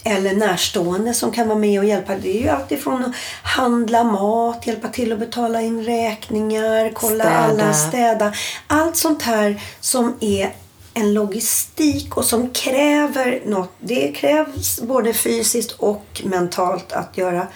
eller 0.04 0.34
närstående 0.34 1.14
som 1.14 1.32
kan 1.32 1.47
vara 1.47 1.60
med 1.60 1.80
och 1.80 1.86
hjälpa. 1.86 2.16
Det 2.16 2.38
är 2.38 2.41
ju 2.41 2.49
alltifrån 2.49 3.06
att 3.06 3.16
handla 3.43 4.04
mat, 4.04 4.68
hjälpa 4.68 4.88
till 4.88 5.14
att 5.14 5.20
betala 5.20 5.62
in 5.62 5.84
räkningar, 5.84 6.91
kolla 6.93 7.24
Städa. 7.24 7.38
alla 7.39 7.74
städa. 7.74 8.34
Allt 8.68 8.95
sånt 8.95 9.22
här 9.22 9.62
som 9.80 10.18
är 10.20 10.54
en 10.93 11.14
logistik 11.14 12.18
och 12.18 12.26
som 12.26 12.49
kräver 12.49 13.41
något. 13.45 13.72
Det 13.80 14.12
krävs 14.12 14.82
både 14.82 15.14
fysiskt 15.14 15.72
och 15.72 16.22
mentalt 16.24 16.91
att 16.91 17.18
göra. 17.18 17.47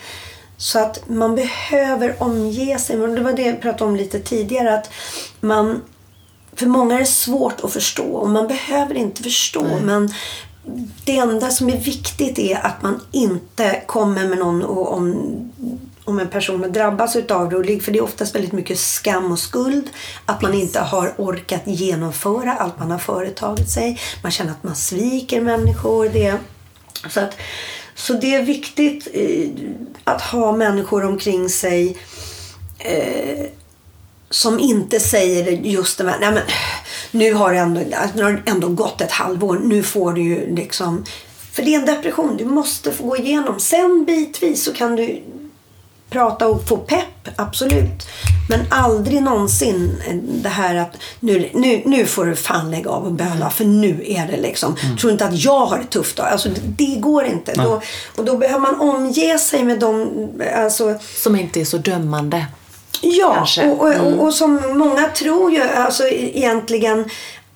Så 0.57 0.79
att 0.79 1.09
man 1.09 1.35
behöver 1.35 2.23
omge 2.23 2.79
sig. 2.79 2.97
Det 2.97 3.21
var 3.21 3.33
det 3.33 3.41
jag 3.41 3.61
pratade 3.61 3.83
om 3.83 3.95
lite 3.95 4.19
tidigare. 4.19 4.73
Att 4.73 4.89
man, 5.39 5.81
för 6.55 6.65
många 6.65 6.95
är 6.95 6.99
det 6.99 7.05
svårt 7.05 7.63
att 7.63 7.73
förstå 7.73 8.13
och 8.13 8.29
man 8.29 8.47
behöver 8.47 8.95
inte 8.95 9.23
förstå. 9.23 9.65
Men 9.83 10.09
det 11.05 11.17
enda 11.17 11.49
som 11.49 11.69
är 11.69 11.77
viktigt 11.77 12.39
är 12.39 12.65
att 12.65 12.81
man 12.81 13.01
inte 13.11 13.81
kommer 13.85 14.27
med 14.27 14.37
någon 14.37 14.63
och 14.63 14.93
om, 14.93 15.15
om 16.03 16.19
en 16.19 16.27
person 16.27 16.61
har 16.61 16.69
drabbats 16.69 17.15
utav 17.15 17.49
det. 17.49 17.79
För 17.79 17.91
det 17.91 17.99
är 17.99 18.03
oftast 18.03 18.35
väldigt 18.35 18.51
mycket 18.51 18.79
skam 18.79 19.31
och 19.31 19.39
skuld. 19.39 19.89
Att 20.25 20.41
man 20.41 20.53
inte 20.53 20.79
har 20.79 21.13
orkat 21.17 21.61
genomföra 21.65 22.53
allt 22.53 22.79
man 22.79 22.91
har 22.91 22.99
företagit 22.99 23.69
sig. 23.69 23.99
Man 24.23 24.31
känner 24.31 24.51
att 24.51 24.63
man 24.63 24.75
sviker 24.75 25.41
människor. 25.41 26.09
Det, 26.09 26.37
så, 27.09 27.19
att, 27.19 27.35
så 27.95 28.13
det 28.13 28.35
är 28.35 28.43
viktigt 28.43 29.07
eh, 29.13 29.49
att 30.03 30.21
ha 30.21 30.51
människor 30.51 31.05
omkring 31.05 31.49
sig 31.49 31.97
eh, 32.79 33.45
som 34.29 34.59
inte 34.59 34.99
säger 34.99 35.51
just 35.51 35.97
det 35.97 36.09
här, 36.09 36.19
nej 36.19 36.31
men 36.31 36.43
nu 37.11 37.33
har 37.33 37.53
det 37.53 37.59
ändå, 37.59 37.81
nu 38.15 38.23
har 38.23 38.31
det 38.31 38.51
ändå 38.51 38.67
gått 38.67 39.01
ett 39.01 39.11
halvår, 39.11 39.59
nu 39.63 39.83
får 39.83 40.13
du 40.13 40.21
ju 40.21 40.55
liksom... 40.55 41.05
För 41.51 41.63
det 41.63 41.75
är 41.75 41.79
en 41.79 41.85
depression, 41.85 42.37
du 42.37 42.45
måste 42.45 42.91
få 42.91 43.03
gå 43.03 43.17
igenom. 43.17 43.59
Sen 43.59 44.05
bitvis 44.05 44.63
så 44.63 44.73
kan 44.73 44.95
du 44.95 45.23
prata 46.09 46.47
och 46.47 46.67
få 46.67 46.77
pepp, 46.77 47.29
absolut. 47.35 48.07
Men 48.49 48.59
aldrig 48.69 49.21
någonsin 49.21 50.01
det 50.43 50.49
här 50.49 50.75
att 50.75 50.97
nu, 51.19 51.49
nu, 51.53 51.81
nu 51.85 52.05
får 52.05 52.25
du 52.25 52.35
fan 52.35 52.71
lägga 52.71 52.89
av 52.89 53.05
och 53.05 53.11
böla 53.11 53.49
för 53.49 53.65
nu 53.65 54.03
är 54.05 54.27
det 54.27 54.37
liksom. 54.37 54.75
Tror 54.99 55.11
inte 55.11 55.25
att 55.25 55.43
jag 55.43 55.65
har 55.65 55.77
det 55.77 55.85
tufft 55.85 56.17
då. 56.17 56.23
Alltså 56.23 56.49
det, 56.49 56.61
det 56.61 56.99
går 56.99 57.25
inte. 57.25 57.53
Då, 57.53 57.81
och 58.15 58.25
då 58.25 58.37
behöver 58.37 58.59
man 58.59 58.81
omge 58.81 59.39
sig 59.39 59.63
med 59.63 59.79
de, 59.79 60.11
alltså 60.55 60.95
Som 61.15 61.35
inte 61.35 61.61
är 61.61 61.65
så 61.65 61.77
dömande. 61.77 62.45
Ja, 63.01 63.47
och, 63.65 63.81
och, 63.81 63.95
och, 63.95 64.23
och 64.23 64.33
som 64.33 64.77
många 64.77 65.07
tror 65.07 65.51
ju 65.51 65.61
alltså 65.61 66.03
e- 66.03 66.31
egentligen 66.37 67.05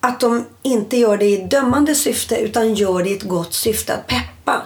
att 0.00 0.20
de 0.20 0.44
inte 0.62 0.96
gör 0.96 1.16
det 1.16 1.24
i 1.24 1.36
dömande 1.36 1.94
syfte 1.94 2.36
utan 2.36 2.74
gör 2.74 3.02
det 3.02 3.10
i 3.10 3.16
ett 3.16 3.22
gott 3.22 3.54
syfte 3.54 3.94
att 3.94 4.06
peppa. 4.06 4.62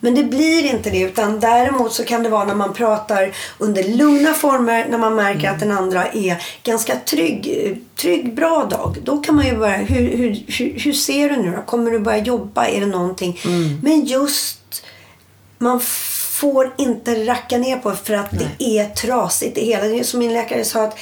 Men 0.00 0.14
det 0.14 0.24
blir 0.24 0.64
inte 0.66 0.90
det 0.90 1.00
utan 1.00 1.40
däremot 1.40 1.92
så 1.92 2.04
kan 2.04 2.22
det 2.22 2.28
vara 2.28 2.44
när 2.44 2.54
man 2.54 2.72
pratar 2.72 3.32
under 3.58 3.84
lugna 3.84 4.34
former 4.34 4.86
när 4.90 4.98
man 4.98 5.14
märker 5.14 5.50
att 5.50 5.60
den 5.60 5.70
andra 5.72 6.06
är 6.06 6.42
ganska 6.62 6.96
trygg, 6.96 7.76
trygg 7.96 8.34
bra 8.34 8.64
dag. 8.70 8.96
Då 9.04 9.16
kan 9.18 9.34
man 9.34 9.46
ju 9.46 9.56
börja, 9.56 9.76
hur, 9.76 10.16
hur, 10.16 10.44
hur, 10.48 10.78
hur 10.78 10.92
ser 10.92 11.28
du 11.30 11.36
nu 11.36 11.50
då? 11.56 11.62
Kommer 11.62 11.90
du 11.90 11.98
börja 11.98 12.18
jobba? 12.18 12.66
Är 12.66 12.80
det 12.80 12.86
någonting? 12.86 13.40
Men 13.82 14.04
just 14.04 14.84
man 15.58 15.80
får 16.40 16.74
inte 16.78 17.26
racka 17.26 17.58
ner 17.58 17.76
på 17.76 17.92
för 17.92 18.14
att 18.14 18.30
det 18.30 18.64
är 18.64 18.88
trasigt 18.88 19.58
i 19.58 19.66
hela. 19.66 19.84
Det 19.84 19.98
är 19.98 20.04
som 20.04 20.18
min 20.18 20.32
läkare 20.32 20.64
sa 20.64 20.84
att 20.84 20.98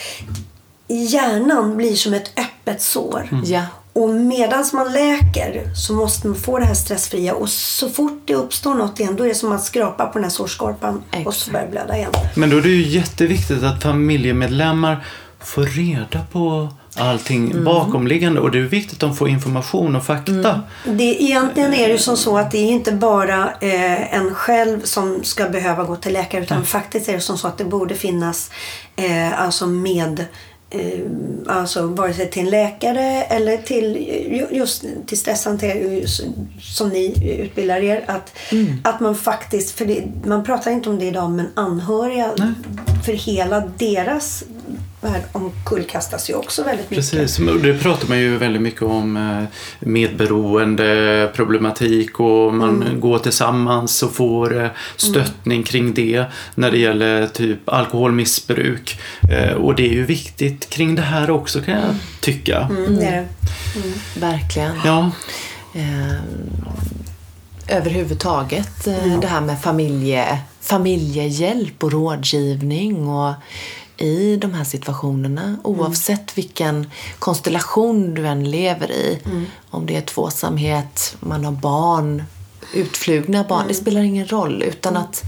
hjärnan 0.89 1.76
blir 1.76 1.95
som 1.95 2.14
ett 2.14 2.30
öppet 2.39 2.82
sår. 2.82 3.28
Ja. 3.45 3.62
Och 3.93 4.09
medan 4.09 4.64
man 4.72 4.93
läker 4.93 5.74
så 5.74 5.93
måste 5.93 6.26
man 6.26 6.36
få 6.36 6.59
det 6.59 6.64
här 6.64 6.74
stressfria 6.74 7.34
och 7.34 7.49
så 7.49 7.89
fort 7.89 8.22
det 8.24 8.34
uppstår 8.34 8.74
något 8.74 9.01
igen 9.01 9.16
då 9.16 9.24
är 9.24 9.28
det 9.28 9.34
som 9.34 9.53
att 9.53 9.64
skrapa 9.64 10.07
på 10.07 10.12
den 10.12 10.24
här 10.24 10.30
sårskorpan 10.30 11.03
och 11.26 11.34
så 11.34 11.51
Exakt. 11.51 11.53
börjar 11.53 11.66
det 11.66 11.70
blöda 11.70 11.97
igen. 11.97 12.11
Men 12.34 12.51
då 12.51 12.57
är 12.57 12.62
det 12.62 12.68
ju 12.68 12.89
jätteviktigt 12.89 13.62
att 13.62 13.82
familjemedlemmar 13.82 15.05
får 15.41 15.62
reda 15.62 16.20
på 16.32 16.68
allting 16.99 17.51
Mm. 17.51 17.64
bakomliggande 17.64 18.40
och 18.40 18.51
det 18.51 18.59
är 18.59 18.62
viktigt 18.62 18.92
att 18.92 19.01
de 19.01 19.16
får 19.16 19.28
information 19.28 19.96
och 19.96 20.05
fakta. 20.05 20.61
Det, 20.84 21.22
egentligen 21.22 21.74
är 21.74 21.88
det 21.88 21.99
som 21.99 22.16
så 22.16 22.38
att 22.38 22.51
det 22.51 22.59
är 22.59 22.70
inte 22.70 22.92
bara 22.92 23.51
eh, 23.61 24.14
en 24.14 24.34
själv 24.34 24.82
som 24.84 25.24
ska 25.24 25.49
behöva 25.49 25.84
gå 25.84 25.96
till 25.96 26.12
läkare 26.12 26.42
utan 26.42 26.64
faktiskt 26.66 27.09
är 27.09 27.12
det 27.12 27.20
som 27.20 27.38
så 27.38 27.49
att 27.49 27.59
det 27.59 27.64
borde 27.64 27.94
finnas 27.94 28.51
eh, 28.96 29.42
alltså 29.42 29.66
med 29.66 30.24
eh, 30.70 31.01
alltså 31.46 31.86
vare 31.86 32.14
sig 32.14 32.30
till 32.30 32.42
en 32.42 32.51
läkare 32.51 33.22
eller 33.22 33.57
till 33.57 33.96
ju- 34.30 34.57
just 34.59 34.84
till 35.07 35.18
stresshantering 35.18 35.99
just 36.01 36.20
som 36.62 36.88
ni 36.88 37.36
utbildar 37.42 37.80
er. 37.80 38.05
Att, 38.07 38.32
att 38.84 39.01
man 39.01 39.14
faktiskt, 39.14 39.78
för 39.78 39.84
det, 39.84 40.03
man 40.24 40.44
pratar 40.44 40.70
inte 40.70 40.90
om 40.90 40.99
det 40.99 41.05
idag 41.07 41.30
men 41.30 41.46
anhöriga 41.55 42.30
för 43.07 43.12
hela 43.12 43.61
deras 43.61 44.44
värld 45.01 45.22
omkullkastas 45.32 46.30
ju 46.30 46.34
också 46.34 46.62
väldigt 46.64 46.90
mycket. 46.90 47.11
Precis, 47.11 47.36
det 47.62 47.74
pratar 47.78 48.09
man 48.09 48.18
ju 48.18 48.36
väldigt 48.36 48.62
mycket 48.62 48.82
om 48.82 49.16
eh, 49.16 49.44
medberoende 49.88 51.30
problematik 51.34 52.20
och 52.20 52.55
man 52.55 52.82
Mm. 52.82 53.01
går 53.01 53.18
tillsammans 53.18 54.03
och 54.03 54.12
får 54.14 54.62
eh, 54.64 54.68
stöttning 54.96 55.62
kring 55.62 55.94
det 55.94 56.24
när 56.55 56.70
det 56.70 56.78
gäller 56.78 57.26
typ 57.26 57.68
alkoholmissbruk. 57.68 59.01
Eh, 59.30 59.53
Och 59.53 59.74
det 59.74 59.82
är 59.88 59.92
ju 59.92 60.05
viktigt 60.05 60.70
kring 60.70 60.94
det 60.94 61.03
här 61.03 61.30
också 61.30 61.61
kan 61.61 61.74
jag 61.74 61.94
tycka. 62.20 62.59
Mm, 62.70 62.96
det 62.96 63.05
är 63.05 63.12
det. 63.12 64.20
Verkligen. 64.20 64.72
Ja, 64.84 65.11
överhuvudtaget 67.68 68.86
eh, 68.86 69.20
det 69.20 69.26
här 69.26 69.40
med 69.40 69.61
familje, 69.61 70.38
familjehjälp 70.61 71.84
och 71.84 71.92
rådgivning 71.92 73.09
och 73.09 73.32
i 73.99 74.36
de 74.36 74.55
här 74.55 74.64
situationerna 74.64 75.57
oavsett 75.64 76.38
vilken 76.38 76.90
konstellation 77.18 78.14
du 78.14 78.26
än 78.26 78.51
lever 78.51 78.90
i. 78.90 79.18
Om 79.70 79.86
det 79.86 79.96
är 79.96 80.01
tvåsamhet, 80.01 81.16
man 81.20 81.44
har 81.44 81.53
barn, 81.53 82.22
utflugna 82.74 83.44
barn, 83.44 83.68
det 83.68 83.74
spelar 83.74 84.01
ingen 84.01 84.26
roll 84.26 84.62
utan 84.62 84.96
att 84.96 85.24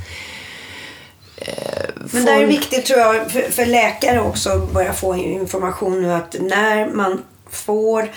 Men 1.95 2.25
det 2.25 2.33
är 2.33 2.47
viktigt 2.47 2.87
tror 2.87 2.99
jag 2.99 3.31
för, 3.31 3.41
för 3.41 3.67
läkare 3.67 4.21
också 4.21 4.51
att 4.51 4.73
börja 4.73 4.93
få 4.93 5.17
information 5.17 6.03
nu 6.03 6.13
att 6.13 6.37
när 6.41 6.89
man 6.89 7.23
får 7.51 8.11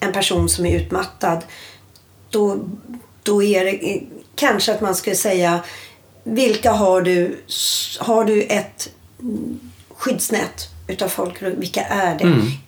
en 0.00 0.12
person 0.12 0.48
som 0.48 0.66
är 0.66 0.76
utmattad 0.76 1.44
då, 2.30 2.56
då 3.22 3.42
är 3.42 3.64
det 3.64 3.94
eh, 3.94 4.02
kanske 4.34 4.74
att 4.74 4.80
man 4.80 4.94
skulle 4.94 5.16
säga 5.16 5.60
vilka 6.24 6.72
har 6.72 7.02
du? 7.02 7.40
Har 8.00 8.24
du 8.24 8.42
ett 8.42 8.90
mm, 9.20 9.69
skyddsnät 10.00 10.68
utav 10.86 11.08
folk? 11.08 11.42
Vilka 11.42 11.84
är 11.84 12.18
det? 12.18 12.24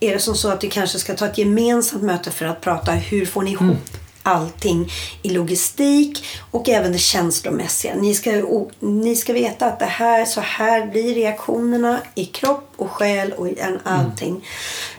Är 0.06 0.12
det 0.12 0.18
som 0.18 0.34
så 0.34 0.48
att 0.48 0.60
du 0.60 0.68
kanske 0.68 0.98
ska 0.98 1.14
ta 1.14 1.26
ett 1.26 1.38
gemensamt 1.38 2.02
möte 2.02 2.30
för 2.30 2.44
att 2.46 2.60
prata 2.60 2.92
hur 2.92 3.26
får 3.26 3.42
ni 3.42 3.50
ihop 3.50 3.90
allting 4.22 4.92
i 5.22 5.30
logistik 5.30 6.24
och 6.50 6.68
även 6.68 6.92
det 6.92 6.98
känslomässiga. 6.98 7.94
Ni 7.94 8.14
ska, 8.14 8.30
ni 8.80 9.16
ska 9.16 9.32
veta 9.32 9.66
att 9.66 9.78
det 9.78 9.84
här, 9.84 10.24
så 10.24 10.40
här 10.40 10.86
blir 10.86 11.14
reaktionerna 11.14 11.98
i 12.14 12.24
kropp 12.24 12.72
och 12.76 12.90
själ 12.90 13.32
och 13.32 13.48
i 13.48 13.58
en, 13.58 13.78
allting. 13.84 14.44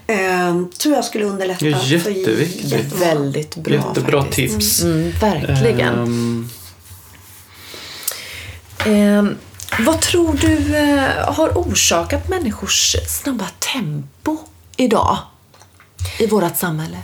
Mm. 0.07 0.69
tror 0.71 0.95
jag 0.95 1.05
skulle 1.05 1.25
underlätta. 1.25 1.65
Det 1.65 1.71
är 1.71 1.91
jätteviktigt. 1.91 2.91
För. 2.91 2.99
Väldigt 2.99 3.55
bra 3.55 3.73
Jättebra 3.73 4.21
faktiskt. 4.23 4.53
tips. 4.53 4.81
Mm, 4.81 5.11
verkligen. 5.11 5.93
Ehm, 5.93 6.49
Ehm, 8.86 9.36
vad 9.80 10.01
tror 10.01 10.34
du 10.34 10.76
eh, 10.76 11.34
har 11.34 11.49
orsakat 11.49 12.30
människors 12.30 12.95
snabba 13.07 13.47
tempo 13.74 14.38
idag 14.78 15.17
i 16.19 16.28
vårt 16.28 16.57
samhälle? 16.57 16.97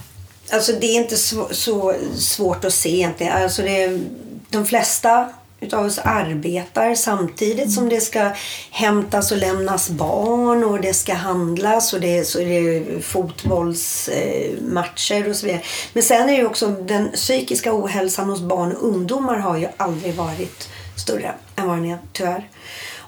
Alltså 0.51 0.71
det 0.71 0.85
är 0.85 0.95
inte 0.95 1.17
så, 1.17 1.47
så 1.51 1.95
svårt 2.15 2.65
att 2.65 2.73
se 2.73 2.95
egentligen. 2.95 3.43
Alltså 3.43 3.61
det 3.61 3.83
är, 3.83 4.01
de 4.49 4.65
flesta 4.65 5.29
utav 5.61 5.85
oss 5.85 5.99
arbetar 6.03 6.95
samtidigt 6.95 7.71
som 7.71 7.89
det 7.89 8.01
ska 8.01 8.31
hämtas 8.71 9.31
och 9.31 9.37
lämnas 9.37 9.89
barn 9.89 10.63
och 10.63 10.81
det 10.81 10.93
ska 10.93 11.13
handlas 11.13 11.93
och 11.93 12.01
det 12.01 12.17
är, 12.17 12.23
så 12.23 12.39
är 12.39 12.45
det 12.45 13.01
fotbollsmatcher 13.01 15.29
och 15.29 15.35
så 15.35 15.45
vidare. 15.45 15.61
Men 15.93 16.03
sen 16.03 16.21
är 16.21 16.27
det 16.27 16.37
ju 16.37 16.45
också 16.45 16.67
den 16.67 17.11
psykiska 17.11 17.73
ohälsan 17.73 18.29
hos 18.29 18.41
barn 18.41 18.71
och 18.71 18.87
ungdomar 18.87 19.37
har 19.37 19.57
ju 19.57 19.67
aldrig 19.77 20.15
varit 20.15 20.69
större 20.95 21.33
än 21.59 21.67
vad 21.67 21.77
den 21.77 21.85
är 21.85 21.97
tyvärr. 22.13 22.49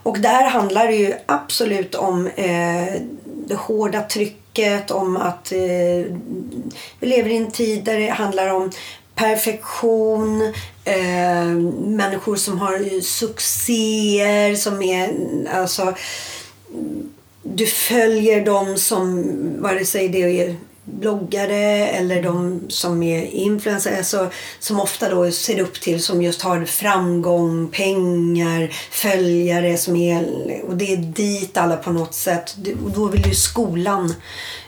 Och 0.04 0.20
där 0.20 0.50
handlar 0.50 0.88
det 0.88 0.96
ju 0.96 1.14
absolut 1.26 1.96
om 1.96 2.28
eh, 2.28 3.02
det 3.26 3.56
hårda 3.56 4.02
trycket, 4.02 4.92
om 4.92 5.18
att 5.18 5.52
eh, 5.52 6.16
vi 7.00 7.08
lever 7.08 7.30
i 7.30 7.38
en 7.38 7.52
tid 7.52 7.84
där 7.84 8.00
det 8.00 8.10
handlar 8.10 8.54
om 8.54 8.72
perfektion, 9.16 10.42
eh, 10.86 11.46
människor 11.80 12.36
som 12.36 12.60
har 12.60 13.02
succéer, 13.02 14.56
som 14.56 14.82
är 14.82 15.10
alltså 15.54 15.94
du 17.44 17.66
följer 17.66 18.46
dem 18.46 18.78
som, 18.78 19.24
vare 19.62 19.86
sig 19.86 20.10
det 20.10 20.22
är 20.22 20.56
bloggare 21.00 21.88
eller 21.88 22.24
de 22.24 22.62
som 22.70 23.04
är 23.04 23.26
influencers, 23.26 23.98
alltså, 23.98 24.30
som 24.60 24.80
ofta 24.80 25.10
då 25.10 25.32
ser 25.32 25.60
upp 25.60 25.82
till, 25.82 26.04
som 26.04 26.22
just 26.22 26.42
har 26.42 26.66
framgång, 26.66 27.68
pengar, 27.68 28.72
följare 28.92 29.78
som 29.78 29.96
är, 29.96 30.26
och 30.68 30.78
det 30.78 30.94
är 30.94 30.98
dit 30.98 31.58
alla 31.58 31.78
på 31.78 31.92
något 31.92 32.14
sätt, 32.14 32.56
och 32.86 32.92
då 32.92 33.08
vill 33.08 33.28
ju 33.28 33.34
skolan, 33.36 34.14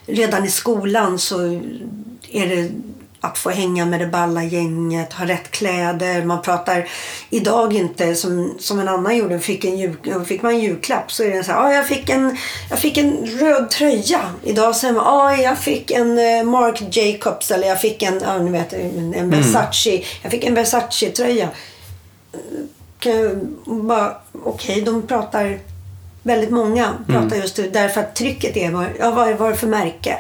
redan 0.06 0.46
i 0.46 0.50
skolan 0.50 1.20
så 1.20 1.42
är 2.32 2.48
det 2.48 2.70
att 3.24 3.38
få 3.38 3.50
hänga 3.50 3.86
med 3.86 4.00
det 4.00 4.08
balla 4.08 4.44
gänget, 4.44 5.14
ha 5.14 5.26
rätt 5.26 5.52
kläder. 5.52 6.26
Man 6.26 6.42
pratar 6.42 6.90
idag 7.30 7.74
inte 7.74 8.16
som, 8.16 8.56
som 8.60 8.80
en 8.80 8.88
annan 8.88 9.18
gjorde. 9.18 9.40
Fick, 9.40 9.66
en 9.66 9.78
jul, 9.78 9.96
fick 10.26 10.42
man 10.42 10.52
en 10.52 10.60
julklapp 10.60 11.12
så 11.12 11.24
är 11.24 11.32
det 11.32 11.44
så 11.44 11.52
här, 11.52 11.60
ah, 11.60 11.74
jag, 11.74 11.88
fick 11.88 12.10
en, 12.10 12.38
jag 12.70 12.80
fick 12.80 12.98
en 12.98 13.26
röd 13.26 13.70
tröja. 13.70 14.22
Idag 14.44 14.76
säger 14.76 14.94
man, 14.94 15.04
ah, 15.08 15.36
jag 15.36 15.58
fick 15.58 15.92
en 15.92 16.18
eh, 16.18 16.44
Marc 16.44 16.82
Jacobs 16.92 17.52
eller 17.52 17.68
jag 17.68 17.82
fick 17.82 18.04
en, 18.04 18.24
ah, 18.26 18.38
ni 18.38 18.52
vet, 18.52 18.74
en, 18.74 19.14
en 19.14 19.30
Versace. 19.30 20.04
Jag 20.22 20.32
fick 20.32 20.44
en 20.44 20.56
Versace-tröja. 20.56 21.50
Okej, 23.00 23.36
okay, 24.44 24.82
de 24.82 25.08
pratar 25.08 25.60
Väldigt 26.26 26.52
många 26.52 26.94
pratar 27.08 27.36
just 27.36 27.56
det, 27.56 27.70
därför 27.70 28.02
att 28.02 28.16
trycket 28.16 28.58
är, 28.58 28.94
ja, 29.00 29.12
vad 29.12 29.28
är 29.28 29.50
det 29.50 29.56
för 29.56 29.68
märke? 29.68 30.18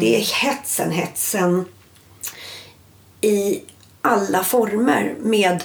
Det 0.00 0.16
är 0.16 0.20
hetsen, 0.20 0.90
hetsen 0.90 1.64
i 3.20 3.62
alla 4.02 4.44
former 4.44 5.14
med 5.20 5.64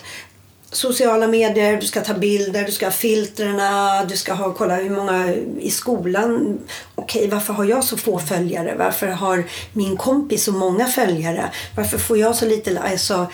sociala 0.71 1.27
medier, 1.27 1.81
du 1.81 1.87
ska 1.87 2.01
ta 2.01 2.13
bilder, 2.13 2.63
du 2.63 2.71
ska 2.71 2.85
ha 2.85 2.91
filtrerna, 2.91 4.05
du 4.05 4.17
ska 4.17 4.33
ha, 4.33 4.53
kolla 4.53 4.75
hur 4.75 4.89
många 4.89 5.33
i 5.59 5.71
skolan. 5.71 6.59
Okej, 6.95 7.29
varför 7.29 7.53
har 7.53 7.65
jag 7.65 7.83
så 7.83 7.97
få 7.97 8.19
följare? 8.19 8.75
Varför 8.77 9.07
har 9.07 9.43
min 9.73 9.97
kompis 9.97 10.43
så 10.43 10.51
många 10.51 10.87
följare? 10.87 11.51
Varför 11.75 11.97
får 11.97 12.17
jag 12.17 12.35
så 12.35 12.45
lite... 12.45 12.79
Alltså, 12.79 13.27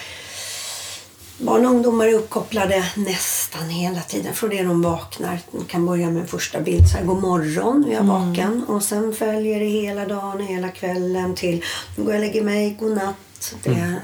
barn 1.38 1.66
och 1.66 1.72
ungdomar 1.72 2.08
är 2.08 2.14
uppkopplade 2.14 2.86
nästan 2.96 3.70
hela 3.70 4.02
tiden 4.02 4.34
från 4.34 4.50
det 4.50 4.64
de 4.64 4.82
vaknar. 4.82 5.40
De 5.52 5.66
kan 5.66 5.86
börja 5.86 6.10
med 6.10 6.22
en 6.22 6.28
första 6.28 6.62
bild, 6.62 6.90
så 6.90 6.98
här, 6.98 7.06
god 7.06 7.22
morgon, 7.22 7.86
jag 7.92 8.00
är 8.00 8.08
vaken. 8.08 8.64
Och 8.68 8.84
sen 8.84 9.14
följer 9.14 9.60
det 9.60 9.66
hela 9.66 10.06
dagen, 10.06 10.40
hela 10.40 10.70
kvällen 10.70 11.36
till, 11.36 11.66
nu 11.98 12.04
går 12.04 12.14
jag 12.14 12.22
och 12.22 12.28
lägger 12.28 12.44
mig, 12.44 12.78
god 12.80 12.96
natt. 12.96 13.16
Det, 13.64 14.02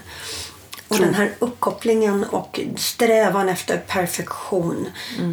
och 0.88 0.97
den 0.97 1.13
här 1.13 1.31
uppkopplingen 1.39 2.23
och 2.23 2.59
strävan 2.77 3.49
efter 3.49 3.77
perfektion. 3.77 4.88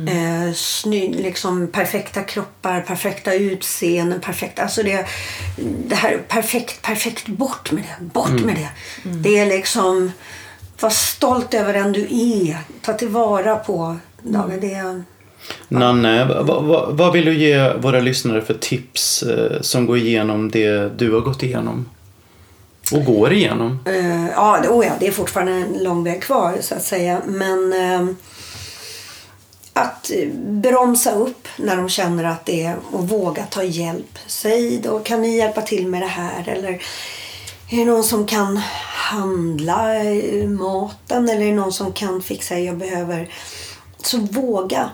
Eh, 0.09 0.55
sny, 0.55 1.13
liksom 1.13 1.69
perfekta 1.69 2.23
kroppar, 2.23 2.81
perfekta 2.81 3.35
utseenden, 3.35 4.21
perfekt, 4.21 4.59
alltså 4.59 4.83
det, 4.83 5.07
det 5.87 5.95
här 5.95 6.19
perfekt, 6.29 6.83
perfekt, 6.83 7.27
bort 7.27 7.73
med 7.73 7.83
det, 7.83 8.05
bort 8.05 8.45
med 8.45 8.57
det. 8.57 8.69
Det 9.11 9.39
är 9.39 9.47
liksom, 9.47 10.13
var 10.81 10.91
stolt 10.91 11.55
över 11.55 11.73
den 11.73 11.93
du 11.93 12.01
är, 12.01 12.59
ta 12.83 12.93
tillvara 12.93 13.57
på 13.57 13.97
dagen. 14.23 14.61
Det, 14.61 15.03
Nanne, 15.69 16.25
vad, 16.25 16.65
vad, 16.65 16.97
vad 16.97 17.13
vill 17.13 17.25
du 17.25 17.35
ge 17.35 17.73
våra 17.73 18.01
lyssnare 18.01 18.43
för 18.43 18.55
tips 18.55 19.23
eh, 19.23 19.61
som 19.61 19.87
går 19.87 19.97
igenom 19.97 20.51
det 20.51 20.99
du 20.99 21.13
har 21.13 21.21
gått 21.21 21.43
igenom? 21.43 21.89
Och 22.95 23.05
går 23.05 23.33
igenom? 23.33 23.79
Uh, 23.89 24.29
ja, 24.31 24.59
det- 24.63 24.69
oh 24.69 24.87
ja, 24.87 24.93
det 25.01 25.07
är 25.07 25.13
fortfarande 25.13 25.53
en 25.53 25.83
lång 25.83 26.05
väg 26.05 26.23
kvar 26.23 26.57
så 26.61 26.75
att 26.75 26.85
säga. 26.85 27.23
Men 27.27 27.73
uh, 27.73 28.15
att 29.73 30.11
bromsa 30.37 31.13
upp 31.13 31.49
när 31.57 31.77
de 31.77 31.89
känner 31.89 32.25
att 32.25 32.47
det 32.47 32.63
är 32.65 32.77
och 32.93 33.09
våga 33.09 33.47
ta 33.47 33.63
hjälp. 33.63 34.19
Säg 34.27 34.79
då, 34.79 34.99
kan 34.99 35.23
ni 35.23 35.37
hjälpa 35.37 35.63
till 35.63 35.87
med 35.87 36.03
det 36.03 36.07
här? 36.07 36.49
Eller 36.49 36.83
är 37.71 37.77
det 37.77 37.85
någon 37.85 38.05
som 38.05 38.27
kan 38.27 38.57
handla 38.87 40.05
eh, 40.05 40.49
maten? 40.49 41.29
Eller 41.29 41.43
är 41.43 41.47
det 41.47 41.55
någon 41.55 41.73
som 41.73 41.93
kan 41.93 42.23
fixa, 42.23 42.59
jag 42.59 42.77
behöver... 42.77 43.29
Så 44.03 44.19
våga. 44.19 44.91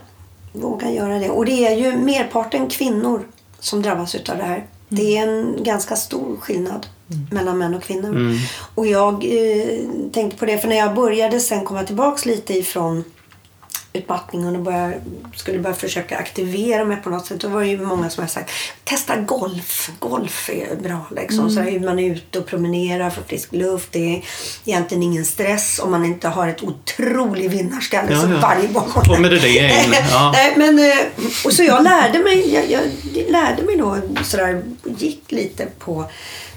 Våga 0.52 0.90
göra 0.90 1.18
det. 1.18 1.30
Och 1.30 1.44
det 1.44 1.66
är 1.66 1.76
ju 1.76 1.96
merparten 1.96 2.68
kvinnor 2.68 3.26
som 3.58 3.82
drabbas 3.82 4.14
av 4.14 4.36
det 4.36 4.44
här. 4.44 4.66
Det 4.88 5.18
är 5.18 5.28
en 5.28 5.56
ganska 5.62 5.96
stor 5.96 6.36
skillnad 6.40 6.86
mellan 7.30 7.58
män 7.58 7.74
och 7.74 7.82
kvinnor. 7.82 8.38
Och 8.74 8.86
jag 8.86 9.14
eh, 9.24 9.78
tänkte 10.12 10.38
på 10.38 10.46
det, 10.46 10.58
för 10.58 10.68
när 10.68 10.76
jag 10.76 10.94
började 10.94 11.40
sen 11.40 11.64
komma 11.64 11.84
tillbaks 11.84 12.26
lite 12.26 12.58
ifrån 12.58 13.04
utmattningen 13.92 14.56
och 14.56 14.62
börja, 14.62 14.92
skulle 15.36 15.58
börja 15.58 15.76
försöka 15.76 16.18
aktivera 16.18 16.84
mig 16.84 16.96
på 16.96 17.10
något 17.10 17.26
sätt. 17.26 17.40
Då 17.40 17.48
var 17.48 17.60
det 17.60 17.66
ju 17.66 17.86
många 17.86 18.10
som 18.10 18.22
har 18.22 18.28
sagt 18.28 18.50
testa 18.84 19.16
golf. 19.16 19.90
Golf 19.98 20.50
är 20.50 20.76
bra. 20.76 21.06
Liksom. 21.16 21.50
Så 21.50 21.60
här, 21.60 21.80
man 21.80 21.98
är 21.98 22.12
ute 22.12 22.38
och 22.38 22.46
promenerar 22.46 23.10
för 23.10 23.22
frisk 23.22 23.52
luft. 23.52 23.88
Det 23.92 24.16
är 24.16 24.24
egentligen 24.64 25.02
ingen 25.02 25.24
stress 25.24 25.80
om 25.82 25.90
man 25.90 26.04
inte 26.04 26.28
har 26.28 26.48
ett 26.48 26.62
otrolig 26.62 27.50
vinnarskalle 27.50 28.12
Ja, 28.12 28.20
som 28.20 28.32
ja. 28.32 28.40
varje 28.40 28.66
gång. 28.68 28.88
Kommer 28.88 29.30
det 29.30 29.38
det 29.42 29.48
in? 29.48 29.94
Ja. 30.10 30.32
Nej, 30.34 30.54
men, 30.56 30.78
eh, 30.78 31.06
och 31.44 31.52
så 31.52 31.62
jag 31.62 31.82
lärde 31.84 32.18
mig, 32.18 32.54
jag, 32.54 32.70
jag 32.70 32.82
lärde 33.30 33.62
mig 33.62 33.76
då 33.76 33.96
sådär, 34.24 34.62
gick 34.98 35.32
lite 35.32 35.66
på 35.78 36.04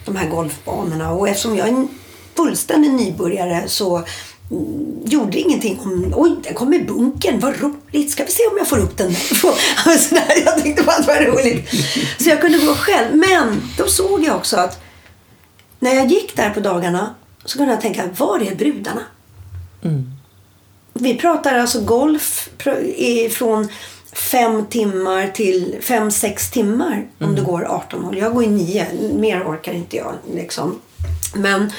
de 0.06 0.16
här 0.16 0.30
golfbanorna 0.30 1.12
och 1.12 1.30
eftersom 1.30 1.58
jag 1.58 1.68
är 1.68 1.72
en 1.72 1.88
fullständig 2.36 2.92
nybörjare 2.92 3.64
så 3.68 3.98
mm, 3.98 5.02
gjorde 5.06 5.40
ingenting 5.40 5.80
om, 5.80 6.14
oj 6.16 6.36
den 6.44 6.54
kom 6.54 6.74
i 6.74 6.80
bunkern, 6.80 7.40
vad 7.40 7.62
roligt, 7.62 8.12
ska 8.12 8.24
vi 8.24 8.32
se 8.32 8.44
om 8.52 8.58
jag 8.58 8.68
får 8.68 8.80
upp 8.80 8.98
den 8.98 9.12
där. 10.10 10.46
Jag 10.46 10.64
tyckte 10.64 10.84
bara 10.84 10.96
att 10.96 11.06
det 11.06 11.14
var 11.14 11.22
roligt. 11.22 11.70
Så 12.20 12.30
jag 12.30 12.42
kunde 12.42 12.58
gå 12.58 12.76
själv. 12.76 13.16
Men 13.16 13.62
då 13.78 13.88
såg 13.88 14.24
jag 14.24 14.36
också 14.36 14.58
att 14.58 14.82
när 15.80 15.96
jag 15.96 16.08
gick 16.08 16.36
där 16.36 16.50
på 16.50 16.60
dagarna 16.60 17.16
så 17.46 17.58
kunde 17.58 17.74
jag 17.74 17.82
tänka, 17.82 18.10
var 18.18 18.40
är 18.40 18.56
brudarna? 18.56 19.02
Vi 20.94 21.16
pratar 21.16 21.60
alltså 21.60 21.82
golf 21.82 22.50
från 23.32 23.68
fem 24.14 24.66
timmar 24.66 25.28
till 25.28 25.78
fem, 25.82 26.12
sex 26.12 26.52
timmar 26.52 27.08
om 27.20 27.36
det 27.36 27.42
går 27.42 27.66
18 27.70 28.04
hål. 28.04 28.18
Jag 28.18 28.34
går 28.34 28.44
i 28.44 28.48
nio, 28.48 28.88
mer 29.14 29.44
orkar 29.44 29.74
inte 29.74 29.98
jag. 29.98 30.14
Liksom. 30.34 30.82
Men, 31.36 31.72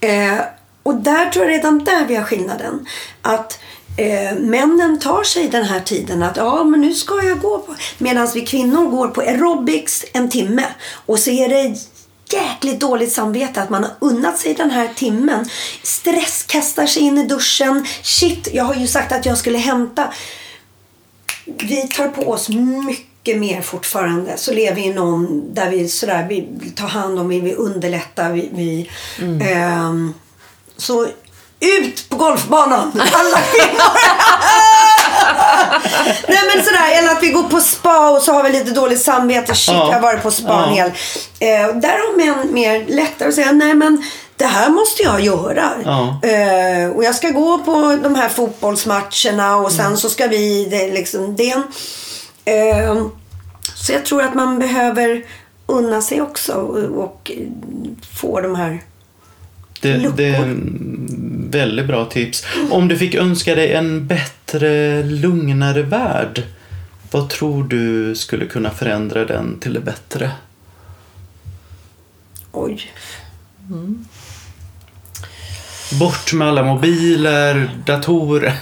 eh, 0.00 0.38
och 0.82 0.94
där 0.94 1.30
tror 1.30 1.44
jag 1.44 1.52
redan 1.52 1.84
där 1.84 2.06
vi 2.06 2.14
har 2.14 2.24
skillnaden. 2.24 2.86
Att 3.22 3.58
eh, 3.96 4.38
männen 4.38 4.98
tar 4.98 5.22
sig 5.22 5.48
den 5.48 5.64
här 5.64 5.80
tiden 5.80 6.22
att 6.22 6.36
ja, 6.36 6.64
men 6.64 6.80
nu 6.80 6.94
ska 6.94 7.22
jag 7.22 7.40
gå 7.40 7.58
på... 7.58 7.74
Medan 7.98 8.28
vi 8.34 8.40
kvinnor 8.40 8.90
går 8.90 9.08
på 9.08 9.20
aerobics 9.20 10.04
en 10.12 10.30
timme 10.30 10.64
och 11.06 11.18
så 11.18 11.30
är 11.30 11.48
det 11.48 11.76
jäkligt 12.32 12.80
dåligt 12.80 13.12
samvete 13.12 13.62
att 13.62 13.70
man 13.70 13.84
har 13.84 13.92
unnat 14.00 14.38
sig 14.38 14.54
den 14.54 14.70
här 14.70 14.88
timmen. 14.94 15.48
Stress 15.82 16.42
kastar 16.42 16.86
sig 16.86 17.02
in 17.02 17.18
i 17.18 17.26
duschen. 17.26 17.86
Shit, 18.02 18.48
jag 18.52 18.64
har 18.64 18.74
ju 18.74 18.86
sagt 18.86 19.12
att 19.12 19.26
jag 19.26 19.38
skulle 19.38 19.58
hämta. 19.58 20.12
Vi 21.44 21.88
tar 21.88 22.08
på 22.08 22.30
oss 22.30 22.48
mycket 22.86 23.38
mer 23.38 23.62
fortfarande. 23.62 24.36
Så 24.36 24.52
lever 24.52 24.74
vi 24.74 24.84
i 24.84 24.94
någon 24.94 25.54
där 25.54 25.70
vi 25.70 25.88
sådär, 25.88 26.26
vi 26.28 26.70
tar 26.70 26.88
hand 26.88 27.18
om, 27.18 27.28
vi 27.28 27.40
vill 27.40 27.56
underlätta. 27.56 28.28
Vi, 28.28 28.50
vi, 28.54 28.90
ehm, 29.52 30.14
så 30.76 31.06
ut 31.60 32.08
på 32.08 32.16
golfbanan! 32.16 32.92
Alla 33.12 33.38
kvinnor! 33.38 33.88
Nej 36.28 36.38
men 36.54 36.64
sådär, 36.64 36.98
eller 36.98 37.12
att 37.12 37.22
vi 37.22 37.28
går 37.28 37.42
på 37.42 37.60
spa 37.60 38.10
och 38.10 38.22
så 38.22 38.32
har 38.32 38.42
vi 38.42 38.52
lite 38.52 38.70
dåligt 38.70 39.02
samvete. 39.02 39.54
Shit, 39.54 39.74
Ja. 39.74 39.86
jag 39.86 39.92
har 39.94 40.00
varit 40.00 40.22
på 40.22 40.30
spa 40.30 40.64
en 40.64 40.74
Ja. 40.74 40.84
hel. 40.84 40.90
Eh, 41.70 41.76
där 41.76 41.88
har 41.88 42.16
män 42.16 42.54
mer 42.54 42.84
lättare 42.88 43.28
att 43.28 43.34
säga, 43.34 43.52
nej 43.52 43.74
men 43.74 44.04
det 44.36 44.44
här 44.44 44.70
måste 44.70 45.02
jag 45.02 45.20
göra. 45.20 45.70
Ja. 45.84 46.20
Eh, 46.28 46.90
och 46.90 47.04
jag 47.04 47.14
ska 47.14 47.30
gå 47.30 47.58
på 47.58 47.98
de 48.02 48.14
här 48.14 48.28
fotbollsmatcherna 48.28 49.56
och 49.56 49.72
sen 49.72 49.86
Mm. 49.86 49.96
så 49.96 50.08
ska 50.10 50.26
vi, 50.26 50.64
det, 50.70 50.92
liksom, 50.92 51.36
det 51.36 51.50
en, 51.50 51.62
eh, 52.44 53.06
Så 53.74 53.92
jag 53.92 54.04
tror 54.04 54.22
att 54.22 54.34
man 54.34 54.58
behöver 54.58 55.22
unna 55.66 56.02
sig 56.02 56.22
också 56.22 56.52
och, 56.52 57.04
och 57.04 57.30
få 58.12 58.40
de 58.40 58.54
här 58.56 58.82
Det, 59.80 59.96
Luckor. 59.96 60.16
det 60.16 60.28
är 60.28 60.56
väldigt 61.50 61.86
bra 61.86 62.04
tips. 62.04 62.44
Om 62.70 62.88
du 62.88 62.98
fick 62.98 63.14
önska 63.14 63.54
dig 63.54 63.72
en 63.72 64.06
bättre, 64.06 65.02
lugnare 65.02 65.82
värld, 65.82 66.42
vad 67.10 67.30
tror 67.30 67.64
du 67.64 68.14
skulle 68.14 68.46
kunna 68.46 68.70
förändra 68.70 69.24
den 69.24 69.58
till 69.60 69.72
det 69.74 69.80
bättre? 69.80 70.30
Oj. 72.52 72.92
Bort 76.00 76.32
med 76.32 76.48
alla 76.48 76.62
mobiler, 76.62 77.70
datorer. 77.86 78.52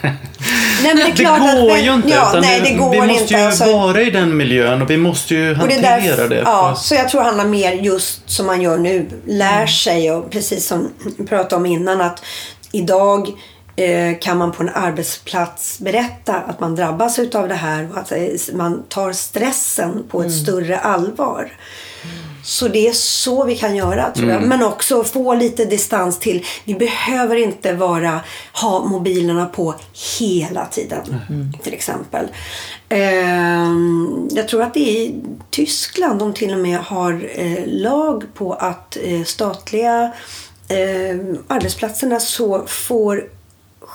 Nej, 0.82 0.94
det 0.94 1.12
Det 1.22 1.26
att 1.26 1.38
går 1.40 1.68
men- 1.72 1.84
ju 1.84 1.94
inte. 1.94 2.08
Ja, 2.08 2.38
nej, 2.42 2.60
det 2.64 2.70
går 2.74 2.90
vi 2.90 3.00
måste 3.00 3.22
inte. 3.22 3.34
ju 3.34 3.40
alltså. 3.40 3.64
vara 3.72 4.02
i 4.02 4.10
den 4.10 4.36
miljön 4.36 4.82
och 4.82 4.90
vi 4.90 4.96
måste 4.96 5.34
ju 5.34 5.50
Och 5.50 5.56
det 5.68 5.74
hantera 5.74 5.96
är 5.96 6.06
därför, 6.06 6.28
det. 6.28 6.40
Ja, 6.44 6.74
så 6.76 6.94
jag 6.94 7.08
tror 7.08 7.20
det 7.20 7.26
handlar 7.26 7.44
mer 7.44 7.72
just 7.72 8.30
som 8.30 8.46
man 8.46 8.60
gör 8.62 8.78
nu. 8.78 9.06
Lär 9.26 9.54
Mm. 9.56 9.68
sig 9.68 10.10
och 10.12 10.30
precis 10.30 10.66
som 10.66 10.88
vi 11.18 11.26
pratade 11.26 11.56
om 11.56 11.66
innan 11.66 12.00
att 12.00 12.22
idag 12.72 13.28
eh, 13.76 14.18
kan 14.20 14.38
man 14.38 14.52
på 14.52 14.62
en 14.62 14.68
arbetsplats 14.74 15.78
berätta 15.78 16.34
att 16.34 16.60
man 16.60 16.74
drabbas 16.76 17.18
utav 17.18 17.48
det 17.48 17.54
här 17.54 17.88
och 17.92 17.98
att 17.98 18.12
eh, 18.12 18.18
man 18.54 18.82
tar 18.88 19.12
stressen 19.12 20.04
på 20.10 20.18
Mm. 20.18 20.30
ett 20.30 20.36
större 20.42 20.78
allvar. 20.78 21.52
Så 22.44 22.68
det 22.68 22.88
är 22.88 22.92
så 22.92 23.44
vi 23.44 23.56
kan 23.56 23.76
göra 23.76 24.10
tror 24.10 24.24
Mm. 24.24 24.40
jag. 24.40 24.48
Men 24.48 24.62
också 24.62 25.04
få 25.04 25.34
lite 25.34 25.64
distans 25.64 26.18
till. 26.18 26.44
Vi 26.64 26.74
behöver 26.74 27.36
inte 27.36 27.72
vara, 27.72 28.20
ha 28.52 28.84
mobilerna 28.84 29.46
på 29.46 29.74
hela 30.18 30.66
tiden. 30.66 31.20
Till 31.62 31.74
exempel. 31.74 32.28
Ehm, 32.88 34.28
jag 34.30 34.48
tror 34.48 34.62
att 34.62 34.74
det 34.74 34.80
är 34.90 35.00
i 35.02 35.14
Tyskland 35.50 36.18
de 36.18 36.32
till 36.34 36.52
och 36.52 36.58
med 36.58 36.78
har 36.78 37.28
eh, 37.34 37.66
lag 37.66 38.24
på 38.34 38.52
att 38.52 38.96
eh, 39.02 39.22
statliga 39.24 40.12
eh, 40.68 41.16
arbetsplatserna 41.48 42.20
så 42.20 42.64
får 42.66 43.24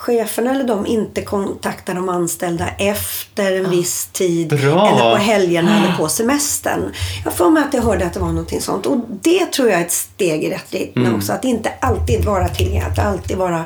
cheferna 0.06 0.52
eller 0.52 0.64
de 0.64 0.86
inte 0.86 1.22
kontakta 1.22 1.94
de 1.94 2.10
anställda 2.10 2.68
efter 2.78 3.52
en 3.52 3.70
viss 3.70 4.06
tid. 4.12 4.48
Bra. 4.48 4.88
Eller 4.88 5.12
på 5.12 5.18
helgerna 5.18 5.78
eller 5.84 5.98
på 5.98 6.08
semestern. 6.10 6.92
Jag 7.24 7.34
får 7.34 7.50
med 7.50 7.64
att 7.64 7.74
jag 7.74 7.82
hörde 7.82 8.06
att 8.06 8.14
det 8.14 8.20
var 8.20 8.28
någonting 8.28 8.62
sånt. 8.62 8.86
Och 8.86 8.98
det 9.22 9.46
tror 9.46 9.70
jag 9.70 9.80
är 9.82 9.86
ett 9.86 9.92
steg 9.92 10.44
i 10.44 10.50
rätt 10.50 10.74
riktning 10.74 11.06
Mm. 11.06 11.18
också. 11.18 11.34
Att 11.34 11.44
inte 11.46 11.72
alltid 11.80 12.26
vara 12.26 12.48
tillgänglig. 12.48 12.82
Att 12.92 13.00
alltid 13.00 13.38
vara 13.38 13.64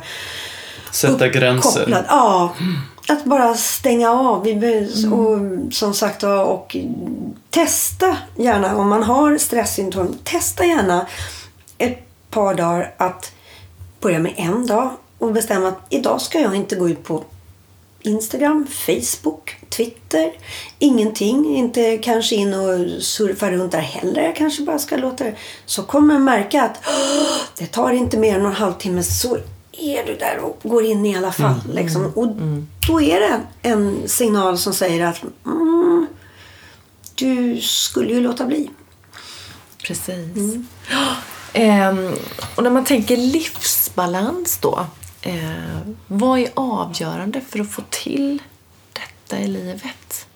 Sätta 0.91 1.27
gränser. 1.27 2.05
Ja, 2.07 2.53
att 3.09 3.25
bara 3.25 3.53
stänga 3.53 4.11
av. 4.11 4.43
Be- 4.43 4.87
och, 5.11 5.39
som 5.73 5.93
sagt 5.93 6.23
och 6.23 6.75
testa 7.49 8.17
gärna 8.37 8.75
om 8.75 8.89
man 8.89 9.03
har 9.03 9.37
stresssymptom. 9.37 10.15
Testa 10.23 10.65
gärna 10.65 11.05
ett 11.77 11.99
par 12.29 12.53
dagar 12.53 12.93
att 12.97 13.31
börja 14.01 14.19
med 14.19 14.33
en 14.35 14.67
dag 14.67 14.89
och 15.19 15.31
bestämma 15.33 15.67
att 15.67 15.79
idag 15.89 16.21
ska 16.21 16.39
jag 16.39 16.55
inte 16.55 16.75
gå 16.75 16.89
ut 16.89 17.03
på 17.03 17.23
Instagram, 18.01 18.67
Facebook, 18.67 19.55
Twitter. 19.69 20.31
Ingenting. 20.79 21.55
Inte 21.55 21.97
kanske 21.97 22.35
in 22.35 22.53
och 22.53 23.03
surfa 23.03 23.51
runt 23.51 23.71
där 23.71 23.79
heller. 23.79 24.21
Jag 24.23 24.35
kanske 24.35 24.63
bara 24.63 24.79
ska 24.79 24.97
låta 24.97 25.23
det. 25.23 25.35
Så 25.65 25.83
kommer 25.83 26.13
man 26.13 26.23
märka 26.23 26.63
att 26.63 26.79
"Åh, 26.87 27.37
det 27.57 27.65
tar 27.65 27.91
inte 27.91 28.17
mer 28.17 28.35
än 28.39 28.45
en 28.45 28.53
halvtimme 28.53 29.03
så 29.03 29.37
är 29.71 30.05
du 30.05 30.15
där 30.15 30.37
och 30.37 30.69
går 30.69 30.83
in 30.85 31.05
i 31.05 31.17
alla 31.17 31.31
fall. 31.31 31.61
Liksom. 31.73 32.05
Och 32.15 32.27
då 32.87 33.01
är 33.01 33.19
det 33.19 33.41
en 33.61 34.07
signal 34.09 34.57
som 34.57 34.73
säger 34.73 35.05
att 35.05 35.21
mm, 35.45 36.07
du 37.15 37.61
skulle 37.61 38.13
ju 38.13 38.21
låta 38.21 38.45
bli. 38.45 38.69
Precis. 39.83 40.55
Ehm, 41.53 42.13
och 42.55 42.63
när 42.63 42.69
man 42.69 42.85
tänker 42.85 43.17
livsbalans 43.17 44.57
då. 44.61 44.85
Eh, 45.21 45.79
vad 46.07 46.39
är 46.39 46.49
avgörande 46.53 47.41
för 47.41 47.59
att 47.59 47.71
få 47.71 47.83
till 47.89 48.43
detta 48.93 49.39
i 49.39 49.47
livet? 49.47 50.27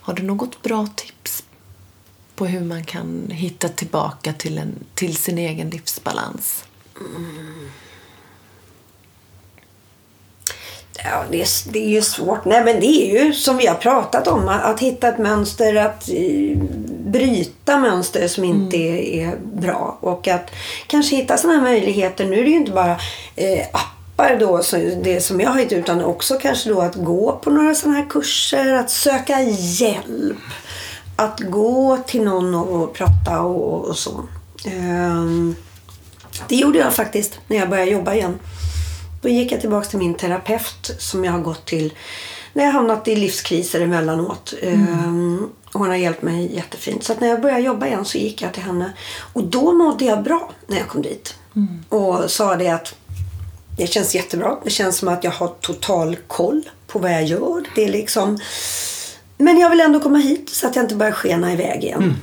Har 0.00 0.14
du 0.14 0.22
något 0.22 0.62
bra 0.62 0.86
tips 0.86 1.44
på 2.34 2.46
hur 2.46 2.64
man 2.64 2.84
kan 2.84 3.30
hitta 3.30 3.68
tillbaka 3.68 4.32
till, 4.32 4.58
en, 4.58 4.74
till 4.94 5.16
sin 5.16 5.38
egen 5.38 5.70
livsbalans? 5.70 6.64
Mm. 7.00 7.70
Ja, 10.98 11.24
det 11.30 11.42
är, 11.42 11.72
det 11.72 11.78
är 11.78 11.88
ju 11.88 12.02
svårt. 12.02 12.44
Nej, 12.44 12.64
men 12.64 12.80
det 12.80 12.86
är 12.86 13.24
ju 13.24 13.32
som 13.32 13.56
vi 13.56 13.66
har 13.66 13.74
pratat 13.74 14.28
om. 14.28 14.48
Att, 14.48 14.80
hitta 14.80 15.08
ett 15.08 15.18
mönster, 15.18 15.74
att 15.74 16.08
eh, 16.08 16.58
bryta 17.06 17.78
mönster 17.78 18.28
som 18.28 18.44
inte 18.44 18.76
är, 18.76 18.98
är 18.98 19.36
bra. 19.36 19.98
Och 20.00 20.28
att 20.28 20.50
kanske 20.86 21.16
hitta 21.16 21.36
sådana 21.36 21.58
här 21.58 21.64
möjligheter. 21.64 22.24
Nu 22.24 22.38
är 22.38 22.44
det 22.44 22.50
ju 22.50 22.56
inte 22.56 22.72
bara 22.72 22.96
eh, 23.36 23.66
appar 23.72 24.36
då, 24.40 24.62
så 24.62 24.76
det 24.76 25.20
som 25.20 25.40
jag 25.40 25.50
har 25.50 25.58
hittat 25.58 25.72
utan 25.72 26.04
också 26.04 26.38
kanske 26.38 26.70
då 26.70 26.80
att 26.80 26.94
gå 26.94 27.40
på 27.44 27.50
några 27.50 27.74
sådana 27.74 27.98
här 27.98 28.06
kurser, 28.10 28.72
att 28.72 28.90
söka 28.90 29.40
hjälp. 29.42 30.36
Att 31.16 31.40
gå 31.40 31.98
till 32.06 32.22
någon 32.22 32.54
och, 32.54 32.94
prata 32.94 33.40
och, 33.40 33.84
och 33.84 33.98
så. 33.98 34.24
Ehm, 34.64 35.56
det 36.48 36.56
gjorde 36.56 36.78
jag 36.78 36.94
faktiskt 36.94 37.38
när 37.48 37.56
jag 37.56 37.70
började 37.70 37.90
jobba 37.90 38.14
igen. 38.14 38.38
Då 39.24 39.30
gick 39.30 39.52
jag 39.52 39.60
tillbaka 39.60 39.88
till 39.88 39.98
min 39.98 40.14
terapeut 40.14 40.90
som 40.98 41.24
jag 41.24 41.32
har 41.32 41.38
gått 41.38 41.66
till 41.66 41.92
när 42.52 42.64
jag 42.64 42.72
hamnat 42.72 43.08
i 43.08 43.16
livskriser 43.16 43.80
emellanåt. 43.80 44.54
Ehm, 44.62 45.48
och 45.72 45.80
hon 45.80 45.88
har 45.88 45.96
hjälpt 45.96 46.22
mig 46.22 46.54
jättefint. 46.54 47.04
Så 47.04 47.14
när 47.18 47.28
jag 47.28 47.40
började 47.40 47.60
jobba 47.60 47.86
igen 47.86 48.04
så 48.04 48.18
gick 48.18 48.42
jag 48.42 48.52
till 48.52 48.62
henne. 48.62 48.92
Och 49.32 49.44
då 49.44 49.72
mådde 49.72 50.04
jag 50.04 50.22
bra 50.22 50.50
när 50.66 50.76
jag 50.78 50.88
kom 50.88 51.02
dit. 51.02 51.34
Och 51.88 52.30
sa 52.30 52.56
det 52.56 52.68
att 52.68 52.94
det 53.78 53.86
känns 53.86 54.14
jättebra. 54.14 54.56
Det 54.64 54.70
känns 54.70 54.96
som 54.98 55.08
att 55.08 55.24
jag 55.24 55.30
har 55.30 55.48
total 55.48 56.16
koll 56.26 56.62
på 56.86 56.98
vad 56.98 57.12
jag 57.12 57.24
gör. 57.24 57.64
Det 57.74 57.84
är 57.84 57.88
liksom... 57.88 58.38
Men 59.38 59.58
jag 59.58 59.70
vill 59.70 59.80
ändå 59.80 60.00
komma 60.00 60.18
hit 60.18 60.50
så 60.50 60.66
att 60.66 60.76
jag 60.76 60.84
inte 60.84 60.94
börjar 60.94 61.12
skena 61.12 61.52
iväg 61.52 61.84
igen. 61.84 62.16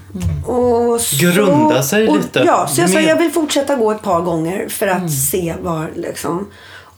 Och 0.45 1.02
så, 1.02 1.16
Grunda 1.26 1.84
sig 1.84 2.08
och, 2.08 2.18
lite. 2.18 2.39
Ja, 2.45 2.68
så 2.68 2.82
jag 2.82 2.89
sa 2.89 2.95
Med- 2.95 3.06
jag 3.06 3.16
vill 3.16 3.32
fortsätta 3.32 3.76
gå 3.76 3.91
ett 3.91 4.02
par 4.02 4.22
gånger 4.22 4.70
för 4.70 4.88
att 4.88 5.12
se 5.14 5.56
var 5.62 5.91
liksom... 5.95 6.47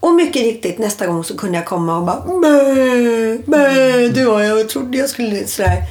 Och 0.04 0.14
mycket 0.14 0.42
riktigt 0.42 0.80
nästa 0.80 1.08
gång 1.08 1.24
så 1.24 1.38
kunde 1.38 1.58
jag 1.58 1.66
komma 1.66 1.98
och 1.98 2.06
bara 2.06 2.40
Bä, 2.42 3.38
bä, 3.46 4.08
du 4.08 4.26
var 4.26 4.42
jag 4.42 4.70
trodde 4.70 4.98
jag 4.98 5.10
skulle 5.10 5.48
sådär. 5.48 5.84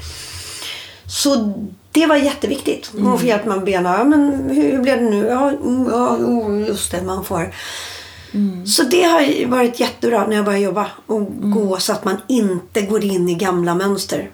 Så 1.06 1.52
det 1.92 2.06
var 2.06 2.16
jätteviktigt. 2.16 2.90
Hon 2.98 3.18
får 3.18 3.28
hjälp 3.28 3.46
med 3.46 3.64
benen. 3.64 3.92
Ja, 3.92 4.04
men 4.04 4.50
hur, 4.50 4.82
blev 4.82 4.98
det 4.98 5.10
nu? 5.10 5.26
Ja, 5.26 5.48
mm, 5.50 5.88
ja 5.90 6.16
oh, 6.16 6.66
just 6.68 6.90
det, 6.90 7.02
man 7.02 7.24
får. 7.24 7.54
Så 8.66 8.82
det 8.82 9.02
har 9.02 9.46
varit 9.46 9.80
jättebra 9.80 10.26
när 10.26 10.36
jag 10.36 10.44
började 10.44 10.64
jobba. 10.64 10.86
Och 11.06 11.26
gå 11.40 11.76
så 11.78 11.92
att 11.92 12.04
man 12.04 12.16
inte 12.28 12.82
går 12.82 13.04
in 13.04 13.28
i 13.28 13.34
gamla 13.34 13.74
mönster. 13.74 14.30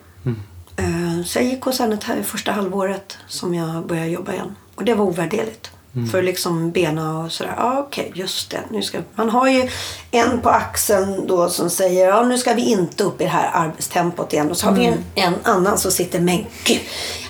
Eh, 0.77 1.25
Så 1.27 1.39
jag 1.39 1.45
gick 1.45 1.63
hos 1.63 1.79
henne 1.79 1.99
första 2.25 2.53
halvåret 2.53 3.17
som 3.29 3.55
jag 3.55 3.87
började 3.87 4.09
jobba 4.09 4.33
igen. 4.33 4.57
Och 4.75 4.85
det 4.85 4.95
var 4.95 5.05
ovärderligt. 5.05 5.71
För 6.11 6.23
liksom 6.23 6.71
bena 6.71 7.19
och 7.19 7.33
sådär. 7.33 7.55
Ja, 7.57 7.79
okej, 7.79 8.13
just 8.15 8.51
det. 8.51 8.61
Nu 8.71 8.83
ska... 8.83 8.99
Man 9.15 9.31
har 9.31 9.49
ju 9.49 9.69
en 10.11 10.41
på 10.41 10.49
axeln 10.51 11.27
då 11.27 11.49
som 11.49 11.71
säger 11.71 12.09
ja, 12.09 12.23
nu 12.23 12.39
ska 12.39 12.55
vi 12.55 12.71
inte 12.71 13.05
upp 13.05 13.21
i 13.21 13.25
det 13.25 13.31
här 13.31 13.51
arbetstempot 13.55 14.33
igen. 14.33 14.51
Och 14.51 14.57
så 14.57 14.67
har 14.67 14.73
vi 14.73 14.85
en, 14.85 15.05
en 15.15 15.35
annan 15.43 15.79
som 15.79 15.91
sitter, 15.91 16.21
men 16.21 16.47
gud, 16.65 16.81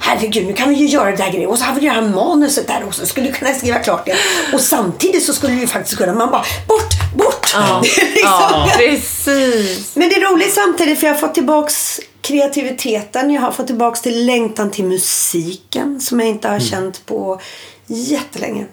herregud, 0.01 0.47
nu 0.47 0.53
kan 0.53 0.69
vi 0.69 0.75
ju 0.75 0.87
göra 0.87 1.11
det 1.11 1.17
där 1.17 1.33
grejen. 1.33 1.51
Och 1.51 1.59
så 1.59 1.65
har 1.65 1.75
vi 1.75 1.81
det 1.81 1.89
här 1.89 2.03
manuset 2.03 2.67
där 2.67 2.85
också. 2.87 3.07
Skulle 3.07 3.27
du 3.27 3.33
kunna 3.33 3.55
skriva 3.55 3.79
klart 3.79 4.07
det? 4.07 4.17
Och 4.53 4.61
samtidigt 4.61 5.25
så 5.25 5.33
skulle 5.33 5.53
du 5.53 5.61
ju 5.61 5.67
faktiskt 5.67 5.97
kunna, 5.97 6.13
man 6.15 6.31
bara, 6.31 6.45
bort, 6.69 7.15
bort! 7.17 7.53
Ja, 7.55 7.81
liksom- 7.83 8.23
ja 8.23 8.71
precis. 8.77 9.97
men 9.97 10.09
det 10.09 10.15
är 10.15 10.33
roligt 10.33 10.55
samtidigt 10.55 11.01
för 11.01 11.07
jag 11.07 11.15
har 11.15 11.21
fått 11.21 11.35
tillbaks 11.35 12.01
kreativiteten. 12.21 13.31
Jag 13.31 13.41
har 13.43 13.53
fått 13.53 13.67
tillbaks 13.67 14.01
till 14.01 14.27
längtan 14.27 14.71
till 14.71 14.85
musiken 14.85 16.01
som 16.01 16.21
jag 16.21 16.29
inte 16.29 16.49
har 16.49 16.61
känt 16.61 17.07
på 17.07 17.41
jättelänge. 17.89 18.67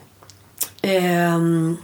Ehm, 0.81 1.77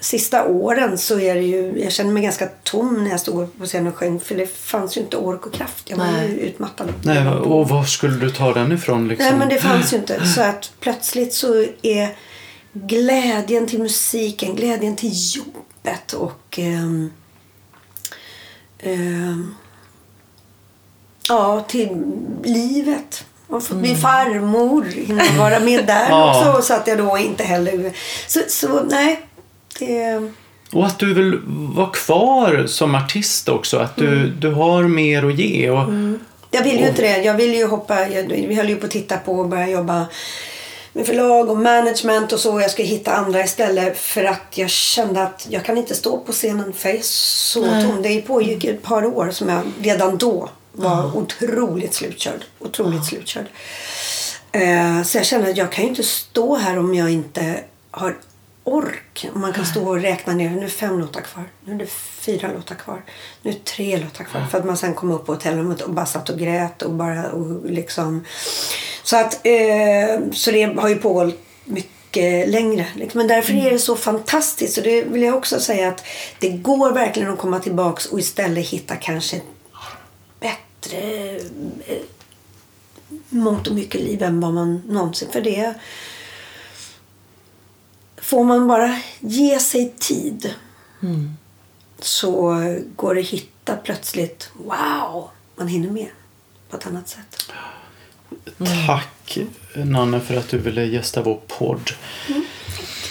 sista 0.00 0.44
åren 0.44 0.98
så 0.98 1.20
är 1.20 1.34
det 1.34 1.42
ju, 1.42 1.82
jag 1.82 1.92
känner 1.92 2.12
mig 2.12 2.22
ganska 2.22 2.48
tom 2.62 3.04
när 3.04 3.10
jag 3.10 3.20
stod 3.20 3.58
på 3.58 3.66
scenen 3.66 3.86
och 3.86 3.96
sjöng 3.96 4.20
för 4.20 4.34
det 4.34 4.46
fanns 4.56 4.96
ju 4.96 5.00
inte 5.00 5.16
ork 5.16 5.46
och 5.46 5.52
kraft. 5.52 5.90
Jag 5.90 5.96
var 5.96 6.04
Nej. 6.04 6.30
ju 6.30 6.36
utmattad. 6.36 6.92
Nej, 7.02 7.28
och 7.28 7.68
var 7.68 7.84
skulle 7.84 8.16
du 8.16 8.30
ta 8.30 8.52
den 8.52 8.72
ifrån 8.72 9.08
liksom? 9.08 9.26
Nej 9.26 9.38
men 9.38 9.48
det 9.48 9.60
fanns 9.60 9.92
ju 9.92 9.96
inte. 9.96 10.26
Så 10.34 10.40
att 10.40 10.72
plötsligt 10.80 11.34
så 11.34 11.64
är 11.82 12.16
glädjen 12.72 13.66
till 13.66 13.82
musiken, 13.82 14.56
glädjen 14.56 14.96
till 14.96 15.12
jobbet 15.36 16.12
och 16.12 16.58
ehm, 16.58 17.10
ehm, 18.78 19.54
ja, 21.28 21.64
till 21.68 22.02
livet. 22.44 23.24
Och 23.48 23.62
fått 23.62 23.76
bli 23.76 23.94
farmor, 23.94 24.82
hinna 24.84 25.22
vara 25.38 25.60
med 25.60 25.86
där 25.86 26.06
Ja. 26.08 26.48
också. 26.50 26.62
Så 26.62 26.74
att 26.74 26.86
jag 26.86 26.98
då 26.98 27.18
inte 27.18 27.44
heller... 27.44 27.92
Så, 28.26 28.40
så 28.48 28.80
nej. 28.90 29.20
Det, 29.78 30.30
Och 30.72 30.86
att 30.86 30.98
du 30.98 31.14
vill 31.14 31.38
vara 31.74 31.90
kvar 31.90 32.64
som 32.66 32.94
artist 32.94 33.48
också. 33.48 33.78
Att 33.78 33.96
du, 33.96 34.06
Mm. 34.08 34.32
du 34.40 34.52
har 34.52 34.82
mer 34.82 35.26
att 35.26 35.38
ge. 35.38 35.70
Och, 35.70 35.88
Jag 36.50 36.62
vill 36.62 36.80
ju 36.80 36.88
inte 36.88 37.02
det. 37.02 37.22
Jag 37.22 37.34
vill 37.34 37.54
ju 37.54 37.66
hoppa. 37.66 38.08
Jag, 38.08 38.22
vi 38.22 38.54
höll 38.54 38.68
ju 38.68 38.76
på 38.76 38.86
att 38.86 38.92
titta 38.92 39.16
på 39.16 39.32
och 39.32 39.48
börja 39.48 39.68
jobba 39.68 40.06
med 40.92 41.06
förlag 41.06 41.50
och 41.50 41.56
management 41.56 42.32
och 42.32 42.40
så. 42.40 42.60
Jag 42.60 42.70
ska 42.70 42.82
hitta 42.82 43.12
andra 43.12 43.44
istället 43.44 43.98
för 43.98 44.24
att 44.24 44.42
jag 44.54 44.70
kände 44.70 45.22
att 45.22 45.46
jag 45.50 45.64
kan 45.64 45.78
inte 45.78 45.94
stå 45.94 46.18
på 46.18 46.32
scenen 46.32 46.72
för 46.72 46.88
jag 46.88 46.98
är 46.98 47.02
så 47.02 47.62
tom. 47.64 48.02
Det 48.02 48.20
pågick 48.20 48.64
ett 48.64 48.82
par 48.82 49.04
år 49.04 49.30
som 49.32 49.48
jag 49.48 49.60
redan 49.82 50.16
då 50.16 50.48
var 50.76 51.16
otroligt 51.16 51.94
slutkörd. 51.94 52.44
Otroligt 52.58 53.04
slutkörd. 53.04 53.46
Eh, 54.52 55.02
så 55.02 55.18
jag 55.18 55.26
kände 55.26 55.50
att 55.50 55.56
jag 55.56 55.72
kan 55.72 55.84
ju 55.84 55.90
inte 55.90 56.02
stå 56.02 56.56
här 56.56 56.78
om 56.78 56.94
jag 56.94 57.10
inte 57.10 57.60
har 57.90 58.16
ork. 58.64 59.28
Man 59.34 59.52
kan 59.52 59.66
stå 59.66 59.88
och 59.88 60.00
räkna 60.00 60.34
ner. 60.34 60.50
Nu 60.50 60.64
är 60.64 60.68
fem 60.68 60.98
låtar 61.00 61.20
kvar. 61.20 61.44
Nu 61.64 61.74
är 61.74 61.78
det 61.78 61.86
fyra 62.20 62.52
låtar 62.52 62.74
kvar. 62.74 63.02
Nu 63.42 63.50
är 63.50 63.54
det 63.54 63.64
tre 63.64 63.96
låtar 63.96 64.24
kvar. 64.24 64.46
För 64.50 64.58
att 64.58 64.64
man 64.64 64.76
sen 64.76 64.94
kom 64.94 65.10
upp 65.10 65.26
på 65.26 65.32
hotellrummet 65.32 65.80
och 65.80 65.90
bara 65.90 66.06
satt 66.06 66.30
och 66.30 66.38
grät 66.38 66.82
och 66.82 66.92
bara 66.92 67.30
och 67.30 67.70
liksom. 67.70 68.24
Så 69.02 69.16
att 69.16 69.46
eh, 69.46 70.30
så 70.32 70.50
det 70.50 70.62
har 70.62 70.88
ju 70.88 70.96
pågått 70.96 71.34
mycket 71.64 72.48
längre. 72.48 72.86
Liksom. 72.94 73.18
Men 73.18 73.28
därför 73.28 73.52
är 73.52 73.70
det 73.70 73.78
så 73.78 73.96
fantastiskt. 73.96 74.78
Och 74.78 74.84
det 74.84 75.02
vill 75.02 75.22
jag 75.22 75.36
också 75.36 75.60
säga 75.60 75.88
att 75.88 76.04
det 76.38 76.48
går 76.48 76.92
verkligen 76.92 77.30
att 77.30 77.38
komma 77.38 77.60
tillbaks 77.60 78.06
och 78.06 78.18
istället 78.18 78.68
hitta 78.68 78.96
kanske 78.96 79.40
bättre 80.86 81.36
eh, 81.86 82.02
mångt 83.28 83.66
och 83.66 83.74
mycket 83.74 84.00
liv 84.00 84.22
än 84.22 84.40
vad 84.40 84.54
man 84.54 84.82
någonsin... 84.88 85.28
För 85.32 85.40
det 85.40 85.74
får 88.16 88.44
man 88.44 88.68
bara 88.68 89.00
ge 89.20 89.58
sig 89.58 89.94
tid 89.98 90.54
så 91.98 92.40
går 92.96 93.14
det 93.14 93.20
att 93.20 93.26
hitta 93.26 93.76
plötsligt, 93.76 94.50
wow, 94.54 95.30
man 95.56 95.68
hinner 95.68 95.90
med 95.90 96.08
på 96.70 96.76
ett 96.76 96.86
annat 96.86 97.08
sätt. 97.08 97.52
Tack 98.86 99.38
Nanne 99.74 100.20
för 100.20 100.36
att 100.36 100.48
du 100.48 100.58
ville 100.58 100.84
gästa 100.84 101.22
vår 101.22 101.40
podd. 101.46 101.90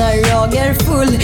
när 0.00 0.28
jag 0.28 0.54
är 0.54 0.74
full. 0.74 1.14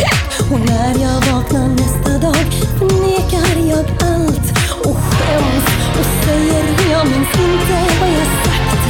Och 0.53 0.61
när 0.61 0.93
jag 1.05 1.18
vaknar 1.33 1.68
nästa 1.68 2.12
dag 2.27 2.47
förnekar 2.79 3.57
jag 3.72 3.87
allt 4.12 4.47
och 4.89 4.97
skäms 4.97 5.66
och 5.99 6.09
säger 6.24 6.64
jag 6.91 7.07
minns 7.07 7.35
inte 7.47 7.77
vad 8.01 8.11
jag 8.18 8.29
sagt. 8.45 8.83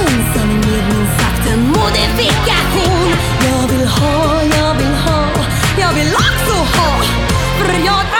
Ensam 0.00 0.50
i 0.50 0.54
med 0.54 0.84
min 0.88 1.06
sagt 1.18 1.44
en 1.52 1.60
modifikation. 1.60 3.08
Jag 3.48 3.68
vill 3.72 3.86
ha, 3.86 4.42
jag 4.42 4.74
vill 4.74 4.94
ha, 5.06 5.22
jag 5.80 5.92
vill 5.92 6.12
också 6.14 6.56
ha. 6.76 7.02
För 7.58 7.72
jag 7.86 8.11